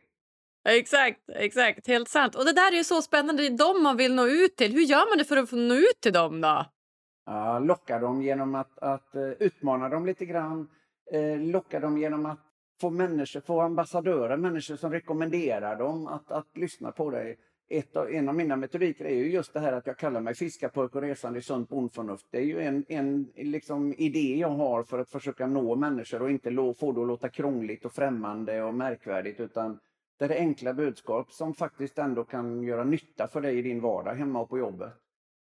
Exakt, 0.69 1.21
exakt. 1.29 1.87
Helt 1.87 2.09
sant. 2.09 2.35
Och 2.35 2.45
det 2.45 2.53
där 2.53 2.73
är 2.73 2.77
ju 2.77 2.85
så 2.85 3.03
spännande. 3.03 3.43
Det 3.43 3.47
är 3.47 3.59
dem 3.59 3.83
man 3.83 3.97
vill 3.97 4.15
nå 4.15 4.27
ut 4.27 4.57
till. 4.57 4.73
Hur 4.73 4.81
gör 4.81 5.11
man 5.11 5.19
det 5.19 5.25
för 5.25 5.37
att 5.37 5.51
få 5.51 5.57
nå 5.57 5.75
ut 5.75 6.01
till 6.01 6.13
dem 6.13 6.41
då? 6.41 6.67
Ja, 7.27 7.59
locka 7.59 7.99
dem 7.99 8.23
genom 8.23 8.55
att, 8.55 8.79
att 8.79 9.11
uh, 9.17 9.33
utmana 9.39 9.89
dem 9.89 10.07
lite 10.07 10.25
grann. 10.25 10.69
Uh, 11.15 11.41
locka 11.41 11.81
dem 11.81 11.99
genom 11.99 12.27
att 12.27 12.46
få 12.81 12.91
människor, 12.91 13.41
få 13.41 13.61
ambassadörer, 13.61 14.37
människor 14.37 14.77
som 14.77 14.93
rekommenderar 14.93 15.77
dem 15.77 16.07
att, 16.07 16.33
att 16.33 16.57
lyssna 16.57 16.93
på 16.93 17.11
dig 17.11 17.39
ett 17.69 17.97
av, 17.97 18.11
en 18.11 18.29
av 18.29 18.35
mina 18.35 18.57
metodiker 18.57 19.05
är 19.05 19.15
ju 19.15 19.31
just 19.31 19.53
det 19.53 19.61
här 19.61 19.73
att 19.73 19.87
jag 19.87 19.99
kallar 19.99 20.21
mig 20.21 20.35
fiskarpojk 20.35 20.95
och 20.95 21.03
resande 21.03 21.39
i 21.39 21.43
sunt 21.43 21.69
bondförnuft. 21.69 22.27
Det 22.31 22.39
är 22.39 22.43
ju 22.43 22.61
en, 22.61 22.85
en 22.89 23.29
liksom, 23.35 23.95
idé 23.99 24.37
jag 24.37 24.49
har 24.49 24.83
för 24.83 24.99
att 24.99 25.11
försöka 25.11 25.47
nå 25.47 25.77
människor 25.77 26.23
och 26.23 26.31
inte 26.31 26.51
lo, 26.51 26.75
få 26.75 26.93
det 26.93 27.01
att 27.01 27.07
låta 27.07 27.29
krångligt 27.29 27.85
och 27.85 27.93
främmande 27.93 28.63
och 28.63 28.75
märkvärdigt 28.75 29.41
utan 29.41 29.79
det 30.19 30.25
är 30.25 30.39
enkla 30.39 30.75
budskap 30.75 31.33
som 31.33 31.55
faktiskt 31.55 31.99
ändå 31.99 32.25
kan 32.25 32.63
göra 32.63 32.85
nytta 32.85 33.29
för 33.29 33.41
dig 33.41 33.59
i 33.59 33.63
din 33.63 33.81
vardag 33.81 34.15
hemma 34.15 34.41
och 34.41 34.49
på 34.49 34.59
jobbet. 34.59 34.93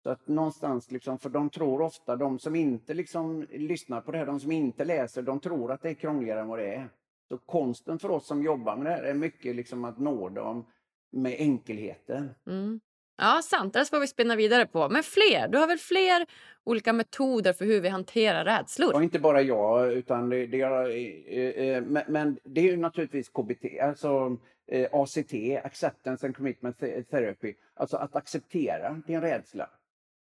Så 0.04 0.10
att 0.10 0.28
någonstans, 0.28 0.92
liksom, 0.92 1.20
för 1.20 1.30
de 1.30 1.50
tror 1.50 1.82
ofta, 1.82 2.16
de 2.16 2.40
som 2.40 2.56
inte 2.56 2.94
liksom 2.94 3.46
lyssnar 3.50 4.02
på 4.02 4.12
det 4.12 4.18
här, 4.18 4.26
de 4.26 4.40
som 4.40 4.52
inte 4.52 4.86
läser, 4.86 5.22
de 5.22 5.40
tror 5.40 5.72
att 5.72 5.82
det 5.82 5.90
är 5.90 5.94
krångligare 5.94 6.40
än 6.40 6.48
vad 6.48 6.60
det 6.60 6.76
är. 6.76 6.90
Så 7.28 7.38
konsten 7.38 8.00
för 8.00 8.12
oss 8.12 8.28
som 8.28 8.44
jobbar 8.44 8.76
med 8.76 8.86
det 8.86 8.92
här 8.92 9.04
är 9.04 9.14
mycket 9.14 9.56
liksom 9.56 9.86
att 9.86 10.00
nå 10.00 10.30
dem 10.30 10.66
med 11.12 11.36
enkelheten. 11.40 12.30
Mm. 12.48 12.80
Ja, 13.18 13.42
sant. 13.44 13.74
Det 13.74 13.90
får 13.90 14.00
vi 14.00 14.08
spinna 14.08 14.36
vidare 14.36 14.66
på. 14.66 14.90
Men 14.90 15.04
fler? 15.04 15.48
Du 15.48 15.58
har 15.58 15.68
väl 15.68 15.78
fler 15.78 16.26
olika 16.64 16.94
metoder 16.94 17.54
för 17.54 17.66
hur 17.66 17.82
vi 17.82 17.90
hanterar 17.90 18.46
rädslor? 18.46 18.94
Ja, 18.94 19.04
inte 19.04 19.20
bara 19.20 19.42
jag, 19.42 19.94
utan 19.94 20.30
det, 20.30 20.48
det 20.48 20.62
är, 20.62 20.90
eh, 20.90 21.68
eh, 21.68 21.84
men, 21.84 22.04
men, 22.08 22.40
det 22.44 22.62
är 22.62 22.66
ju 22.66 22.78
naturligtvis 22.78 23.30
KBT, 23.30 23.80
alltså 23.82 24.38
eh, 24.68 24.90
ACT, 24.92 25.34
Acceptance 25.64 26.26
and 26.26 26.36
Commitment 26.36 26.80
Therapy. 27.10 27.54
Alltså 27.74 27.98
att 27.98 28.16
acceptera 28.16 29.02
din 29.08 29.22
rädsla. 29.22 29.70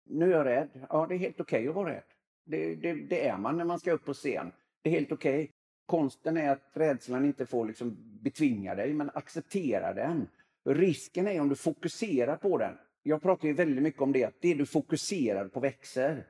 Nu 0.10 0.25
är 0.25 0.38
jag 0.38 0.45
rädd. 0.45 0.69
Ja, 0.89 1.05
det 1.10 1.15
är 1.15 1.19
helt 1.19 1.39
okej 1.39 1.60
okay 1.60 1.69
att 1.69 1.75
vara 1.75 1.89
rädd. 1.89 2.03
Det, 2.45 2.75
det, 2.75 2.93
det, 2.93 3.27
är 3.27 3.38
man 3.38 3.58
när 3.58 3.65
man 3.65 3.79
ska 3.79 3.91
upp 3.91 4.05
på 4.05 4.13
scen. 4.13 4.51
Det 4.81 4.89
är 4.89 4.93
helt 4.93 5.12
okej. 5.12 5.43
Okay. 5.43 5.54
Konsten 5.86 6.38
är 6.38 6.50
att 6.50 6.69
rädslan 6.74 7.26
inte 7.26 7.45
får 7.45 7.65
liksom 7.65 7.98
betvinga 8.21 8.76
dig, 8.76 8.93
men 8.93 9.12
acceptera 9.13 9.93
den. 9.93 10.28
Risken 10.65 11.28
är 11.28 11.41
om 11.41 11.50
du 11.50 11.56
fokuserar 11.56 12.38
på 12.38 12.58
den. 12.58 12.78
Jag 13.04 13.21
pratar 13.21 13.48
ju 13.48 13.54
väldigt 13.54 13.84
mycket 13.84 14.02
om 14.02 14.12
det, 14.12 14.24
att 14.24 14.41
det 14.41 14.54
du 14.54 14.65
fokuserar 14.65 15.48
på 15.48 15.60
växer. 15.60 16.28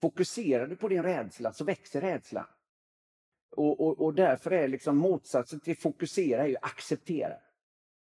Fokuserar 0.00 0.66
du 0.66 0.76
på 0.76 0.88
din 0.88 1.02
rädsla 1.02 1.52
så 1.52 1.64
växer 1.64 2.00
rädslan. 2.00 2.46
Och, 3.56 3.80
och, 3.80 4.00
och 4.00 4.14
därför 4.14 4.50
är 4.50 4.68
liksom 4.68 4.96
motsatsen 4.96 5.60
till 5.60 5.76
fokusera 5.76 6.42
är 6.42 6.48
ju 6.48 6.56
acceptera. 6.62 7.34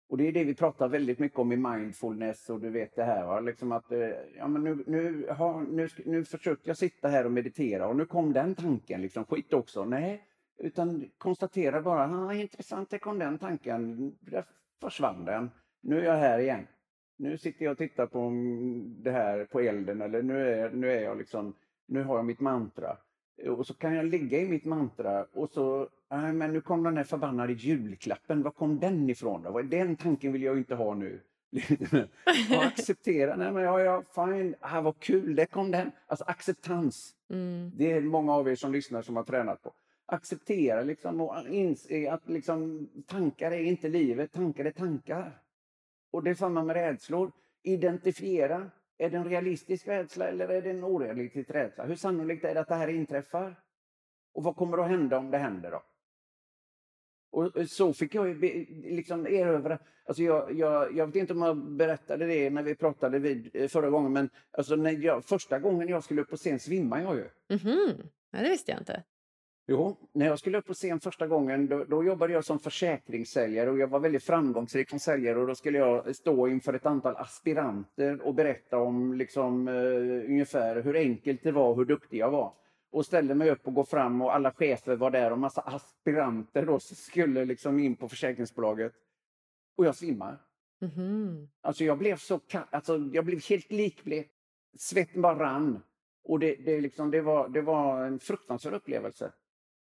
Och 0.09 0.17
det 0.17 0.29
är 0.29 0.33
det 0.33 0.45
vi 0.45 0.55
pratar 0.55 0.89
väldigt 0.89 1.19
mycket 1.19 1.39
om 1.39 1.53
i 1.53 1.57
mindfulness 1.57 2.51
och 2.51 2.61
du 2.61 2.71
vet 2.71 2.97
det 2.97 3.05
här. 3.05 3.27
Va? 3.27 3.41
Liksom 3.41 3.73
att, 3.73 3.93
eh, 3.93 4.09
ja, 4.37 4.49
men 4.49 4.65
nu, 4.65 4.85
nu, 4.87 5.31
ha, 5.31 5.61
nu, 5.61 5.89
nu 6.05 6.25
försökte 6.25 6.71
jag 6.71 6.77
sitta 6.77 7.09
här 7.09 7.25
och 7.25 7.33
meditera 7.33 7.89
och 7.89 7.97
nu 7.97 8.07
kom 8.07 8.33
den 8.33 8.55
tanken. 8.55 9.03
Liksom, 9.03 9.25
skit 9.25 9.53
också. 9.53 9.85
Nej, 9.85 10.23
utan 10.59 11.11
konstatera 11.19 11.83
bara, 11.83 12.27
ah, 12.27 12.35
intressant, 12.35 12.91
det 12.91 12.99
kom 12.99 13.19
den 13.19 13.39
tanken 13.39 14.13
försvann 14.81 15.25
den. 15.25 15.51
Nu 15.81 16.01
är 16.01 16.05
jag 16.05 16.17
här 16.17 16.39
igen. 16.39 16.67
Nu 17.19 17.39
sitter 17.39 17.65
jag 17.65 17.73
och 17.73 17.79
tittar 17.79 18.07
på 18.07 18.33
det 19.03 19.11
här 19.11 19.45
på 19.45 19.61
elden 19.61 20.01
eller 20.01 20.23
nu 20.23 20.49
är, 20.49 20.71
nu 20.71 20.91
är 20.91 21.03
jag 21.03 21.19
liksom, 21.19 21.55
nu 21.87 22.03
har 22.03 22.17
jag 22.17 22.25
mitt 22.25 22.41
mantra. 22.41 22.97
Och 23.49 23.67
så 23.67 23.75
kan 23.75 23.95
jag 23.95 24.07
ligga 24.07 24.39
i 24.39 24.49
mitt 24.49 24.65
mantra 24.65 25.25
och 25.25 25.51
så, 25.51 25.89
nej 26.11 26.33
men 26.33 26.53
nu 26.53 26.61
kom 26.61 26.83
den 26.83 26.97
här 26.97 27.05
förbannade 27.05 27.53
julklappen, 27.53 28.43
var 28.43 28.51
kom 28.51 28.79
den 28.79 29.11
ifrån 29.11 29.43
då? 29.43 29.63
Den 29.63 29.97
tanken 29.97 30.33
vill 30.33 30.43
jag 30.43 30.59
inte 30.59 30.75
ha 30.75 30.95
nu. 30.95 31.21
och 32.57 32.65
acceptera, 32.65 33.37
nej 33.37 33.53
men 33.53 33.63
ja, 33.63 33.81
ja, 33.81 34.03
fine, 34.15 34.55
ah, 34.61 34.81
vad 34.81 34.99
kul, 34.99 35.37
det 35.37 35.47
kom 35.47 35.71
den. 35.71 35.91
Alltså 36.07 36.25
acceptans. 36.25 37.15
Mm. 37.31 37.71
Det 37.77 37.93
är 37.93 38.01
många 38.01 38.33
av 38.33 38.49
er 38.49 38.55
som 38.55 38.73
lyssnar 38.73 39.03
som 39.03 39.17
har 39.17 39.23
tränat 39.23 39.63
på 39.63 39.73
acceptera 40.07 40.83
liksom 40.83 41.21
och 41.21 41.49
inse 41.49 41.95
eh, 41.95 42.15
att 42.15 42.29
liksom, 42.29 42.89
tankar 43.07 43.51
är 43.51 43.63
inte 43.63 43.89
livet, 43.89 44.33
tankar 44.33 44.65
är 44.65 44.71
tankar. 44.71 45.43
Och 46.11 46.23
det 46.23 46.31
är 46.31 46.35
samma 46.35 46.65
med 46.65 46.77
rädslor. 46.77 47.33
Identifiera. 47.63 48.71
Är 48.99 49.11
det 49.11 49.17
en 49.17 49.29
realistisk 49.29 49.89
rädsla 49.89 50.29
eller 50.29 50.49
är 50.49 50.63
det 50.63 50.71
en 50.71 50.85
orealistisk 50.85 51.51
rädsla? 51.51 51.85
Hur 51.85 51.97
sannolikt 51.97 52.45
är 52.45 52.55
det 52.55 52.61
att 52.61 52.69
det 52.69 52.75
här 52.75 52.89
inträffar? 52.89 53.61
Och 54.33 54.43
vad 54.43 54.57
kommer 54.57 54.79
att 54.79 54.91
hända 54.91 55.19
om 55.19 55.31
det 55.31 55.39
händer 55.39 55.71
då? 55.71 55.83
Och 57.31 57.57
eh, 57.57 57.67
så 57.67 57.93
fick 57.93 58.15
jag 58.15 58.37
liksom 58.85 59.27
erövra, 59.27 59.79
alltså 60.05 60.23
jag, 60.23 60.53
jag, 60.53 60.97
jag 60.97 61.07
vet 61.07 61.17
inte 61.17 61.33
om 61.33 61.43
jag 61.43 61.57
berättade 61.57 62.27
det 62.27 62.51
när 62.51 62.63
vi 62.63 62.75
pratade 62.75 63.19
vid 63.19 63.51
eh, 63.55 63.69
förra 63.69 63.91
gången, 63.91 64.13
men 64.13 64.31
alltså 64.51 64.77
när 64.77 64.93
jag, 64.93 65.25
första 65.25 65.59
gången 65.59 65.89
jag 65.89 66.05
skulle 66.05 66.23
upp 66.23 66.31
på 66.31 66.37
scen 66.37 66.59
svimmade 66.59 67.03
jag 67.03 67.17
ju. 67.17 67.29
Mm 67.49 67.59
-hmm. 67.59 68.09
Ja, 68.31 68.43
det 68.43 68.49
visste 68.49 68.71
jag 68.71 68.81
inte. 68.81 69.03
Jo, 69.69 69.97
när 70.13 70.27
jag 70.27 70.39
skulle 70.39 70.59
upp 70.59 70.67
på 70.67 70.75
scen 70.75 71.01
första 71.01 71.27
gången 71.27 71.67
då, 71.67 71.85
då, 71.85 72.05
jobbade 72.05 72.33
jag 72.33 72.45
som 72.45 72.59
försäkringssäljare 72.59 73.71
och 73.71 73.79
jag 73.79 73.89
var 73.89 74.01
väldigt 74.01 74.25
framgångsrik 74.25 74.91
som 74.91 74.99
säljare 74.99 75.39
och 75.39 75.47
då 75.47 75.55
skulle 75.55 75.79
jag 75.79 76.17
stå 76.17 76.49
inför 76.49 76.75
ett 76.75 76.87
antal 76.87 77.17
aspiranter 77.17 78.21
och 78.21 78.35
berätta 78.35 78.79
om 78.79 79.15
liksom, 79.15 79.69
uh, 79.69 80.25
ungefär 80.31 80.83
hur 80.83 80.97
enkelt 80.97 81.43
det 81.43 81.53
var 81.53 81.69
och 81.69 81.77
hur 81.77 81.85
duktig 81.85 82.19
jag 82.19 82.31
var. 82.31 82.53
Och 82.91 83.07
ställde 83.07 83.35
mig 83.35 83.51
upp 83.51 83.67
och 83.67 83.75
gå 83.75 83.85
fram 83.85 84.23
och 84.23 84.35
alla 84.35 84.53
chefer 84.53 84.97
var 84.97 85.11
där 85.11 85.33
och 85.33 85.39
massa 85.39 85.61
aspiranter 85.61 86.67
då 86.67 86.81
skulle 86.81 87.45
liksom 87.45 87.79
in 87.79 87.97
på 87.97 88.09
försäkringsbolaget. 88.09 88.93
Och 89.77 89.87
jag 89.87 89.95
svimmar. 89.95 90.39
Mm 90.81 90.95
-hmm. 90.95 91.49
Alltså 91.61 91.85
jag 91.85 91.99
blev 91.99 92.17
så 92.17 92.41
alltså 92.71 92.99
jag 93.13 93.25
blev 93.25 93.41
helt 93.49 93.73
likblek. 93.73 94.31
Svetten 94.79 95.23
bara 95.23 95.39
rann. 95.39 95.83
Och 96.25 96.39
det, 96.39 96.55
det, 96.55 96.81
liksom, 96.81 97.11
det, 97.11 97.21
var, 97.21 97.49
det 97.49 97.63
var 97.63 98.05
en 98.05 98.19
fruktansvärd 98.19 98.75
upplevelse. 98.75 99.33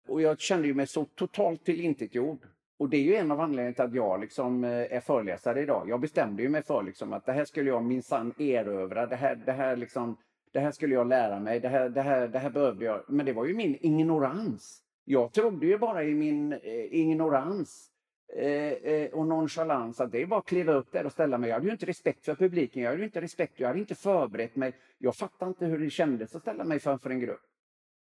Och 0.10 0.22
jag 0.22 0.40
kände 0.40 0.68
ju 0.68 0.74
mig 0.74 0.88
så 0.88 1.06
totalt 1.06 1.66
tillintetgjord. 1.66 2.40
Och 2.80 2.90
det 2.90 2.98
är 2.98 3.02
ju 3.02 3.16
en 3.16 3.32
av 3.32 3.40
anledningarna 3.40 3.74
till 3.74 3.84
att 3.84 3.94
jag 3.94 4.22
liksom 4.22 4.64
eh, 4.64 4.70
är 4.70 5.00
föreläsare 5.00 5.62
idag. 5.62 5.90
Jag 5.90 6.00
bestämde 6.00 6.44
ju 6.44 6.50
mig 6.50 6.64
för 6.64 6.84
liksom 6.84 7.14
att 7.14 7.26
det 7.26 7.32
här 7.32 7.46
skulle 7.46 7.70
jag 7.70 7.84
minsann 7.84 8.34
erövra. 8.38 9.06
Det 9.06 9.16
här, 9.16 9.36
det, 9.36 9.52
här 9.52 9.76
liksom, 9.76 10.18
det 10.52 10.60
här 10.60 10.72
skulle 10.72 10.96
jag 10.96 11.08
lära 11.08 11.40
mig. 11.40 11.60
Det 11.60 11.68
här, 11.68 11.90
det, 11.90 12.02
här, 12.02 12.28
det 12.28 12.40
här 12.40 12.50
behövde 12.50 12.86
jag. 12.86 13.04
Men 13.08 13.26
det 13.26 13.34
var 13.34 13.46
ju 13.46 13.54
min 13.54 13.78
ignorans. 13.82 14.84
Jag 15.06 15.34
trodde 15.34 15.66
ju 15.66 15.78
bara 15.78 16.04
i 16.04 16.14
min 16.14 16.54
eh, 16.54 16.60
ignorans 16.92 17.92
eh, 18.38 18.72
eh, 18.72 19.12
och 19.12 19.28
nonchalans 19.28 20.02
att 20.02 20.12
det 20.12 20.22
är 20.22 20.26
bara 20.26 20.40
att 20.40 20.46
kliva 20.46 20.74
upp 20.74 20.92
där 20.92 21.06
och 21.06 21.12
ställa 21.12 21.38
mig. 21.38 21.50
Jag 21.50 21.56
hade 21.56 21.68
ju 21.68 21.72
inte 21.72 21.86
respekt 21.86 22.26
för 22.26 22.36
publiken. 22.36 22.84
Jag 22.84 22.92
hade 22.92 23.04
inte 23.04 23.22
respekt. 23.22 23.60
Jag 23.60 23.68
hade 23.68 23.80
inte 23.80 23.96
förberett 23.96 24.56
mig. 24.56 24.74
Jag 24.98 25.16
fattade 25.16 25.50
inte 25.50 25.66
hur 25.66 25.80
det 25.80 25.90
kändes 25.90 26.36
att 26.36 26.42
ställa 26.42 26.64
mig 26.64 26.80
framför 26.80 27.10
en 27.10 27.20
grupp. 27.20 27.49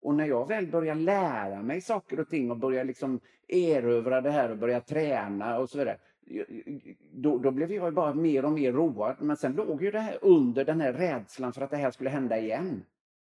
Och 0.02 0.16
när 0.16 0.26
jag 0.26 0.48
väl 0.48 0.68
börjar 0.68 0.96
lära 0.96 1.62
mig 1.62 1.82
saker 1.82 2.20
och 2.20 2.30
ting 2.30 2.52
och 2.52 2.58
börjar 2.58 2.84
liksom 2.84 3.20
erövra 3.48 4.22
det 4.22 4.32
här 4.32 4.52
och 4.52 4.58
börja 4.58 4.82
träna 4.82 5.60
och 5.60 5.70
så 5.70 5.78
vidare. 5.78 5.98
Då, 7.12 7.38
då 7.38 7.52
blev 7.52 7.72
jag 7.72 7.94
bara 7.94 8.14
mer 8.14 8.46
och 8.46 8.52
mer 8.52 8.72
road. 8.72 9.16
Men 9.20 9.38
sen 9.38 9.54
låg 9.54 9.84
ju 9.84 9.92
det 9.92 10.00
här 10.00 10.18
under 10.22 10.66
den 10.66 10.82
här 10.82 10.94
rädslan 10.94 11.54
för 11.54 11.62
att 11.62 11.72
det 11.72 11.78
här 11.78 11.92
skulle 11.92 12.10
hända 12.10 12.40
igen. 12.40 12.86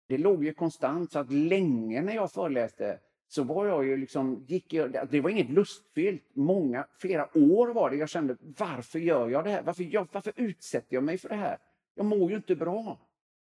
Det 0.07 0.17
låg 0.17 0.43
ju 0.43 0.53
konstant 0.53 1.11
så 1.11 1.19
att 1.19 1.31
länge 1.31 2.01
när 2.01 2.15
jag 2.15 2.31
föreläste 2.31 2.99
så 3.27 3.43
var 3.43 3.65
jag 3.65 3.85
ju 3.85 3.97
liksom, 3.97 4.45
gick 4.47 4.73
jag, 4.73 5.07
det 5.11 5.21
var 5.21 5.29
inget 5.29 5.49
lustfyllt. 5.49 6.23
Många, 6.33 6.85
flera 6.97 7.37
år 7.37 7.73
var 7.73 7.89
det 7.89 7.95
jag 7.95 8.09
kände, 8.09 8.37
varför 8.39 8.99
gör 8.99 9.29
jag 9.29 9.43
det 9.43 9.49
här? 9.49 9.63
Varför, 9.63 9.83
jag, 9.83 10.07
varför 10.11 10.33
utsätter 10.35 10.95
jag 10.95 11.03
mig 11.03 11.17
för 11.17 11.29
det 11.29 11.35
här? 11.35 11.57
Jag 11.95 12.05
mår 12.05 12.29
ju 12.29 12.35
inte 12.35 12.55
bra. 12.55 12.99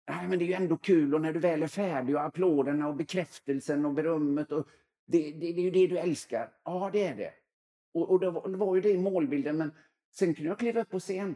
Nej, 0.10 0.28
men 0.28 0.39
det 0.39 0.46
är 0.46 0.48
ju 0.48 0.54
ändå 0.54 0.78
kul 0.78 1.15
och 1.15 1.22
när 1.22 1.34
du 1.34 1.39
väl 1.39 1.63
är 1.63 1.67
färdig 1.67 2.15
och 2.15 2.24
applåderna 2.24 2.88
och 2.88 2.96
bekräftelsen 2.96 3.86
och 3.86 3.93
berömmet 3.93 4.52
och 4.52 4.67
Det, 5.06 5.32
det, 5.32 5.54
det 5.54 5.62
är 5.62 5.63
ju 5.63 5.72
det 5.72 5.88
du 5.88 5.98
älskar. 5.98 6.50
Ja, 6.63 6.89
det 6.93 7.04
är 7.08 7.15
det. 7.15 7.34
Och, 7.93 8.12
och 8.12 8.20
det, 8.20 8.30
var, 8.32 8.48
det 8.50 8.58
var 8.58 8.76
ju 8.76 8.82
det 8.82 8.89
i 8.89 8.98
målbilden, 8.98 9.58
men 9.58 9.72
sen 10.13 10.34
kunde 10.34 10.50
jag 10.50 10.60
kliva 10.60 10.82
upp 10.82 10.89
på 10.89 11.00
scen. 11.00 11.36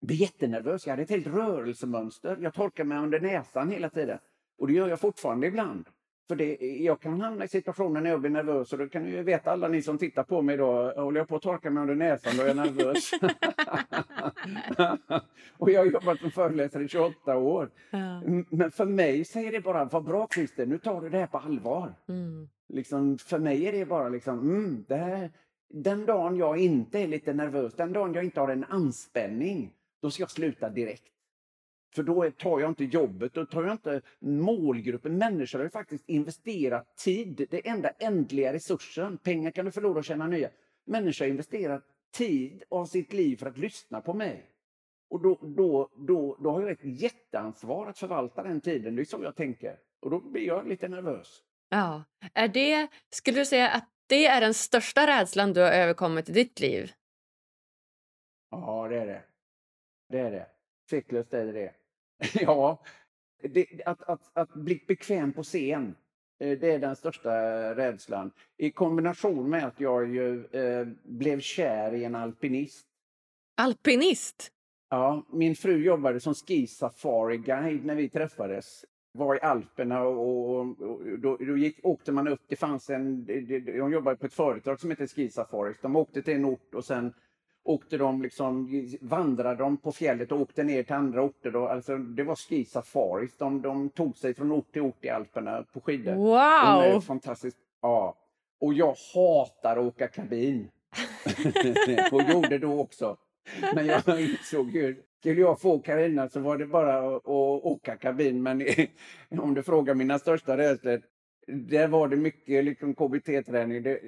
Jag 0.00 0.06
Blev 0.06 0.20
jättenervös. 0.20 0.86
Jag 0.86 0.92
hade 0.92 1.02
ett 1.02 1.10
helt 1.10 1.26
rörelsemönster. 1.26 2.38
Jag 2.40 2.54
torkade 2.54 2.88
mig 2.88 2.98
under 2.98 3.20
näsan 3.20 3.70
hela 3.70 3.90
tiden. 3.90 4.18
Och 4.58 4.66
det 4.66 4.72
gör 4.72 4.88
jag 4.88 5.00
fortfarande 5.00 5.46
ibland. 5.46 5.88
För 6.28 6.36
det, 6.36 6.56
jag 6.60 7.00
kan 7.00 7.20
hamna 7.20 7.44
i 7.44 7.48
situationer 7.48 8.00
när 8.00 8.10
jag 8.10 8.20
blir 8.20 8.30
nervös 8.30 8.72
och 8.72 8.78
det 8.78 8.88
kan 8.88 9.06
ju 9.06 9.22
veta 9.22 9.52
alla 9.52 9.68
ni 9.68 9.82
som 9.82 9.98
tittar 9.98 10.22
på 10.22 10.42
mig 10.42 10.54
idag. 10.54 10.94
Håller 10.94 11.20
jag 11.20 11.28
på 11.28 11.36
att 11.36 11.42
torka 11.42 11.70
mig 11.70 11.80
under 11.80 11.94
näsan 11.94 12.36
då 12.36 12.42
är 12.42 12.46
jag 12.46 12.56
nervös. 12.56 13.10
och 15.58 15.70
jag 15.70 15.80
har 15.80 15.86
jobbat 15.86 16.20
som 16.20 16.30
föreläsare 16.30 16.84
i 16.84 16.88
28 16.88 17.36
år. 17.36 17.70
Ja. 17.90 18.22
Men 18.50 18.70
för 18.70 18.84
mig 18.84 19.24
säger 19.24 19.52
det 19.52 19.60
bara, 19.60 19.84
vad 19.84 20.04
bra 20.04 20.28
Christer, 20.34 20.66
nu 20.66 20.78
tar 20.78 21.00
du 21.00 21.08
det 21.08 21.18
här 21.18 21.26
på 21.26 21.38
allvar. 21.38 21.94
Mm. 22.08 22.48
Liksom, 22.68 23.18
för 23.18 23.38
mig 23.38 23.66
är 23.66 23.72
det 23.72 23.86
bara 23.86 24.08
liksom, 24.08 24.38
mm, 24.38 24.84
det 24.88 24.96
här, 24.96 25.30
den 25.68 26.06
dagen 26.06 26.36
jag 26.36 26.58
inte 26.58 26.98
är 26.98 27.06
lite 27.06 27.32
nervös, 27.32 27.74
den 27.74 27.92
dagen 27.92 28.14
jag 28.14 28.24
inte 28.24 28.40
har 28.40 28.48
en 28.48 28.64
anspänning, 28.64 29.72
då 30.02 30.10
ska 30.10 30.22
jag 30.22 30.30
sluta 30.30 30.68
direkt. 30.68 31.15
För 31.94 32.02
då 32.02 32.30
tar 32.30 32.60
jag 32.60 32.70
inte 32.70 32.84
jobbet, 32.84 33.34
då 33.34 33.46
tar 33.46 33.62
jag 33.62 33.72
inte 33.72 34.00
målgruppen. 34.18 35.18
Människor 35.18 35.58
har 35.58 35.64
ju 35.64 35.70
faktiskt 35.70 36.08
investerat 36.08 36.96
tid, 36.96 37.46
det 37.50 37.68
enda 37.68 37.90
ändliga 37.90 38.52
resursen. 38.52 39.18
Pengar 39.18 39.50
kan 39.50 39.64
du 39.64 39.70
förlora 39.70 39.98
och 39.98 40.04
tjäna 40.04 40.26
nya. 40.26 40.50
Människor 40.86 41.24
har 41.24 41.30
investerat 41.30 41.84
tid 42.12 42.62
av 42.68 42.86
sitt 42.86 43.12
liv 43.12 43.36
för 43.36 43.46
att 43.46 43.58
lyssna 43.58 44.00
på 44.00 44.14
mig. 44.14 44.50
Och 45.10 45.22
då, 45.22 45.38
då, 45.42 45.90
då, 45.96 46.36
då 46.40 46.50
har 46.50 46.60
jag 46.60 46.70
ett 46.70 46.84
jätteansvar 47.02 47.86
att 47.86 47.98
förvalta 47.98 48.42
den 48.42 48.60
tiden. 48.60 48.96
Det 48.96 49.02
är 49.02 49.04
så 49.04 49.22
jag 49.22 49.36
tänker. 49.36 49.78
Och 50.00 50.10
då 50.10 50.20
blir 50.20 50.46
jag 50.46 50.68
lite 50.68 50.88
nervös. 50.88 51.42
Ja. 51.68 52.04
Är 52.34 52.48
det, 52.48 52.88
skulle 53.10 53.38
du 53.38 53.44
säga 53.44 53.68
att 53.68 53.88
det 54.06 54.26
är 54.26 54.40
den 54.40 54.54
största 54.54 55.06
rädslan 55.06 55.52
du 55.52 55.60
har 55.60 55.70
överkommit 55.72 56.28
i 56.28 56.32
ditt 56.32 56.60
liv? 56.60 56.92
Ja, 58.50 58.88
det 58.88 58.96
är 58.96 59.06
det. 59.06 59.22
Det 60.08 60.18
är 60.18 60.30
det. 60.30 60.55
Tveklöst 60.90 61.34
är 61.34 61.46
det 61.46 61.52
det. 61.52 61.72
ja, 62.40 62.82
det, 63.42 63.66
att, 63.86 64.02
att, 64.02 64.30
att 64.36 64.54
bli 64.54 64.84
bekväm 64.88 65.32
på 65.32 65.42
scen, 65.42 65.96
eh, 66.40 66.58
det 66.58 66.72
är 66.72 66.78
den 66.78 66.96
största 66.96 67.30
rädslan. 67.74 68.30
I 68.56 68.70
kombination 68.70 69.50
med 69.50 69.66
att 69.66 69.80
jag 69.80 70.14
ju, 70.14 70.46
eh, 70.46 70.86
blev 71.04 71.40
kär 71.40 71.94
i 71.94 72.04
en 72.04 72.14
alpinist. 72.14 72.86
Alpinist? 73.56 74.52
Ja, 74.90 75.26
min 75.32 75.56
fru 75.56 75.84
jobbade 75.84 76.20
som 76.20 76.34
ski 76.34 76.66
safari-guide 76.66 77.84
när 77.84 77.94
vi 77.94 78.08
träffades. 78.08 78.84
Var 79.12 79.36
i 79.36 79.40
Alperna 79.40 80.02
och, 80.02 80.50
och, 80.50 80.80
och 80.80 81.18
då, 81.18 81.36
då 81.36 81.56
gick, 81.56 81.80
åkte 81.82 82.12
man 82.12 82.28
upp. 82.28 82.42
Det 82.48 82.56
fanns 82.56 82.90
en, 82.90 83.24
de 83.24 83.92
jobbade 83.92 84.16
på 84.16 84.26
ett 84.26 84.34
företag 84.34 84.80
som 84.80 84.90
heter 84.90 85.06
Ski 85.06 85.30
Safari. 85.30 85.74
De 85.82 85.96
åkte 85.96 86.22
till 86.22 86.34
en 86.34 86.44
ort 86.44 86.74
och 86.74 86.84
sen 86.84 87.14
åkte 87.66 87.96
de 87.96 88.22
liksom, 88.22 88.68
vandrade 89.00 89.58
de 89.58 89.76
på 89.76 89.92
fjället 89.92 90.32
och 90.32 90.40
åkte 90.40 90.62
ner 90.62 90.82
till 90.82 90.94
andra 90.94 91.22
orter. 91.22 91.50
Då. 91.50 91.68
Alltså, 91.68 91.96
det 91.96 92.22
var 92.22 92.36
ski 92.36 92.64
safaris. 92.64 93.36
De, 93.36 93.62
de 93.62 93.88
tog 93.88 94.16
sig 94.16 94.34
från 94.34 94.52
ort 94.52 94.72
till 94.72 94.82
ort 94.82 95.04
i 95.04 95.08
Alperna 95.08 95.64
på 95.72 95.80
skidor. 95.80 96.14
Wow! 96.14 97.00
fantastiskt. 97.00 97.56
Ja. 97.82 98.14
Och 98.60 98.74
jag 98.74 98.94
hatar 99.14 99.76
att 99.76 99.84
åka 99.84 100.08
kabin. 100.08 100.68
och 102.12 102.22
gjorde 102.22 102.58
då 102.58 102.80
också. 102.80 103.16
Men 103.74 103.86
jag 103.86 104.20
insåg 104.20 104.70
ju, 104.70 105.02
skulle 105.20 105.40
jag 105.40 105.60
få 105.60 105.78
Carina 105.78 106.28
så 106.28 106.40
var 106.40 106.58
det 106.58 106.66
bara 106.66 106.98
att, 106.98 107.14
att 107.14 107.64
åka 107.64 107.96
kabin. 107.96 108.42
Men 108.42 108.66
om 109.40 109.54
du 109.54 109.62
frågar 109.62 109.94
mina 109.94 110.18
största 110.18 110.56
rädslor, 110.56 111.02
där 111.46 111.88
var 111.88 112.08
det 112.08 112.16
mycket 112.16 112.64
liksom 112.64 112.94
KBT-träning. 112.94 113.82
Det, 113.82 114.00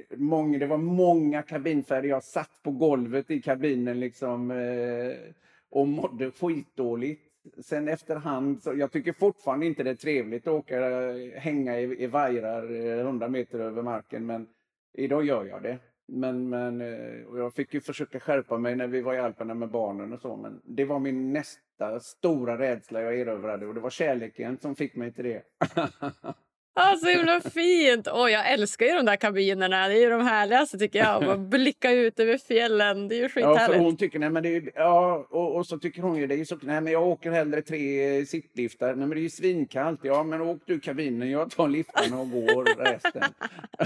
det 0.58 0.66
var 0.66 0.76
många 0.76 1.42
kabinfärger. 1.42 2.08
Jag 2.08 2.24
satt 2.24 2.62
på 2.62 2.70
golvet 2.70 3.30
i 3.30 3.42
kabinen 3.42 4.00
liksom, 4.00 4.50
eh, 4.50 5.32
och 5.70 5.88
mådde 5.88 6.30
skitdåligt. 6.30 7.22
Sen 7.64 7.88
efterhand, 7.88 8.62
så 8.62 8.74
jag 8.74 8.92
tycker 8.92 9.12
fortfarande 9.12 9.66
inte 9.66 9.82
det 9.82 9.90
är 9.90 9.94
trevligt 9.94 10.46
att 10.46 10.54
åka, 10.54 10.90
eh, 10.90 11.40
hänga 11.40 11.80
i, 11.80 12.02
i 12.02 12.06
vajrar 12.06 12.86
eh, 12.86 13.00
100 13.00 13.28
meter 13.28 13.58
över 13.58 13.82
marken, 13.82 14.26
men 14.26 14.46
idag 14.94 15.24
gör 15.24 15.44
jag 15.44 15.62
det. 15.62 15.78
Men, 16.08 16.48
men 16.48 16.80
eh, 16.80 17.26
och 17.26 17.38
jag 17.38 17.54
fick 17.54 17.74
ju 17.74 17.80
försöka 17.80 18.20
skärpa 18.20 18.58
mig 18.58 18.76
när 18.76 18.86
vi 18.86 19.00
var 19.00 19.14
i 19.14 19.18
Alperna 19.18 19.54
med 19.54 19.70
barnen 19.70 20.12
och 20.12 20.20
så, 20.20 20.36
men 20.36 20.60
det 20.64 20.84
var 20.84 20.98
min 20.98 21.32
nästa 21.32 22.00
stora 22.00 22.58
rädsla 22.58 23.02
jag 23.02 23.18
erövrade 23.18 23.66
och 23.66 23.74
det 23.74 23.80
var 23.80 23.90
kärleken 23.90 24.58
som 24.58 24.74
fick 24.76 24.96
mig 24.96 25.12
till 25.12 25.24
det. 25.24 25.42
Ah, 26.80 26.96
så 26.96 27.06
himla 27.06 27.40
fint! 27.40 28.08
Oh, 28.08 28.30
jag 28.30 28.52
älskar 28.52 28.86
ju 28.86 28.92
de 28.92 29.06
där 29.06 29.16
kabinerna. 29.16 29.88
Det 29.88 29.94
är 29.94 30.00
ju 30.00 30.10
de 30.10 30.20
härligaste 30.20 30.78
tycker 30.78 30.98
jag. 30.98 31.24
Att 31.24 31.40
blicka 31.40 31.90
ut 31.90 32.20
över 32.20 32.38
fjällen. 32.38 33.08
Det 33.08 33.14
är 33.14 33.22
ju 33.22 33.28
skithärligt. 33.34 33.76
Ja, 33.76 33.82
hon 33.82 33.96
tycker, 33.96 34.18
nej, 34.18 34.30
men 34.30 34.42
det 34.42 34.56
är, 34.56 34.70
ja, 34.74 35.26
och, 35.30 35.56
och, 35.56 35.66
så 35.66 35.78
tycker 35.78 36.02
hon 36.02 36.16
ju 36.16 36.26
det 36.26 36.34
är 36.34 36.44
så, 36.44 36.58
nej 36.62 36.80
men 36.80 36.92
jag 36.92 37.06
åker 37.06 37.30
hellre 37.30 37.62
tre 37.62 38.26
sittliftar. 38.26 38.86
Nej 38.86 38.96
men 38.96 39.10
det 39.10 39.20
är 39.20 39.22
ju 39.22 39.30
svinkallt. 39.30 40.00
Ja 40.02 40.22
men 40.22 40.40
åk 40.40 40.62
du 40.66 40.80
kabinen, 40.80 41.30
jag 41.30 41.50
tar 41.50 41.68
liftarna 41.68 42.20
och 42.20 42.30
går 42.30 42.84
resten. 42.84 43.22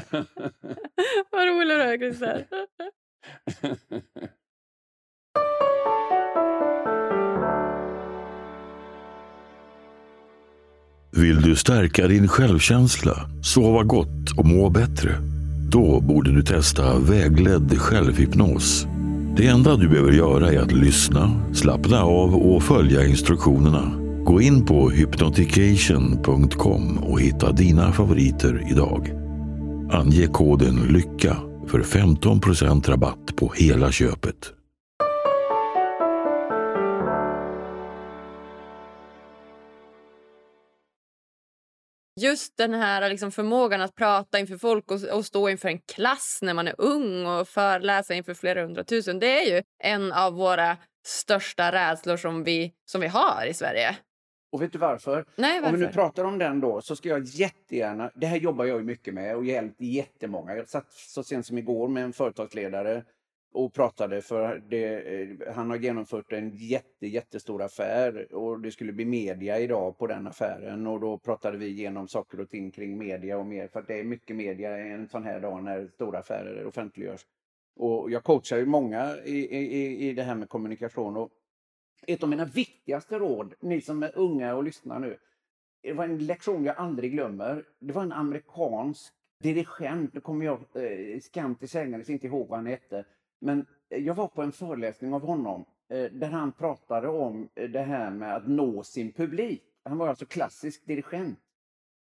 Vad 1.30 1.48
roligt 1.48 1.78
du 1.78 1.82
är 1.82 1.98
Christer. 1.98 2.46
Vill 11.22 11.42
du 11.42 11.56
stärka 11.56 12.08
din 12.08 12.28
självkänsla, 12.28 13.28
sova 13.42 13.82
gott 13.82 14.30
och 14.36 14.46
må 14.46 14.70
bättre? 14.70 15.10
Då 15.70 16.00
borde 16.00 16.34
du 16.34 16.42
testa 16.42 16.98
vägledd 16.98 17.78
självhypnos. 17.78 18.86
Det 19.36 19.46
enda 19.46 19.76
du 19.76 19.88
behöver 19.88 20.12
göra 20.12 20.52
är 20.52 20.58
att 20.58 20.72
lyssna, 20.72 21.40
slappna 21.52 22.02
av 22.02 22.34
och 22.34 22.62
följa 22.62 23.06
instruktionerna. 23.06 23.92
Gå 24.24 24.40
in 24.40 24.66
på 24.66 24.90
hypnotication.com 24.90 26.98
och 26.98 27.20
hitta 27.20 27.52
dina 27.52 27.92
favoriter 27.92 28.66
idag. 28.70 29.12
Ange 29.92 30.26
koden 30.26 30.76
LYCKA 30.88 31.36
för 31.68 31.82
15% 31.82 32.90
rabatt 32.90 33.36
på 33.36 33.52
hela 33.56 33.92
köpet. 33.92 34.52
Just 42.20 42.56
den 42.56 42.74
här 42.74 43.08
liksom 43.08 43.32
förmågan 43.32 43.80
att 43.80 43.94
prata 43.94 44.38
inför 44.38 44.56
folk 44.56 44.90
och, 44.90 45.02
och, 45.12 45.26
stå 45.26 45.48
inför 45.48 45.68
en 45.68 45.78
klass 45.78 46.38
när 46.42 46.54
man 46.54 46.68
är 46.68 46.74
ung 46.78 47.26
och 47.26 47.48
föreläsa 47.48 48.14
inför 48.14 48.34
flera 48.34 48.62
hundratusen. 48.62 49.18
Det 49.18 49.40
är 49.40 49.56
ju 49.56 49.62
en 49.82 50.12
av 50.12 50.32
våra 50.32 50.76
största 51.06 51.72
rädslor 51.72 52.16
som 52.16 52.44
vi, 52.44 52.72
som 52.84 53.00
vi 53.00 53.06
har 53.06 53.46
i 53.46 53.54
Sverige. 53.54 53.96
Och 54.52 54.62
vet 54.62 54.72
du 54.72 54.78
varför? 54.78 55.24
Nej, 55.36 55.60
varför? 55.60 55.74
Om 55.74 55.80
vi 55.80 55.86
nu 55.86 55.92
pratar 55.92 56.24
om 56.24 56.38
den 56.38 56.60
då 56.60 56.80
så 56.80 56.96
ska 56.96 57.08
jag 57.08 57.24
jättegärna, 57.24 58.10
det 58.14 58.26
här 58.26 58.36
jobbar 58.36 58.64
jag 58.64 58.78
ju 58.78 58.84
mycket 58.84 59.14
med 59.14 59.36
och 59.36 59.44
hjälpt 59.44 59.80
jättemånga. 59.80 60.56
Jag 60.56 60.68
satt 60.68 60.92
så 60.92 61.22
sent 61.22 61.46
som 61.46 61.58
igår 61.58 61.88
med 61.88 62.04
en 62.04 62.12
företagsledare 62.12 63.04
och 63.52 63.72
pratade 63.72 64.22
för 64.22 64.62
det, 64.68 65.20
eh, 65.20 65.54
han 65.54 65.70
har 65.70 65.76
genomfört 65.76 66.32
en 66.32 66.50
jätte, 66.56 67.06
jättestor 67.06 67.62
affär 67.62 68.34
och 68.34 68.60
det 68.60 68.70
skulle 68.70 68.92
bli 68.92 69.04
media 69.04 69.58
idag 69.58 69.98
på 69.98 70.06
den 70.06 70.26
affären 70.26 70.86
och 70.86 71.00
då 71.00 71.18
pratade 71.18 71.58
vi 71.58 71.66
igenom 71.66 72.08
saker 72.08 72.40
och 72.40 72.48
ting 72.48 72.70
kring 72.70 72.98
media 72.98 73.38
och 73.38 73.46
mer 73.46 73.68
för 73.68 73.84
det 73.86 74.00
är 74.00 74.04
mycket 74.04 74.36
media 74.36 74.78
en 74.78 75.08
sån 75.08 75.24
här 75.24 75.40
dag 75.40 75.62
när 75.62 75.86
stora 75.86 76.18
affärer 76.18 76.66
offentliggörs. 76.66 77.26
Och 77.76 78.10
jag 78.10 78.24
coachar 78.24 78.56
ju 78.56 78.66
många 78.66 79.16
i, 79.24 79.56
i, 79.56 80.08
i 80.08 80.12
det 80.12 80.22
här 80.22 80.34
med 80.34 80.48
kommunikation 80.48 81.16
och 81.16 81.30
ett 82.06 82.22
av 82.22 82.28
mina 82.28 82.44
viktigaste 82.44 83.18
råd, 83.18 83.54
ni 83.60 83.80
som 83.80 84.02
är 84.02 84.18
unga 84.18 84.54
och 84.54 84.64
lyssnar 84.64 84.98
nu, 84.98 85.16
det 85.82 85.92
var 85.92 86.04
en 86.04 86.26
lektion 86.26 86.64
jag 86.64 86.76
aldrig 86.76 87.12
glömmer. 87.12 87.64
Det 87.78 87.92
var 87.92 88.02
en 88.02 88.12
amerikansk 88.12 89.12
dirigent, 89.42 90.14
nu 90.14 90.20
kommer 90.20 90.44
jag 90.44 90.58
eh, 90.74 91.20
skam 91.20 91.54
till 91.54 91.68
sängandes 91.68 92.10
inte 92.10 92.26
ihåg 92.26 92.48
vad 92.48 92.58
han 92.58 92.66
hette, 92.66 93.04
men 93.42 93.66
eh, 93.88 93.98
jag 93.98 94.14
var 94.14 94.28
på 94.28 94.42
en 94.42 94.52
föreläsning 94.52 95.14
av 95.14 95.22
honom 95.22 95.64
eh, 95.88 96.04
där 96.12 96.30
han 96.30 96.52
pratade 96.52 97.08
om 97.08 97.48
eh, 97.54 97.70
det 97.70 97.80
här 97.80 98.10
med 98.10 98.36
att 98.36 98.48
nå 98.48 98.82
sin 98.82 99.12
publik. 99.12 99.62
Han 99.84 99.98
var 99.98 100.08
alltså 100.08 100.26
klassisk 100.26 100.86
dirigent. 100.86 101.38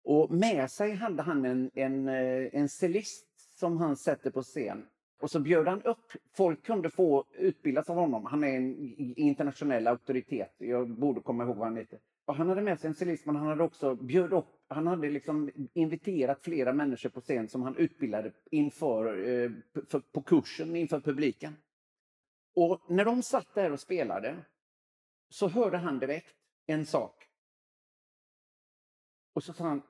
Och 0.05 0.31
med 0.31 0.71
sig 0.71 0.95
hade 0.95 1.23
han 1.23 1.45
en, 1.45 1.71
en, 1.75 2.09
en 2.09 2.69
cellist 2.69 3.27
som 3.59 3.77
han 3.77 3.97
sätter 3.97 4.31
på 4.31 4.43
scen. 4.43 4.87
Och 5.21 5.31
så 5.31 5.41
bjöd 5.41 5.69
han 5.69 5.83
upp, 5.83 6.13
folk 6.37 6.63
kunde 6.63 6.91
få 6.91 7.25
utbildas 7.39 7.91
av 7.91 7.97
honom. 7.97 8.25
Han 8.25 8.45
är 8.45 8.57
en 8.57 8.95
internationell 9.17 9.87
auktoritet, 9.87 10.55
jag 10.59 10.91
borde 10.91 11.21
komma 11.21 11.45
ihåg 11.45 11.57
vad 11.57 11.67
han 11.67 11.77
heter. 11.77 11.99
Och 12.25 12.35
han 12.35 12.49
hade 12.49 12.63
med 12.63 12.81
sig 12.81 12.89
en 12.89 12.95
cellist 12.95 13.27
men 13.27 13.37
han 13.37 13.47
hade 13.47 13.63
också 13.63 13.95
bjöd 13.95 14.33
upp, 14.33 14.47
han 14.71 14.87
hade 14.87 15.11
liksom 15.11 15.51
inviterat 15.73 16.45
flera 16.45 16.73
människor 16.73 17.09
på 17.09 17.21
scen 17.21 17.49
som 17.49 17.63
han 17.63 17.77
utbildade 17.77 18.33
inför, 18.51 19.29
eh, 19.29 19.51
för, 19.89 20.01
på 20.01 20.23
kursen 20.23 20.77
inför 20.77 21.01
publiken. 21.01 21.57
Och 22.55 22.83
när 22.89 23.05
de 23.05 23.23
satt 23.23 23.55
där 23.55 23.73
och 23.73 23.81
spelade 23.81 24.45
så 25.29 25.49
hörde 25.49 25.79
han 25.79 25.99
direkt 25.99 26.37
en 26.67 26.87
sak. 26.87 27.29
Och 29.33 29.45
så 29.45 29.53
sa 29.53 29.65
han, 29.65 29.83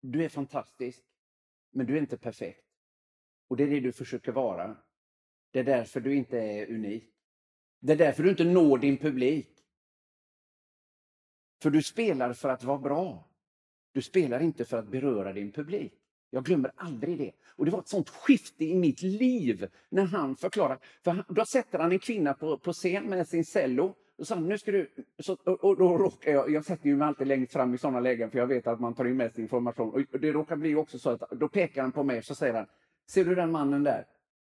du 0.00 0.24
är 0.24 0.28
fantastisk. 0.28 1.02
Men 1.70 1.86
du 1.86 1.96
är 1.96 2.00
inte 2.00 2.18
perfekt. 2.18 2.64
Och 3.48 3.56
det 3.56 3.64
är 3.64 3.70
det 3.70 3.80
du 3.80 3.92
försöker 3.92 4.32
vara. 4.32 4.76
Det 5.50 5.58
är 5.58 5.64
därför 5.64 6.00
du 6.00 6.16
inte 6.16 6.38
är 6.38 6.70
unik. 6.70 7.12
Det 7.80 7.92
är 7.92 7.96
därför 7.96 8.22
du 8.22 8.30
inte 8.30 8.44
når 8.44 8.78
din 8.78 8.96
publik. 8.96 9.55
För 11.62 11.70
du 11.70 11.82
spelar 11.82 12.32
för 12.32 12.48
att 12.48 12.64
vara 12.64 12.78
bra. 12.78 13.28
Du 13.92 14.02
spelar 14.02 14.40
inte 14.40 14.64
för 14.64 14.78
att 14.78 14.88
beröra 14.88 15.32
din 15.32 15.52
publik. 15.52 15.92
Jag 16.30 16.44
glömmer 16.44 16.72
aldrig 16.76 17.18
det. 17.18 17.32
Och 17.48 17.64
det 17.64 17.70
var 17.70 17.78
ett 17.78 17.88
sånt 17.88 18.08
skifte 18.08 18.64
i 18.64 18.74
mitt 18.74 19.02
liv 19.02 19.68
när 19.88 20.04
han 20.04 20.36
förklarade. 20.36 20.80
För 21.04 21.10
han, 21.10 21.24
då 21.28 21.44
sätter 21.44 21.78
han 21.78 21.92
en 21.92 21.98
kvinna 21.98 22.34
på, 22.34 22.58
på 22.58 22.72
scen 22.72 23.04
med 23.04 23.28
sin 23.28 23.44
cello. 23.44 23.94
Och 24.18 24.26
sa 24.26 24.40
nu 24.40 24.58
ska 24.58 24.72
du... 24.72 24.90
Så, 25.18 25.32
och, 25.32 25.64
och 25.64 25.76
då 25.76 25.98
råkar 25.98 26.32
jag, 26.32 26.50
jag 26.50 26.64
sätter 26.64 26.86
ju 26.86 26.96
mig 26.96 27.08
alltid 27.08 27.26
längst 27.26 27.52
fram 27.52 27.74
i 27.74 27.78
sådana 27.78 28.00
lägen 28.00 28.30
för 28.30 28.38
jag 28.38 28.46
vet 28.46 28.66
att 28.66 28.80
man 28.80 28.94
tar 28.94 29.04
in 29.04 29.16
mest 29.16 29.38
information. 29.38 30.06
Och 30.12 30.20
det 30.20 30.32
råkar 30.32 30.56
bli 30.56 30.74
också 30.74 30.98
så 30.98 31.10
att 31.10 31.30
då 31.30 31.48
pekar 31.48 31.82
han 31.82 31.92
på 31.92 32.02
mig 32.02 32.22
så 32.22 32.34
säger 32.34 32.54
han 32.54 32.66
Ser 33.08 33.24
du 33.24 33.34
den 33.34 33.52
mannen 33.52 33.84
där? 33.84 34.06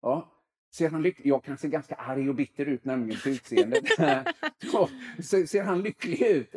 Ja. 0.02 0.36
Ser 0.74 0.90
han 0.90 1.02
lycklig 1.02 1.30
Jag 1.30 1.44
kan 1.44 1.58
se 1.58 1.68
ganska 1.68 1.94
arg 1.94 2.28
och 2.28 2.34
bitter 2.34 2.66
ut 2.66 2.84
nämligen 2.84 3.20
på 3.20 3.28
utseendet. 3.28 3.84
så, 5.22 5.46
ser 5.46 5.62
han 5.62 5.82
lycklig 5.82 6.22
ut? 6.22 6.54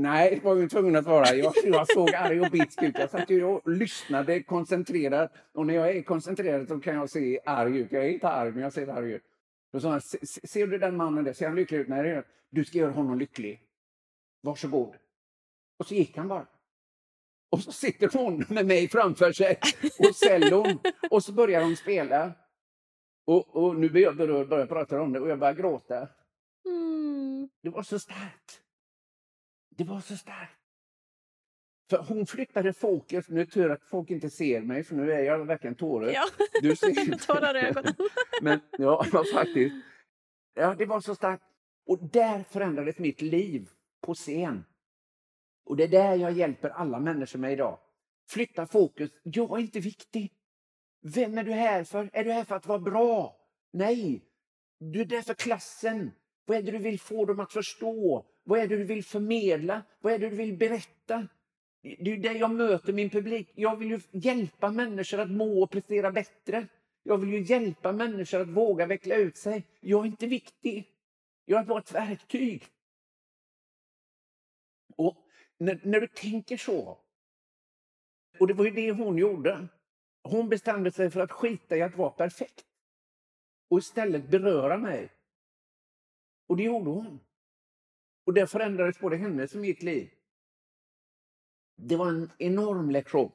Nej, 0.00 0.30
det 0.34 0.44
var 0.44 0.56
ju 0.56 0.68
tvungen 0.68 0.96
att 0.96 1.06
vara. 1.06 1.34
Jag, 1.34 1.52
jag 1.64 1.92
såg 1.92 2.14
arg 2.14 2.40
och 2.40 2.50
bitsk 2.50 2.82
ut. 2.82 2.98
Jag 2.98 3.10
satt 3.10 3.30
ju 3.30 3.44
och 3.44 3.68
lyssnade 3.68 4.42
koncentrerat. 4.42 5.32
Och 5.52 5.66
när 5.66 5.74
jag 5.74 5.96
är 5.96 6.02
koncentrerad 6.02 6.68
så 6.68 6.80
kan 6.80 6.94
jag 6.94 7.10
se 7.10 7.40
arg 7.44 7.78
ut. 7.78 7.92
Jag 7.92 8.04
är 8.04 8.08
inte 8.08 8.28
arg, 8.28 8.52
men 8.52 8.62
jag 8.62 8.72
ser 8.72 8.88
arg 8.88 9.12
ut. 9.12 9.22
Då 9.72 9.80
sa 9.80 9.90
han, 9.90 10.00
ser 10.00 10.66
du 10.66 10.78
den 10.78 10.96
mannen 10.96 11.24
där? 11.24 11.32
Ser 11.32 11.46
han 11.46 11.56
lycklig 11.56 11.78
ut? 11.78 11.88
Nej, 11.88 12.22
du 12.50 12.64
ska 12.64 12.78
göra 12.78 12.90
honom 12.90 13.18
lycklig. 13.18 13.62
Varsågod. 14.42 14.94
Och 15.78 15.86
så 15.86 15.94
gick 15.94 16.16
han 16.16 16.28
bara. 16.28 16.46
Och 17.50 17.60
så 17.60 17.72
sitter 17.72 18.10
hon 18.12 18.44
med 18.48 18.66
mig 18.66 18.88
framför 18.88 19.32
sig 19.32 19.58
och 19.98 20.16
cellon. 20.16 20.78
Och 21.10 21.24
så 21.24 21.32
börjar 21.32 21.62
hon 21.62 21.76
spela. 21.76 22.32
Och, 23.26 23.56
och 23.56 23.76
nu 23.76 23.88
blir 23.88 24.02
jag 24.02 24.68
pratar 24.68 24.98
om 24.98 25.12
det 25.12 25.20
och 25.20 25.28
jag 25.28 25.38
börjar 25.38 25.54
gråta. 25.54 26.08
Mm. 26.66 27.48
Det 27.62 27.70
var 27.70 27.82
så 27.82 27.98
starkt. 27.98 28.62
Det 29.78 29.84
var 29.84 30.00
så 30.00 30.16
starkt. 30.16 30.58
För 31.90 31.98
hon 31.98 32.26
flyttade 32.26 32.72
fokus. 32.72 33.28
Nu 33.28 33.40
är 33.40 33.44
tur 33.44 33.70
att 33.70 33.84
folk 33.84 34.10
inte 34.10 34.30
ser 34.30 34.60
mig, 34.60 34.84
för 34.84 34.94
nu 34.94 35.12
är 35.12 35.18
jag 35.18 35.44
verkligen 35.44 35.74
tårögd. 35.76 36.14
Ja, 36.14 36.24
du 36.62 36.76
ser 36.76 37.26
tårar 37.26 37.56
i 37.56 37.60
ögonen. 37.60 37.94
Men 38.42 38.60
ja, 38.78 39.04
faktiskt. 39.34 39.74
Ja, 40.54 40.74
det 40.74 40.86
var 40.86 41.00
så 41.00 41.14
starkt. 41.14 41.42
Och 41.86 41.98
där 41.98 42.42
förändrades 42.42 42.98
mitt 42.98 43.22
liv 43.22 43.68
på 44.00 44.14
scen. 44.14 44.64
Och 45.64 45.76
det 45.76 45.84
är 45.84 45.88
där 45.88 46.14
jag 46.14 46.32
hjälper 46.32 46.70
alla 46.70 47.00
människor 47.00 47.38
med 47.38 47.52
idag. 47.52 47.78
Flytta 48.30 48.66
fokus. 48.66 49.10
Jag 49.22 49.58
är 49.58 49.62
inte 49.62 49.80
viktig. 49.80 50.32
Vem 51.02 51.38
är 51.38 51.44
du 51.44 51.52
här 51.52 51.84
för? 51.84 52.10
Är 52.12 52.24
du 52.24 52.32
här 52.32 52.44
för 52.44 52.56
att 52.56 52.66
vara 52.66 52.78
bra? 52.78 53.36
Nej. 53.72 54.24
Du 54.78 55.00
är 55.00 55.04
där 55.04 55.22
för 55.22 55.34
klassen. 55.34 56.10
Vad 56.46 56.56
är 56.56 56.62
det 56.62 56.72
du 56.72 56.78
vill 56.78 57.00
få 57.00 57.24
dem 57.24 57.40
att 57.40 57.52
förstå? 57.52 58.26
Vad 58.48 58.60
är 58.60 58.68
det 58.68 58.76
du 58.76 58.84
vill 58.84 59.04
förmedla? 59.04 59.82
Vad 60.00 60.12
är 60.12 60.18
det 60.18 60.30
du 60.30 60.36
vill 60.36 60.56
berätta? 60.56 61.28
Det 61.82 62.12
är 62.12 62.16
där 62.16 62.34
jag 62.34 62.50
möter 62.50 62.92
min 62.92 63.10
publik. 63.10 63.52
Jag 63.54 63.76
vill 63.76 63.90
ju 63.90 64.00
hjälpa 64.12 64.70
människor 64.70 65.20
att 65.20 65.30
må 65.30 65.62
och 65.62 65.70
prestera 65.70 66.12
bättre. 66.12 66.66
Jag 67.02 67.18
vill 67.18 67.28
ju 67.28 67.42
hjälpa 67.42 67.92
människor 67.92 68.40
att 68.40 68.48
våga 68.48 68.86
veckla 68.86 69.16
ut 69.16 69.36
sig. 69.36 69.66
Jag 69.80 70.00
är 70.00 70.06
inte 70.06 70.26
viktig. 70.26 70.88
Jag 71.44 71.60
är 71.60 71.64
bara 71.64 71.78
ett 71.78 71.94
verktyg. 71.94 72.64
Och 74.96 75.16
när, 75.58 75.80
när 75.84 76.00
du 76.00 76.06
tänker 76.06 76.56
så, 76.56 76.98
och 78.38 78.46
det 78.46 78.54
var 78.54 78.64
ju 78.64 78.70
det 78.70 78.92
hon 78.92 79.18
gjorde. 79.18 79.68
Hon 80.22 80.48
bestämde 80.48 80.92
sig 80.92 81.10
för 81.10 81.20
att 81.20 81.32
skita 81.32 81.76
i 81.76 81.82
att 81.82 81.96
vara 81.96 82.10
perfekt 82.10 82.64
och 83.70 83.78
istället 83.78 84.28
beröra 84.28 84.78
mig. 84.78 85.08
Och 86.46 86.56
det 86.56 86.62
gjorde 86.62 86.90
hon. 86.90 87.20
Och 88.28 88.34
det 88.34 88.46
förändrades 88.46 88.98
både 88.98 89.16
hennes 89.16 89.54
och 89.54 89.60
mitt 89.60 89.82
liv. 89.82 90.10
Det 91.76 91.96
var 91.96 92.08
en 92.08 92.30
enorm 92.38 92.90
lektion. 92.90 93.32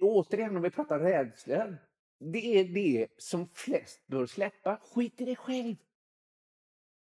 återigen, 0.00 0.56
om 0.56 0.62
vi 0.62 0.70
pratar 0.70 0.98
rädslor. 0.98 1.76
Det 2.18 2.60
är 2.60 2.64
det 2.64 3.08
som 3.16 3.48
flest 3.48 4.06
bör 4.06 4.26
släppa. 4.26 4.76
Skit 4.76 5.20
i 5.20 5.24
dig 5.24 5.36
själv. 5.36 5.76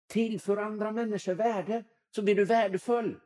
Tillför 0.07 0.57
andra 0.57 0.91
människor 0.91 1.33
värde, 1.33 1.83
så 2.09 2.21
blir 2.21 2.35
du 2.35 2.45
värdefull. 2.45 3.19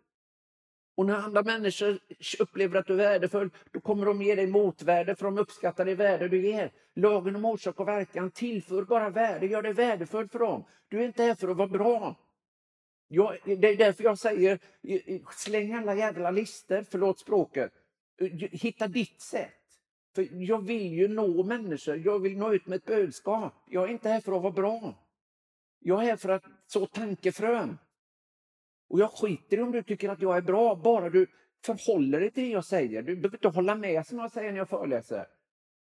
Och 0.95 1.05
när 1.05 1.15
andra 1.15 1.43
människor 1.43 1.99
upplever 2.39 2.79
att 2.79 2.87
du 2.87 2.93
är 2.93 2.97
värdefull, 2.97 3.49
då 3.71 3.79
kommer 3.79 4.05
de 4.05 4.21
ge 4.21 4.35
dig 4.35 4.47
motvärde 4.47 5.15
för 5.15 5.25
de 5.25 5.37
uppskattar 5.37 5.85
det 5.85 5.95
värde 5.95 6.27
du 6.27 6.47
ger. 6.47 6.71
Lagen 6.95 7.35
om 7.35 7.45
orsak 7.45 7.79
och 7.79 7.87
verkan 7.87 8.31
tillför 8.31 8.83
bara 8.83 9.09
värde, 9.09 9.45
gör 9.45 9.61
dig 9.61 9.73
värdefull 9.73 10.27
för 10.27 10.39
dem. 10.39 10.65
Du 10.87 10.99
är 10.99 11.05
inte 11.05 11.23
här 11.23 11.35
för 11.35 11.47
att 11.47 11.57
vara 11.57 11.67
bra. 11.67 12.28
Jag, 13.11 13.37
det 13.45 13.67
är 13.67 13.77
därför 13.77 14.03
jag 14.03 14.17
säger, 14.17 14.59
släng 15.31 15.73
alla 15.73 15.95
jävla 15.95 16.31
lister, 16.31 16.85
förlåt 16.89 17.19
språket. 17.19 17.71
Eh, 18.21 18.27
hitta 18.51 18.87
ditt 18.87 19.21
sätt. 19.21 19.53
För 20.15 20.27
jag 20.31 20.65
vill 20.65 20.93
ju 20.93 21.07
nå 21.07 21.43
människor, 21.43 21.97
jag 21.97 22.19
vill 22.19 22.37
nå 22.37 22.53
ut 22.53 22.67
med 22.67 22.75
ett 22.75 22.85
budskap. 22.85 23.53
Jag 23.67 23.83
är 23.83 23.87
inte 23.87 24.09
här 24.09 24.21
för 24.21 24.35
att 24.35 24.41
vara 24.41 24.53
bra. 24.53 25.05
Jag 25.79 26.03
är 26.03 26.05
här 26.05 26.15
för 26.15 26.29
att 26.29 26.43
så 26.67 26.85
tankefrön. 26.85 27.77
Och 28.89 28.99
jag 28.99 29.11
skiter 29.11 29.57
i 29.57 29.61
om 29.61 29.71
du 29.71 29.83
tycker 29.83 30.09
att 30.09 30.21
jag 30.21 30.37
är 30.37 30.41
bra, 30.41 30.75
bara 30.75 31.09
du 31.09 31.27
förhåller 31.65 32.19
dig 32.19 32.31
till 32.31 32.43
det 32.43 32.49
jag 32.49 32.65
säger. 32.65 33.01
Du 33.01 33.15
behöver 33.15 33.37
inte 33.37 33.47
hålla 33.47 33.75
med 33.75 34.05
som 34.05 34.19
jag 34.19 34.31
säger 34.31 34.51
när 34.51 34.57
jag 34.57 34.69
föreläser. 34.69 35.27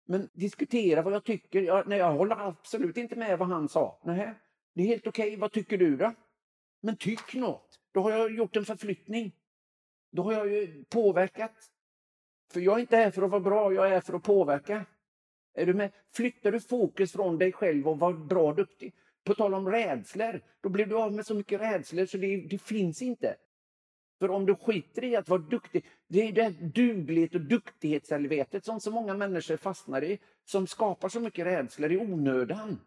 Men 0.06 0.28
diskutera 0.32 1.02
vad 1.02 1.12
jag 1.12 1.24
tycker. 1.24 1.60
Jag, 1.62 1.88
nej, 1.88 1.98
jag 1.98 2.12
håller 2.12 2.36
absolut 2.36 2.96
inte 2.96 3.16
med 3.16 3.38
vad 3.38 3.48
han 3.48 3.68
sa. 3.68 4.00
Nej, 4.04 4.34
det 4.74 4.82
är 4.82 4.86
helt 4.86 5.06
okej. 5.06 5.28
Okay. 5.28 5.40
Vad 5.40 5.52
tycker 5.52 5.78
du 5.78 5.96
då? 5.96 6.14
Men 6.84 6.96
tyck 6.96 7.34
något. 7.34 7.80
Då 7.92 8.00
har 8.00 8.10
jag 8.10 8.34
gjort 8.34 8.56
en 8.56 8.64
förflyttning. 8.64 9.32
Då 10.12 10.22
har 10.22 10.32
jag 10.32 10.52
ju 10.52 10.84
påverkat. 10.84 11.70
För 12.52 12.60
jag 12.60 12.76
är 12.76 12.80
inte 12.80 12.96
här 12.96 13.10
för 13.10 13.22
att 13.22 13.30
vara 13.30 13.40
bra, 13.40 13.72
jag 13.72 13.86
är 13.86 13.90
här 13.90 14.00
för 14.00 14.14
att 14.14 14.22
påverka. 14.22 14.86
Är 15.54 15.66
du 15.66 15.74
med? 15.74 15.92
Flyttar 16.12 16.52
du 16.52 16.60
fokus 16.60 17.12
från 17.12 17.38
dig 17.38 17.52
själv 17.52 17.88
och 17.88 17.98
var 17.98 18.12
bra 18.12 18.48
och 18.48 18.54
duktig. 18.54 18.94
På 19.24 19.34
tal 19.34 19.54
om 19.54 19.70
rädslor, 19.70 20.40
då 20.60 20.68
blir 20.68 20.86
du 20.86 20.96
av 20.96 21.12
med 21.12 21.26
så 21.26 21.34
mycket 21.34 21.60
rädslor 21.60 22.06
så 22.06 22.18
det, 22.18 22.36
det 22.36 22.58
finns 22.58 23.02
inte. 23.02 23.36
För 24.18 24.30
om 24.30 24.46
du 24.46 24.54
skiter 24.54 25.04
i 25.04 25.16
att 25.16 25.28
vara 25.28 25.40
duktig, 25.40 25.86
det 26.08 26.28
är 26.28 26.32
det 26.32 26.50
duglighet 26.50 27.34
och 27.34 27.40
duktighetshelvetet 27.40 28.64
som 28.64 28.80
så 28.80 28.90
många 28.90 29.14
människor 29.14 29.56
fastnar 29.56 30.04
i, 30.04 30.18
som 30.44 30.66
skapar 30.66 31.08
så 31.08 31.20
mycket 31.20 31.46
rädslor 31.46 31.92
i 31.92 31.98
onödan. 31.98 32.80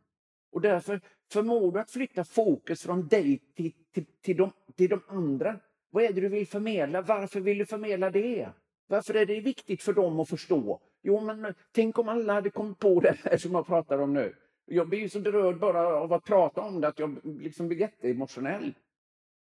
Och 0.51 0.61
därför 0.61 1.01
förmår 1.31 1.71
du 1.71 1.79
att 1.79 1.91
flytta 1.91 2.23
fokus 2.23 2.83
från 2.83 3.07
dig 3.07 3.41
till, 3.55 3.71
till, 3.93 4.05
till, 4.21 4.37
de, 4.37 4.51
till 4.75 4.89
de 4.89 5.01
andra. 5.07 5.59
Vad 5.89 6.03
är 6.03 6.13
det 6.13 6.21
du 6.21 6.29
vill 6.29 6.47
förmedla? 6.47 7.01
Varför 7.01 7.39
vill 7.39 7.57
du 7.57 7.65
förmedla 7.65 8.09
det? 8.09 8.49
Varför 8.87 9.13
är 9.13 9.25
det 9.25 9.39
viktigt 9.39 9.83
för 9.83 9.93
dem 9.93 10.19
att 10.19 10.29
förstå? 10.29 10.81
Jo, 11.01 11.19
men 11.19 11.53
tänk 11.71 11.99
om 11.99 12.09
alla 12.09 12.33
hade 12.33 12.49
kommit 12.49 12.79
på 12.79 12.99
det 12.99 13.17
här 13.23 13.37
som 13.37 13.51
jag 13.51 13.67
pratar 13.67 13.99
om 13.99 14.13
nu. 14.13 14.35
Jag 14.65 14.89
blir 14.89 15.07
så 15.07 15.19
berörd 15.19 15.59
bara 15.59 15.87
av 15.87 16.13
att 16.13 16.25
prata 16.25 16.61
om 16.61 16.81
det 16.81 16.87
att 16.87 16.99
jag 16.99 17.19
liksom 17.23 17.67
blir 17.67 17.79
jätteemotionell. 17.79 18.73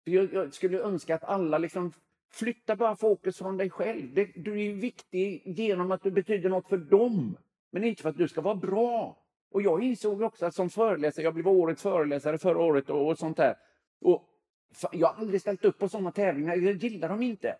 Jag, 0.04 0.34
jag 0.34 0.54
skulle 0.54 0.80
önska 0.80 1.16
att 1.16 1.24
alla 1.24 1.58
liksom 1.58 1.92
flyttar 2.32 2.76
bara 2.76 2.96
fokus 2.96 3.38
från 3.38 3.58
dig 3.58 3.70
själv. 3.70 4.14
Det, 4.14 4.26
du 4.36 4.66
är 4.66 4.74
viktig 4.74 5.42
genom 5.46 5.92
att 5.92 6.04
du 6.04 6.12
betyder 6.12 6.50
något 6.50 6.70
för 6.70 6.78
dem, 6.78 7.38
men 7.72 7.84
inte 7.84 8.02
för 8.02 8.10
att 8.10 8.18
du 8.18 8.28
ska 8.28 8.42
vara 8.42 8.56
bra. 8.56 9.27
Och 9.52 9.62
jag 9.62 9.84
insåg 9.84 10.22
också 10.22 10.46
att 10.46 10.56
som 10.56 10.70
föreläsare, 10.70 11.24
jag 11.24 11.34
blev 11.34 11.48
årets 11.48 11.82
föreläsare 11.82 12.38
förra 12.38 12.60
året 12.60 12.90
och, 12.90 13.08
och 13.08 13.18
sånt 13.18 13.38
där. 13.38 13.56
Och 14.02 14.24
jag 14.92 15.08
har 15.08 15.22
aldrig 15.22 15.42
ställt 15.42 15.66
upp 15.66 15.80
på 15.80 15.90
sådana 15.90 16.12
tävlingar, 16.12 16.56
jag 16.56 16.76
gillar 16.76 17.10
dem 17.10 17.22
inte. 17.22 17.56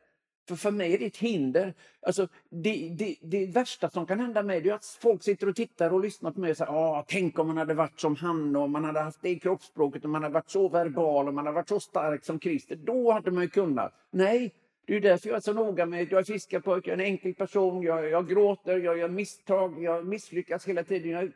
För 0.48 0.56
för 0.56 0.72
mig 0.72 0.94
är 0.94 1.00
det 1.00 1.06
ett 1.06 1.18
hinder. 1.18 1.74
Alltså, 2.02 2.28
det, 2.50 2.90
det, 2.98 3.16
det 3.22 3.46
värsta 3.46 3.90
som 3.90 4.06
kan 4.06 4.20
hända 4.20 4.44
mig 4.44 4.70
är 4.70 4.74
att 4.74 4.86
folk 4.86 5.24
sitter 5.24 5.50
och 5.50 5.56
tittar 5.56 5.94
och 5.94 6.00
lyssnar 6.00 6.32
på 6.32 6.40
mig 6.40 6.52
och 6.52 6.58
säger 6.58 6.72
ah, 6.72 7.06
tänk 7.08 7.40
om 7.40 7.48
man 7.48 7.58
hade 7.58 7.74
varit 7.74 8.00
som 8.00 8.16
han 8.16 8.56
och 8.56 8.70
man 8.70 8.84
hade 8.84 9.00
haft 9.00 9.22
det 9.22 9.40
kroppsspråket 9.40 10.04
och 10.04 10.10
man 10.10 10.24
hade 10.24 10.34
varit 10.34 10.50
så 10.50 10.70
verbal 10.70 11.28
och 11.28 11.34
man 11.34 11.46
hade 11.46 11.56
varit 11.56 11.70
så 11.70 11.80
stark 11.80 12.26
som 12.26 12.40
Christer. 12.40 12.76
Då 12.76 13.12
hade 13.12 13.32
man 13.32 13.44
ju 13.44 13.50
kunnat. 13.50 13.94
Nej, 14.12 14.54
det 14.86 14.96
är 14.96 15.02
därför 15.02 15.30
jag 15.30 15.36
är 15.36 15.42
så 15.42 15.54
noga 15.54 15.86
med 15.86 16.12
Jag 16.12 16.20
är 16.20 16.24
fiskarpojke, 16.24 16.90
jag 16.90 17.00
är 17.00 17.04
en 17.04 17.12
enkel 17.12 17.34
person, 17.34 17.84
jag, 17.84 18.10
jag 18.10 18.30
gråter, 18.30 18.78
jag 18.78 18.98
gör 18.98 19.10
misstag, 19.10 19.84
jag 19.84 20.06
misslyckas 20.06 20.68
hela 20.68 20.84
tiden. 20.84 21.12
Jag, 21.12 21.32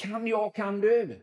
kan 0.00 0.26
jag, 0.26 0.54
kan 0.54 0.80
du. 0.80 1.22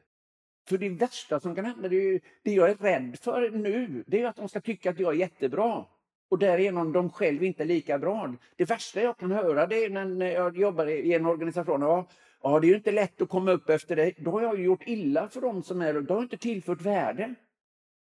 För 0.69 0.77
det 0.77 0.89
värsta 0.89 1.39
som 1.39 1.55
kan 1.55 1.65
hända, 1.65 1.89
det, 1.89 1.95
är, 1.95 2.19
det 2.43 2.51
jag 2.51 2.69
är 2.69 2.75
rädd 2.75 3.17
för 3.21 3.49
nu, 3.49 4.03
det 4.07 4.21
är 4.21 4.27
att 4.27 4.35
de 4.35 4.49
ska 4.49 4.61
tycka 4.61 4.89
att 4.89 4.99
jag 4.99 5.13
är 5.13 5.17
jättebra 5.17 5.85
och 6.29 6.39
därigenom 6.39 6.91
de 6.91 7.09
själv 7.09 7.43
inte 7.43 7.63
är 7.63 7.67
lika 7.67 7.99
bra. 7.99 8.33
Det 8.55 8.65
värsta 8.65 9.01
jag 9.01 9.17
kan 9.17 9.31
höra 9.31 9.67
det 9.67 9.85
är 9.85 9.89
när 9.89 10.31
jag 10.31 10.57
jobbar 10.57 10.87
i 10.87 11.13
en 11.13 11.25
organisation. 11.25 11.81
Ja, 11.81 12.07
ja, 12.43 12.59
det 12.59 12.67
är 12.67 12.69
ju 12.69 12.75
inte 12.75 12.91
lätt 12.91 13.21
att 13.21 13.29
komma 13.29 13.51
upp 13.51 13.69
efter 13.69 13.95
dig. 13.95 14.15
Då 14.17 14.31
har 14.31 14.41
jag 14.41 14.59
gjort 14.59 14.83
illa 14.85 15.29
för 15.29 15.41
dem 15.41 15.63
som 15.63 15.81
är 15.81 15.93
Då 15.93 16.13
har 16.13 16.21
jag 16.21 16.25
inte 16.25 16.37
tillfört 16.37 16.81
värde. 16.81 17.35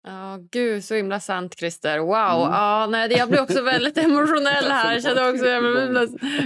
Ja, 0.06 0.38
gud 0.50 0.84
så 0.84 0.94
himla 0.94 1.20
sant 1.20 1.58
Christer. 1.58 1.98
Wow. 1.98 2.10
Mm. 2.10 2.52
Ja, 2.52 2.86
nej, 2.90 3.12
jag 3.12 3.28
blir 3.28 3.42
också 3.42 3.62
väldigt 3.62 3.98
emotionell 4.04 4.70
här. 4.70 4.92
Jag 4.92 5.02
känner 5.02 5.30
också, 5.30 5.46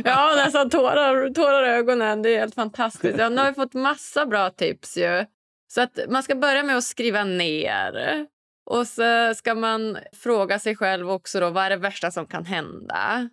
ja, 0.05 0.33
nästan 0.37 0.71
tårar, 0.71 1.35
tårar 1.35 1.65
i 1.65 1.69
ögonen. 1.69 2.23
Det 2.23 2.31
är 2.31 2.39
helt 2.39 2.55
fantastiskt. 2.55 3.19
Ja, 3.19 3.29
nu 3.29 3.37
har 3.37 3.49
vi 3.49 3.55
fått 3.55 3.75
massa 3.75 4.27
bra 4.27 4.51
tips 4.51 4.97
ju. 4.97 5.25
Så 5.73 5.81
att 5.81 5.99
man 6.09 6.23
ska 6.23 6.35
börja 6.35 6.63
med 6.63 6.77
att 6.77 6.85
skriva 6.85 7.25
ner. 7.25 8.27
Och 8.71 8.87
så 8.87 9.35
ska 9.35 9.55
man 9.55 9.99
fråga 10.13 10.59
sig 10.59 10.77
själv 10.77 11.11
också 11.11 11.41
då, 11.41 11.51
vad 11.51 11.65
är 11.65 11.71
det 11.71 11.77
värsta 11.77 12.11
som 12.11 12.27
kan 12.27 12.45
hända? 12.45 13.29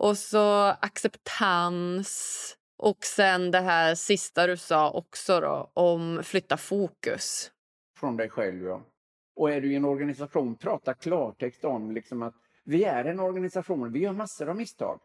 Och 0.00 0.18
så 0.18 0.62
acceptans. 0.80 2.54
Och 2.78 3.04
sen 3.04 3.50
det 3.50 3.60
här 3.60 3.94
sista 3.94 4.46
du 4.46 4.56
sa 4.56 4.90
också 4.90 5.40
då, 5.40 5.70
om 5.74 6.20
flytta 6.24 6.56
fokus. 6.56 7.50
Från 8.00 8.16
dig 8.16 8.28
själv, 8.30 8.64
ja. 8.64 8.82
Och 9.38 9.50
är 9.50 9.60
du 9.60 9.72
i 9.72 9.76
en 9.76 9.84
organisation, 9.84 10.56
prata 10.56 10.94
klartext 10.94 11.64
om 11.64 11.92
liksom 11.92 12.22
att 12.22 12.34
vi 12.64 12.84
är 12.84 13.04
en 13.04 13.20
organisation, 13.20 13.92
vi 13.92 13.98
gör 13.98 14.12
massor 14.12 14.48
av 14.48 14.56
misstag. 14.56 15.00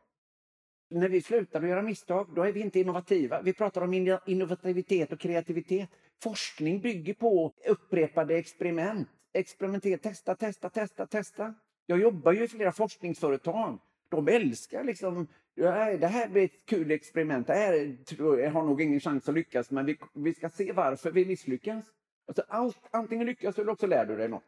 När 0.89 1.09
vi 1.09 1.21
slutar 1.21 1.61
att 1.61 1.69
göra 1.69 1.81
misstag, 1.81 2.27
då 2.35 2.43
är 2.43 2.51
vi 2.51 2.59
inte 2.61 2.79
innovativa. 2.79 3.41
Vi 3.41 3.53
pratar 3.53 3.81
om 3.81 3.93
innovativitet 4.25 5.11
och 5.11 5.19
kreativitet. 5.19 5.89
Forskning 6.23 6.81
bygger 6.81 7.13
på 7.13 7.53
upprepade 7.67 8.37
experiment. 8.37 9.07
Experimentera, 9.33 9.97
testa, 9.97 10.35
testa, 10.35 10.69
testa, 10.69 11.07
testa. 11.07 11.53
Jag 11.85 11.99
jobbar 11.99 12.31
ju 12.31 12.43
i 12.43 12.47
flera 12.47 12.71
forskningsföretag. 12.71 13.79
De 14.09 14.27
älskar 14.27 14.83
liksom, 14.83 15.27
det 15.55 16.07
här 16.07 16.29
blir 16.29 16.43
ett 16.43 16.65
kul 16.65 16.91
experiment. 16.91 17.47
Det 17.47 17.53
här 17.53 18.49
har 18.49 18.63
nog 18.63 18.81
ingen 18.81 18.99
chans 18.99 19.29
att 19.29 19.35
lyckas, 19.35 19.71
men 19.71 19.85
vi, 19.85 19.97
vi 20.13 20.33
ska 20.33 20.49
se 20.49 20.71
varför 20.71 21.11
vi 21.11 21.25
misslyckas. 21.25 21.85
Alltså 22.27 22.43
allt, 22.47 22.77
antingen 22.91 23.25
lyckas 23.27 23.59
eller 23.59 23.71
också 23.71 23.87
lär 23.87 24.05
du 24.05 24.15
dig 24.17 24.27
något. 24.29 24.43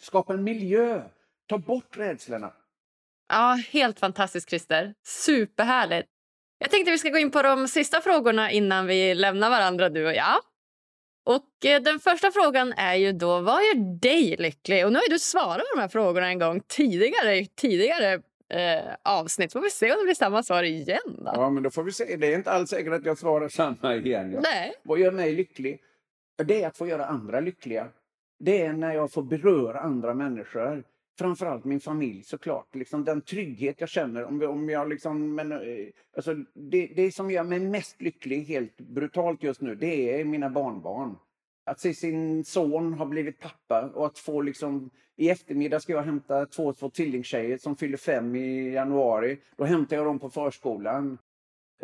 Skapa 0.00 0.32
en 0.34 0.44
miljö. 0.44 1.02
Ta 1.48 1.58
bort 1.58 1.96
rädslorna. 1.96 2.52
Ja, 3.28 3.58
helt 3.70 4.00
fantastiskt, 4.00 4.48
Christer. 4.48 4.94
Superhärligt. 5.06 6.08
Jag 6.58 6.70
tänkte 6.70 6.90
vi 6.90 6.98
ska 6.98 7.08
gå 7.08 7.18
in 7.18 7.30
på 7.30 7.42
de 7.42 7.68
sista 7.68 8.00
frågorna 8.00 8.50
innan 8.50 8.86
vi 8.86 9.14
lämnar 9.14 9.50
varandra, 9.50 9.88
du 9.88 10.06
och 10.06 10.14
jag. 10.14 10.40
Och 11.26 11.66
eh, 11.66 11.82
Den 11.82 12.00
första 12.00 12.30
frågan 12.30 12.72
är 12.72 12.94
ju 12.94 13.12
då, 13.12 13.40
vad 13.40 13.62
gör 13.62 13.98
dig 14.00 14.36
lycklig? 14.38 14.86
Och 14.86 14.92
Nu 14.92 14.98
har 14.98 15.10
du 15.10 15.18
svarat 15.18 15.58
på 15.58 15.74
de 15.76 15.80
här 15.80 15.88
frågorna 15.88 16.26
en 16.26 16.38
gång 16.38 16.60
tidigare, 16.60 17.46
tidigare 17.46 18.12
eh, 18.54 18.94
avsnitt. 19.04 19.52
Får 19.52 19.60
vi 19.60 19.70
se 19.70 19.92
om 19.92 19.98
det 19.98 20.04
blir 20.04 20.14
samma 20.14 20.42
svar 20.42 20.62
igen. 20.62 20.98
Då. 21.18 21.32
Ja, 21.34 21.50
men 21.50 21.62
då 21.62 21.70
får 21.70 21.82
vi 21.82 21.92
se. 21.92 22.16
Det 22.16 22.32
är 22.32 22.36
inte 22.36 22.50
alls 22.50 22.70
säkert 22.70 22.92
att 22.92 23.06
jag 23.06 23.18
svarar 23.18 23.48
samma 23.48 23.94
igen. 23.94 24.32
Ja. 24.32 24.40
Nej. 24.42 24.74
Vad 24.82 24.98
gör 24.98 25.10
mig 25.12 25.32
lycklig? 25.32 25.80
Det 26.36 26.62
är 26.62 26.66
att 26.66 26.76
få 26.76 26.86
göra 26.86 27.06
andra 27.06 27.40
lyckliga. 27.40 27.88
Det 28.38 28.62
är 28.62 28.72
när 28.72 28.94
jag 28.94 29.12
får 29.12 29.22
beröra 29.22 29.80
andra 29.80 30.14
människor. 30.14 30.84
Framförallt 31.18 31.64
min 31.64 31.80
familj 31.80 32.22
såklart. 32.22 32.74
Liksom 32.74 33.04
den 33.04 33.20
trygghet 33.20 33.80
jag 33.80 33.88
känner. 33.88 34.24
Om, 34.24 34.42
om 34.42 34.68
jag 34.68 34.88
liksom, 34.88 35.34
men, 35.34 35.52
eh, 35.52 35.58
alltså, 36.16 36.34
det, 36.54 36.86
det 36.86 37.14
som 37.14 37.30
gör 37.30 37.44
mig 37.44 37.60
mest 37.60 38.02
lycklig, 38.02 38.44
helt 38.44 38.76
brutalt 38.76 39.42
just 39.42 39.60
nu, 39.60 39.74
det 39.74 40.20
är 40.20 40.24
mina 40.24 40.50
barnbarn. 40.50 41.16
Att 41.64 41.80
se 41.80 41.94
sin 41.94 42.44
son 42.44 42.92
ha 42.92 43.06
blivit 43.06 43.40
pappa 43.40 43.90
och 43.94 44.06
att 44.06 44.18
få 44.18 44.40
liksom... 44.40 44.90
I 45.16 45.30
eftermiddag 45.30 45.80
ska 45.80 45.92
jag 45.92 46.02
hämta 46.02 46.46
två, 46.46 46.72
två 46.72 46.90
tvillingtjejer 46.90 47.58
som 47.58 47.76
fyller 47.76 47.96
fem 47.96 48.34
i 48.34 48.72
januari. 48.72 49.38
Då 49.56 49.64
hämtar 49.64 49.96
jag 49.96 50.06
dem 50.06 50.18
på 50.18 50.30
förskolan. 50.30 51.18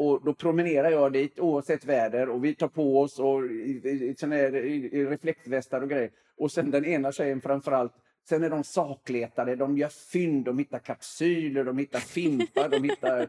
Och 0.00 0.24
då 0.24 0.34
promenerar 0.34 0.90
jag 0.90 1.12
dit 1.12 1.38
oavsett 1.38 1.84
väder 1.84 2.28
och 2.28 2.44
vi 2.44 2.54
tar 2.54 2.68
på 2.68 3.00
oss 3.00 3.18
och 3.18 3.44
i, 3.46 3.80
i, 3.84 4.14
i, 4.22 4.90
i 4.92 5.06
reflektvästar 5.06 5.80
och 5.80 5.90
grejer. 5.90 6.10
Och 6.36 6.52
sen 6.52 6.70
den 6.70 6.84
ena 6.84 7.12
tjejen 7.12 7.40
framförallt, 7.40 7.92
sen 8.28 8.44
är 8.44 8.50
de 8.50 8.64
sakletare, 8.64 9.56
de 9.56 9.78
gör 9.78 9.88
fynd, 9.88 10.44
de 10.44 10.58
hittar 10.58 10.78
kapsyler, 10.78 11.64
de 11.64 11.78
hittar 11.78 11.98
fimpar, 11.98 12.68
de 12.68 12.82
hittar 12.82 13.20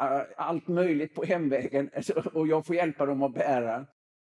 äh, 0.00 0.20
allt 0.36 0.68
möjligt 0.68 1.14
på 1.14 1.24
hemvägen. 1.24 1.90
Och 2.32 2.46
jag 2.46 2.66
får 2.66 2.76
hjälpa 2.76 3.06
dem 3.06 3.22
att 3.22 3.34
bära. 3.34 3.86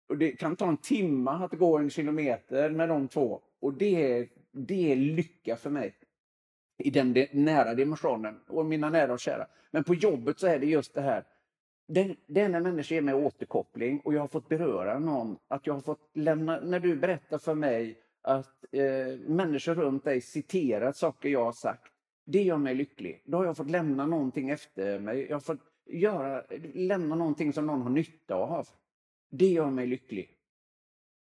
Och 0.08 0.18
det 0.18 0.30
kan 0.30 0.56
ta 0.56 0.68
en 0.68 0.76
timme 0.76 1.30
att 1.30 1.52
gå 1.52 1.78
en 1.78 1.90
kilometer 1.90 2.70
med 2.70 2.88
de 2.88 3.08
två. 3.08 3.40
Och 3.60 3.74
det 3.74 4.12
är, 4.12 4.28
det 4.52 4.92
är 4.92 4.96
lycka 4.96 5.56
för 5.56 5.70
mig. 5.70 5.94
I 6.78 6.90
den 6.90 7.26
nära 7.32 7.74
dimensionen 7.74 8.40
och 8.48 8.66
mina 8.66 8.90
nära 8.90 9.12
och 9.12 9.20
kära. 9.20 9.46
Men 9.70 9.84
på 9.84 9.94
jobbet 9.94 10.40
så 10.40 10.46
är 10.46 10.58
det 10.58 10.66
just 10.66 10.94
det 10.94 11.00
här 11.00 11.24
det, 12.26 12.40
är 12.40 12.48
när 12.48 12.60
människor 12.60 12.94
ger 12.94 13.02
mig 13.02 13.14
återkoppling 13.14 14.00
och 14.00 14.14
jag 14.14 14.20
har 14.20 14.28
fått 14.28 14.48
beröra 14.48 14.98
någon. 14.98 15.36
Att 15.48 15.66
jag 15.66 15.74
har 15.74 15.80
fått 15.80 16.10
lämna, 16.14 16.60
när 16.60 16.80
du 16.80 16.96
berättar 16.96 17.38
för 17.38 17.54
mig 17.54 17.98
att 18.22 18.64
eh, 18.72 19.18
människor 19.26 19.74
runt 19.74 20.04
dig 20.04 20.20
citerar 20.20 20.92
saker 20.92 21.28
jag 21.28 21.44
har 21.44 21.52
sagt. 21.52 21.92
Det 22.24 22.42
gör 22.42 22.56
mig 22.56 22.74
lycklig. 22.74 23.22
Då 23.24 23.36
har 23.36 23.44
jag 23.44 23.56
fått 23.56 23.70
lämna 23.70 24.06
någonting 24.06 24.50
efter 24.50 24.98
mig. 24.98 25.26
Jag 25.28 25.36
har 25.36 25.40
fått 25.40 25.60
göra, 25.86 26.44
lämna 26.74 27.14
någonting 27.14 27.52
som 27.52 27.66
någon 27.66 27.82
har 27.82 27.90
nytta 27.90 28.34
av. 28.34 28.68
Det 29.30 29.46
gör 29.46 29.70
mig 29.70 29.86
lycklig. 29.86 30.30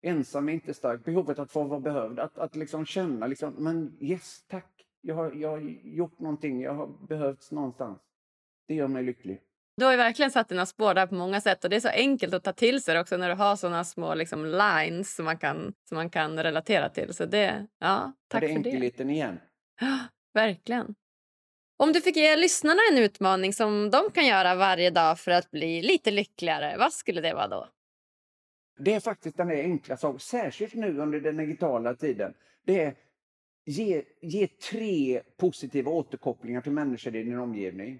Ensam 0.01 0.49
är 0.49 0.53
inte 0.53 0.73
stark. 0.73 1.03
Behovet 1.05 1.39
att 1.39 1.51
få 1.51 1.63
vara 1.63 1.79
behövd. 1.79 2.19
Att, 2.19 2.37
att 2.37 2.55
liksom 2.55 2.85
känna 2.85 3.27
liksom, 3.27 3.53
men 3.57 3.97
yes, 3.99 4.45
tack. 4.47 4.85
Jag 5.01 5.15
har, 5.15 5.31
jag 5.31 5.49
har 5.49 5.59
gjort 5.83 6.19
någonting. 6.19 6.61
Jag 6.61 6.73
har 6.73 6.87
behövts 7.07 7.51
någonstans. 7.51 7.99
Det 8.67 8.75
gör 8.75 8.87
mig 8.87 9.03
lycklig. 9.03 9.41
Du 9.79 9.85
har 9.85 9.97
verkligen 9.97 10.31
satt 10.31 10.49
dina 10.49 10.65
spår 10.65 10.93
där 10.93 11.07
på 11.07 11.15
många 11.15 11.41
sätt 11.41 11.63
och 11.63 11.69
det 11.69 11.75
är 11.75 11.79
så 11.79 11.89
enkelt 11.89 12.33
att 12.33 12.43
ta 12.43 12.53
till 12.53 12.81
sig 12.81 12.99
också 12.99 13.17
när 13.17 13.29
du 13.29 13.35
har 13.35 13.55
såna 13.55 13.83
små 13.83 14.15
liksom, 14.15 14.45
lines 14.45 15.15
som 15.15 15.25
man, 15.25 15.37
kan, 15.37 15.73
som 15.89 15.95
man 15.95 16.09
kan 16.09 16.43
relatera 16.43 16.89
till. 16.89 17.13
Så 17.13 17.25
det, 17.25 17.67
ja, 17.79 18.13
tack 18.27 18.41
det 18.41 18.47
för 18.47 18.53
det. 18.53 18.69
enkelheten 18.69 19.09
igen. 19.09 19.39
Ja, 19.81 19.99
verkligen. 20.33 20.95
Om 21.77 21.93
du 21.93 22.01
fick 22.01 22.15
ge 22.15 22.35
lyssnarna 22.35 22.79
en 22.91 22.97
utmaning 22.97 23.53
som 23.53 23.89
de 23.89 24.11
kan 24.11 24.27
göra 24.27 24.55
varje 24.55 24.89
dag 24.89 25.19
för 25.19 25.31
att 25.31 25.51
bli 25.51 25.81
lite 25.81 26.11
lyckligare, 26.11 26.77
vad 26.77 26.93
skulle 26.93 27.21
det 27.21 27.33
vara 27.33 27.47
då? 27.47 27.67
Det 28.79 28.93
är 28.93 28.99
faktiskt 28.99 29.37
den 29.37 29.51
enkla 29.51 29.97
saken, 29.97 30.19
särskilt 30.19 30.73
nu 30.73 30.99
under 30.99 31.19
den 31.19 31.37
digitala 31.37 31.95
tiden. 31.95 32.33
Det 32.65 32.83
är 32.83 32.95
ge, 33.65 34.03
ge 34.21 34.47
tre 34.47 35.21
positiva 35.37 35.91
återkopplingar 35.91 36.61
till 36.61 36.71
människor 36.71 37.15
i 37.15 37.23
din 37.23 37.39
omgivning. 37.39 37.99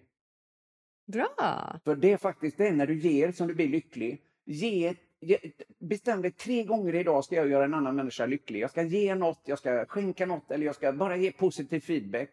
Bra! 1.12 1.80
För 1.84 1.95
det 1.95 2.12
är 2.12 2.18
faktiskt 2.18 2.57
det 2.57 2.72
när 2.72 2.88
du 2.88 2.99
ger 2.99 3.32
som 3.32 3.47
du 3.47 3.53
blir 3.53 3.68
lycklig. 3.68 4.22
Ge, 4.45 4.95
ge, 5.20 5.38
bestäm 5.80 6.22
dig 6.22 6.32
tre 6.32 6.64
gånger 6.64 6.95
idag 6.95 7.26
ska 7.26 7.36
jag 7.36 7.49
göra 7.49 7.64
en 7.64 7.74
annan 7.74 7.95
människa 7.95 8.26
lycklig. 8.26 8.60
Jag 8.60 8.70
ska 8.70 8.82
ge 8.82 9.16
något, 9.16 9.41
jag 9.45 9.60
ska 9.60 9.86
skänka 9.86 10.26
något 10.26 10.51
eller 10.51 10.66
jag 10.66 10.76
ska 10.76 10.93
bara 10.93 11.18
ge 11.18 11.32
positiv 11.32 11.80
feedback. 11.80 12.30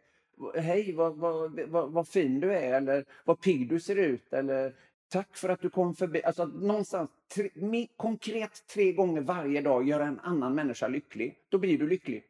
Hej, 0.55 0.93
vad, 0.93 1.17
vad, 1.17 1.61
vad, 1.61 1.93
vad 1.93 2.09
fin 2.09 2.41
du 2.41 2.53
är 2.53 2.73
eller 2.73 3.05
vad 3.25 3.41
pigg 3.41 3.69
du 3.69 3.81
ser 3.81 3.97
ut 3.97 4.33
eller 4.33 4.75
tack 5.09 5.37
för 5.37 5.49
att 5.49 5.61
du 5.61 5.71
kom 5.71 5.95
förbi. 5.95 6.23
Alltså 6.25 6.45
någonstans 6.45 7.11
tre, 7.35 7.51
konkret 7.97 8.67
tre 8.75 8.93
gånger 8.93 9.21
varje 9.21 9.61
dag 9.61 9.89
göra 9.89 10.07
en 10.07 10.21
annan 10.21 10.55
människa 10.55 10.89
lycklig. 10.89 11.39
Då 11.49 11.59
blir 11.59 11.79
du 11.79 11.87
lycklig. 11.87 12.25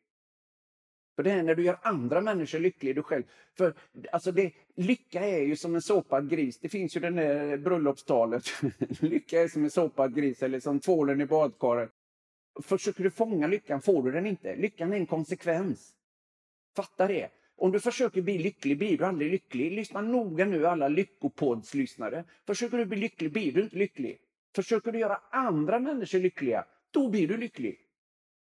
För 1.16 1.22
det 1.22 1.30
är 1.30 1.42
när 1.42 1.54
du 1.54 1.64
gör 1.64 1.78
andra 1.82 2.20
människor 2.20 2.58
lyckliga 2.58 2.94
du 2.94 3.02
själv. 3.02 3.22
För 3.58 3.74
alltså 4.12 4.32
det, 4.32 4.52
lycka 4.74 5.20
är 5.20 5.40
ju 5.40 5.56
som 5.56 5.74
en 5.74 5.82
såpad 5.82 6.30
gris. 6.30 6.58
Det 6.58 6.68
finns 6.68 6.96
ju 6.96 7.00
det 7.00 7.10
där 7.10 7.56
bröllopstalet. 7.56 8.44
lycka 9.00 9.40
är 9.40 9.48
som 9.48 9.64
en 9.64 9.70
såpad 9.70 10.14
gris 10.14 10.42
eller 10.42 10.60
som 10.60 10.80
tvålen 10.80 11.20
i 11.20 11.26
badkaret. 11.26 11.90
Försöker 12.62 13.02
du 13.02 13.10
fånga 13.10 13.46
lyckan 13.46 13.80
får 13.80 14.02
du 14.02 14.12
den 14.12 14.26
inte. 14.26 14.56
Lyckan 14.56 14.92
är 14.92 14.96
en 14.96 15.06
konsekvens. 15.06 15.92
Fatta 16.76 17.06
det. 17.06 17.28
Om 17.56 17.72
du 17.72 17.80
försöker 17.80 18.22
bli 18.22 18.38
lycklig 18.38 18.78
blir 18.78 18.98
du 18.98 19.04
aldrig 19.04 19.30
lycklig. 19.30 19.72
Lyssna 19.72 20.00
noga 20.00 20.44
nu 20.44 20.66
alla 20.66 20.88
lyckopoddslyssnare. 20.88 22.24
Försöker 22.46 22.78
du 22.78 22.84
bli 22.84 22.98
lycklig 22.98 23.32
blir 23.32 23.52
du 23.52 23.62
inte 23.62 23.76
lycklig. 23.76 24.18
Försöker 24.56 24.92
du 24.92 24.98
göra 24.98 25.20
andra 25.30 25.78
människor 25.78 26.18
lyckliga, 26.18 26.64
då 26.90 27.08
blir 27.08 27.28
du 27.28 27.36
lycklig. 27.36 27.85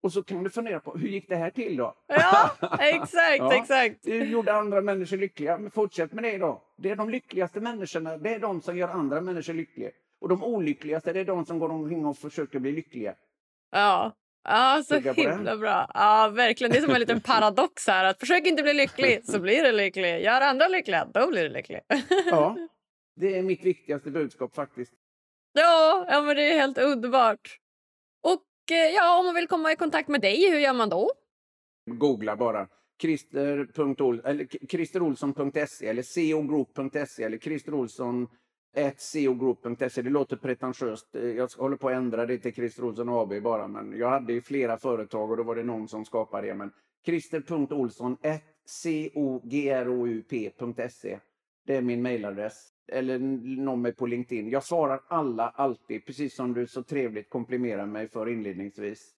Och 0.03 0.13
så 0.13 0.23
kan 0.23 0.45
du 0.45 0.51
fundera 0.51 0.81
på 0.81 0.93
hur 0.97 1.09
gick 1.09 1.29
det 1.29 1.37
här 1.37 1.51
till 1.51 1.77
då? 1.77 1.95
Ja, 2.07 2.51
exakt, 2.81 3.39
ja, 3.39 3.55
exakt. 3.55 4.03
Du 4.03 4.25
gjorde 4.25 4.53
andra 4.55 4.81
människor 4.81 5.17
lyckliga. 5.17 5.59
Men 5.59 5.71
fortsätt 5.71 6.13
med 6.13 6.25
det 6.25 6.39
då. 6.39 6.63
Det 6.77 6.91
är 6.91 6.97
de 6.97 7.11
lyckligaste 7.11 7.61
människorna, 7.61 8.17
det 8.17 8.35
är 8.35 8.39
de 8.39 8.63
som 8.63 8.77
gör 8.77 8.89
andra 8.89 9.21
människor 9.21 9.55
lyckliga. 9.55 9.91
Och 10.21 10.29
de 10.29 10.45
olyckligaste, 10.45 11.13
det 11.13 11.21
är 11.21 11.25
de 11.25 11.47
som 11.47 11.59
går 11.59 11.69
omkring 11.69 12.07
och 12.07 12.19
försöker 12.19 12.59
bli 12.59 12.73
lyckliga. 12.73 13.15
Ja, 13.71 14.13
ja 14.45 14.83
så 14.87 14.99
himla 14.99 15.57
bra. 15.57 15.91
Ja, 15.95 16.29
verkligen. 16.35 16.73
Det 16.73 16.79
är 16.79 16.83
som 16.83 16.95
en 16.95 17.01
liten 17.01 17.21
paradox 17.27 17.87
här. 17.87 18.05
Att 18.05 18.21
försök 18.21 18.47
inte 18.47 18.63
bli 18.63 18.75
lycklig 18.75 19.25
så 19.25 19.41
blir 19.41 19.63
du 19.63 19.73
lycklig. 19.73 20.23
Gör 20.23 20.41
andra 20.41 20.69
lyckliga, 20.69 21.05
då 21.15 21.27
blir 21.27 21.43
du 21.43 21.49
lycklig. 21.49 21.81
Ja, 22.31 22.57
det 23.17 23.39
är 23.39 23.43
mitt 23.43 23.65
viktigaste 23.65 24.11
budskap 24.11 24.55
faktiskt. 24.55 24.93
Ja, 25.53 26.07
ja 26.09 26.23
men 26.23 26.37
det 26.37 26.53
är 26.53 26.59
helt 26.59 26.79
underbart. 26.79 27.60
Eh, 28.71 28.77
ja, 28.77 29.19
om 29.19 29.27
man 29.27 29.35
vill 29.35 29.49
komma 29.49 29.73
i 29.73 29.77
kontakt 29.77 30.09
med 30.09 30.21
dig, 30.21 30.51
hur 30.51 30.59
gör 30.59 30.73
man 30.73 30.89
då? 30.89 31.11
Googla 31.91 32.37
bara 32.37 32.69
christerolsson.se 33.01 35.87
eller 35.87 36.33
cogroup.se 36.33 37.25
eller 37.25 37.39
christerolsson 37.39 38.29
cogroup.se. 38.75 40.03
Det 40.03 40.11
låter 40.11 40.37
pretentiöst. 40.37 41.17
Eh, 41.17 41.23
jag 41.23 41.49
håller 41.59 41.77
på 41.77 41.89
att 41.89 41.95
ändra 41.95 42.27
det 42.27 42.39
till 42.39 42.55
Christer 42.55 42.85
Olsson 42.85 43.09
AB 43.09 43.43
bara, 43.43 43.69
men 43.69 43.99
jag 43.99 44.11
hade 44.11 44.33
ju 44.33 44.43
flera 44.43 44.79
företag 44.79 45.31
och 45.31 45.37
då 45.37 45.43
var 45.43 45.57
det 45.57 45.63
någon 45.63 45.89
som 45.89 46.05
skapade 46.05 46.47
det. 46.47 46.55
Men 46.55 46.73
Christer.olsson 47.07 48.17
cogroup.se. 49.85 51.19
Det 51.67 51.77
är 51.77 51.83
min 51.83 52.03
mejladress. 52.03 52.69
Eller 52.93 53.19
nå 53.19 53.77
mig 53.77 53.93
på 53.93 54.07
LinkedIn. 54.07 54.51
Jag 54.51 54.65
svarar 54.65 55.01
alla 55.09 55.49
alltid, 55.49 56.07
precis 56.07 56.35
som 56.35 56.55
du 56.55 56.67
så 56.67 56.83
trevligt 56.83 57.31
komplimerar 57.31 57.87
mig 57.87 58.09
för 58.09 58.29
inledningsvis. 58.29 59.11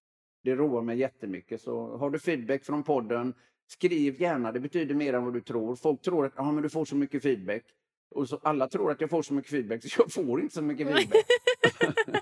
Det 0.43 0.55
roar 0.55 0.81
mig 0.81 0.97
jättemycket. 0.97 1.61
Så 1.61 1.97
har 1.97 2.09
du 2.09 2.19
feedback 2.19 2.63
från 2.63 2.83
podden, 2.83 3.33
skriv 3.67 4.21
gärna. 4.21 4.51
Det 4.51 4.59
betyder 4.59 4.95
mer 4.95 5.13
än 5.13 5.23
vad 5.23 5.33
du 5.33 5.41
tror. 5.41 5.75
Folk 5.75 6.01
tror 6.01 6.25
att 6.25 6.39
ah, 6.39 6.51
men 6.51 6.63
du 6.63 6.69
får 6.69 6.85
så 6.85 6.95
mycket 6.95 7.23
feedback. 7.23 7.63
Och 8.11 8.29
så 8.29 8.39
alla 8.43 8.67
tror 8.67 8.91
att 8.91 9.01
jag 9.01 9.09
får 9.09 9.21
så 9.21 9.33
mycket 9.33 9.51
feedback, 9.51 9.83
så 9.83 10.01
jag 10.01 10.11
får 10.11 10.41
inte 10.41 10.55
så 10.55 10.61
mycket 10.61 10.87
feedback. 10.87 11.25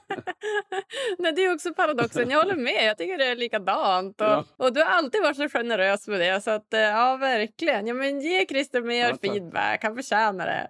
Nej, 1.19 1.31
det 1.33 1.41
är 1.45 1.53
också 1.53 1.73
paradoxen. 1.73 2.29
Jag 2.29 2.37
håller 2.39 2.55
med. 2.55 2.85
Jag 2.85 2.97
tycker 2.97 3.17
det 3.17 3.25
är 3.25 3.35
likadant. 3.35 4.21
Och, 4.21 4.27
Ja. 4.27 4.45
och 4.57 4.73
du 4.73 4.79
har 4.83 4.87
alltid 4.91 5.21
varit 5.21 5.37
så 5.37 5.49
generös 5.49 6.07
med 6.07 6.19
det. 6.19 6.41
Så 6.41 6.51
att, 6.51 6.73
eh, 6.73 6.79
ja, 6.79 7.17
verkligen. 7.17 7.87
Ja, 7.87 7.93
men 7.93 8.19
ge 8.21 8.45
Christer 8.45 8.81
mer 8.81 9.09
Ja, 9.09 9.17
feedback. 9.21 9.83
Han 9.83 9.95
förtjänar 9.95 10.45
det. 10.47 10.69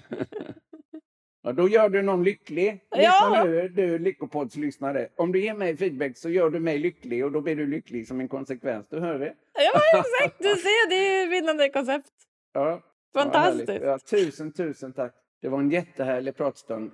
Ja, 1.46 1.52
då 1.52 1.68
gör 1.68 1.88
du 1.88 2.02
någon 2.02 2.24
lycklig. 2.24 2.70
Lyssna 2.96 3.02
Ja. 3.02 3.44
nu, 3.44 3.68
du 3.68 3.98
Lyckopods 3.98 4.56
lyssnare. 4.56 5.08
Om 5.16 5.32
du 5.32 5.40
ger 5.40 5.54
mig 5.54 5.76
feedback 5.76 6.16
så 6.18 6.30
gör 6.30 6.50
du 6.50 6.60
mig 6.60 6.78
lycklig 6.78 7.24
och 7.24 7.32
då 7.32 7.40
blir 7.40 7.56
du 7.56 7.66
lycklig 7.66 8.08
som 8.08 8.20
en 8.20 8.28
konsekvens. 8.28 8.86
Du 8.90 9.00
hör 9.00 9.18
det? 9.18 9.34
Ja, 9.54 9.80
exakt. 10.00 10.38
Du 10.38 10.48
ser, 10.48 10.88
det 10.90 10.94
är 10.96 11.24
ett 11.24 11.32
vinnande 11.32 11.68
koncept. 11.68 12.08
Ja. 12.52 12.80
Fantastiskt. 13.14 13.82
Ja, 13.82 13.98
tusen, 13.98 14.52
tusen 14.52 14.92
tack. 14.92 15.14
Det 15.42 15.48
var 15.48 15.58
en 15.58 15.70
jättehärlig 15.70 16.36
pratstund. 16.36 16.92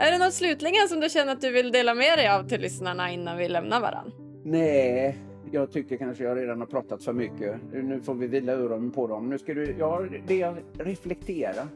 Är 0.00 0.10
det 0.10 0.18
något 0.18 0.34
slutligen 0.34 0.88
som 0.88 1.00
du 1.00 1.08
känner 1.08 1.32
att 1.32 1.40
du 1.40 1.50
vill 1.50 1.72
dela 1.72 1.94
med 1.94 2.18
dig 2.18 2.28
av 2.28 2.48
till 2.48 2.60
lyssnarna 2.60 3.10
innan 3.10 3.38
vi 3.38 3.48
lämnar 3.48 3.80
varann? 3.80 4.12
Nej, 4.44 5.18
jag 5.50 5.72
tycker 5.72 5.96
kanske 5.96 6.24
jag 6.24 6.36
redan 6.38 6.60
har 6.60 6.66
pratat 6.66 7.04
för 7.04 7.12
mycket. 7.12 7.56
Nu 7.72 8.00
får 8.00 8.14
vi 8.14 8.26
vila 8.26 8.52
öronen 8.52 8.90
på 8.90 9.06
dem. 9.06 9.28
Nu 9.30 9.38
ska 9.38 9.54
du, 9.54 9.74
ja, 9.78 10.06
det 10.26 10.42
är 10.42 10.62
reflektera. 10.78 11.68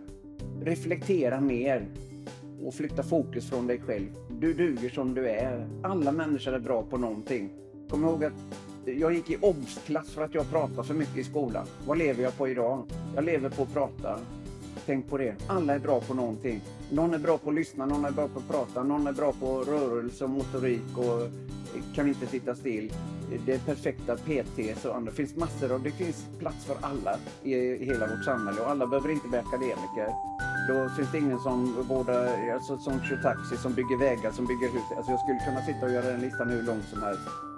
Reflektera 0.63 1.41
mer 1.41 1.87
och 2.63 2.75
flytta 2.75 3.03
fokus 3.03 3.51
från 3.51 3.67
dig 3.67 3.81
själv. 3.81 4.09
Du 4.31 4.55
duger 4.55 4.91
som 4.91 5.15
du 5.15 5.29
är. 5.29 5.69
Alla 5.83 6.13
människor 6.13 6.55
är 6.55 6.59
bra 6.59 6.83
på 6.83 6.99
någonting. 6.99 7.51
Kom 7.91 8.05
ihåg 8.05 8.25
att 8.25 8.33
jag 8.85 9.15
gick 9.15 9.31
i 9.31 9.37
obs-klass 9.41 10.15
för 10.15 10.25
att 10.25 10.35
jag 10.35 10.51
pratade 10.51 10.85
för 10.85 10.95
mycket 10.95 11.17
i 11.17 11.25
skolan. 11.25 11.67
Vad 11.87 11.99
lever 11.99 12.23
jag 12.23 12.37
på 12.37 12.49
idag? 12.49 12.83
Jag 13.15 13.25
lever 13.25 13.51
på 13.51 13.63
att 13.63 13.75
prata. 13.75 14.19
Tänk 14.87 15.09
på 15.11 15.19
det. 15.19 15.35
Alla 15.47 15.75
är 15.75 15.79
bra 15.79 16.01
på 16.01 16.15
någonting. 16.15 16.61
Någon 16.91 17.15
är 17.15 17.19
bra 17.19 17.39
på 17.39 17.51
att 17.51 17.57
lyssna, 17.57 17.87
någon 17.87 18.05
är 18.05 18.11
bra 18.11 18.29
på 18.29 18.39
att 18.39 18.49
prata, 18.49 18.83
någon 18.83 19.07
är 19.07 19.13
bra 19.13 19.33
på 19.33 19.61
rörelse 19.61 20.25
och 20.25 20.31
motorik 20.31 20.99
och 20.99 21.29
kan 21.95 22.09
inte 22.09 22.27
sitta 22.27 22.55
still. 22.55 22.93
Det 23.47 23.53
är 23.53 23.59
perfekta 23.59 24.17
PT. 24.17 24.87
andra. 24.87 25.11
det 25.11 25.17
finns 25.17 25.37
massor 25.37 25.73
av, 25.73 25.83
det 25.83 25.91
finns 25.91 26.27
plats 26.39 26.65
för 26.65 26.77
alla 26.81 27.19
i, 27.43 27.55
i 27.55 27.85
hela 27.85 28.07
vårt 28.07 28.25
samhälle 28.25 28.61
och 28.61 28.71
alla 28.71 28.87
behöver 28.87 29.11
inte 29.11 29.29
bli 29.29 29.39
akademiker. 29.39 30.09
Då 30.69 30.89
finns 30.97 31.13
det 31.13 31.19
ingen 31.19 31.39
som 31.39 31.83
vårdar, 31.89 32.51
alltså, 32.55 32.79
som 32.79 33.01
kör 33.01 33.17
taxi, 33.23 33.57
som 33.57 33.75
bygger 33.75 33.99
vägar, 33.99 34.31
som 34.31 34.47
bygger 34.47 34.69
hus. 34.69 34.83
Alltså 34.97 35.11
jag 35.13 35.21
skulle 35.21 35.39
kunna 35.47 35.63
sitta 35.63 35.87
och 35.87 35.93
göra 35.93 36.07
den 36.07 36.21
listan 36.21 36.51
hur 36.51 36.63
lång 36.63 36.83
som 36.91 37.03
helst. 37.03 37.54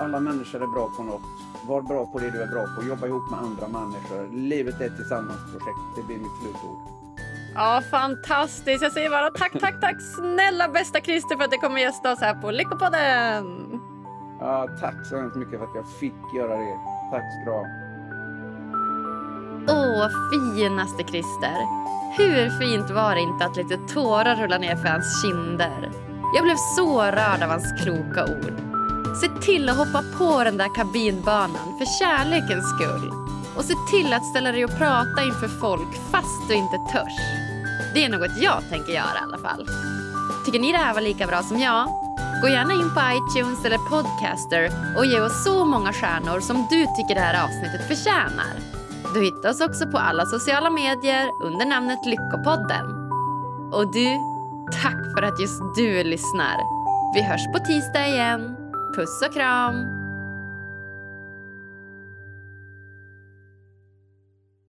Alla 0.00 0.20
människor 0.20 0.62
är 0.62 0.66
bra 0.66 0.90
på 0.96 1.02
något. 1.02 1.22
Var 1.66 1.82
bra 1.82 2.06
på 2.06 2.18
det 2.18 2.30
du 2.30 2.42
är 2.42 2.46
bra 2.46 2.66
på. 2.76 2.88
Jobba 2.88 3.06
ihop 3.06 3.30
med 3.30 3.40
andra 3.40 3.68
människor. 3.68 4.28
Livet 4.32 4.80
är 4.80 4.86
ett 4.86 4.96
tillsammansprojekt. 4.96 5.78
Det 5.96 6.02
blir 6.02 6.18
mitt 6.18 6.36
slutord. 6.40 6.78
Ja, 7.54 7.82
fantastiskt. 7.90 8.82
Jag 8.82 8.92
säger 8.92 9.10
bara 9.10 9.30
tack, 9.30 9.52
tack, 9.60 9.80
tack 9.80 9.96
snälla 10.16 10.68
bästa 10.68 11.00
Christer 11.00 11.36
för 11.36 11.44
att 11.44 11.50
du 11.50 11.56
kommer 11.56 11.80
gästa 11.80 12.12
oss 12.12 12.20
här 12.20 12.34
på 12.34 12.50
Lyckopodden. 12.50 13.80
Ja, 14.40 14.68
tack 14.80 15.06
så 15.06 15.16
hemskt 15.16 15.36
mycket 15.36 15.58
för 15.58 15.66
att 15.66 15.74
jag 15.74 15.88
fick 16.00 16.34
göra 16.34 16.56
det. 16.56 16.76
Tack 17.10 17.24
ska 17.32 17.44
du 17.44 17.50
ha. 17.50 17.66
Åh, 19.68 20.08
finaste 20.56 21.02
Christer. 21.04 21.82
Hur 22.18 22.50
fint 22.50 22.90
var 22.90 23.14
det 23.14 23.20
inte 23.20 23.44
att 23.44 23.56
lite 23.56 23.76
tårar 23.76 24.36
rullade 24.36 24.58
ner 24.58 24.76
för 24.76 24.88
hans 24.88 25.22
kinder? 25.22 25.90
Jag 26.34 26.44
blev 26.44 26.56
så 26.76 27.02
rörd 27.02 27.42
av 27.42 27.48
hans 27.48 27.82
kloka 27.82 28.24
ord. 28.24 28.71
Se 29.20 29.28
till 29.28 29.68
att 29.68 29.76
hoppa 29.76 30.02
på 30.18 30.44
den 30.44 30.56
där 30.56 30.74
kabinbanan 30.74 31.78
för 31.78 31.98
kärlekens 31.98 32.64
skull. 32.74 33.12
Och 33.56 33.64
se 33.64 33.74
till 33.90 34.12
att 34.12 34.26
ställa 34.26 34.52
dig 34.52 34.64
och 34.64 34.78
prata 34.78 35.22
inför 35.24 35.48
folk 35.48 35.94
fast 36.10 36.48
du 36.48 36.54
inte 36.54 36.78
törs. 36.92 37.18
Det 37.94 38.04
är 38.04 38.08
något 38.08 38.36
jag 38.36 38.62
tänker 38.70 38.92
göra 38.92 39.18
i 39.20 39.22
alla 39.22 39.38
fall. 39.38 39.68
Tycker 40.44 40.60
ni 40.60 40.72
det 40.72 40.78
här 40.78 40.94
var 40.94 41.00
lika 41.00 41.26
bra 41.26 41.42
som 41.42 41.58
jag? 41.60 41.88
Gå 42.42 42.48
gärna 42.48 42.74
in 42.74 42.94
på 42.94 43.00
iTunes 43.00 43.64
eller 43.64 43.78
Podcaster 43.78 44.70
och 44.96 45.06
ge 45.06 45.20
oss 45.20 45.44
så 45.44 45.64
många 45.64 45.92
stjärnor 45.92 46.40
som 46.40 46.66
du 46.70 46.86
tycker 46.96 47.14
det 47.14 47.20
här 47.20 47.44
avsnittet 47.44 47.88
förtjänar. 47.88 48.54
Du 49.14 49.22
hittar 49.22 49.50
oss 49.50 49.60
också 49.60 49.86
på 49.86 49.98
alla 49.98 50.26
sociala 50.26 50.70
medier 50.70 51.30
under 51.42 51.66
namnet 51.66 52.06
Lyckopodden. 52.06 52.86
Och 53.72 53.92
du, 53.92 54.08
tack 54.82 55.00
för 55.16 55.22
att 55.22 55.40
just 55.40 55.62
du 55.76 56.04
lyssnar. 56.04 56.56
Vi 57.14 57.22
hörs 57.22 57.46
på 57.52 57.58
tisdag 57.58 58.06
igen. 58.06 58.61
Puss 58.92 59.22
och 59.22 59.32
kram! 59.32 60.01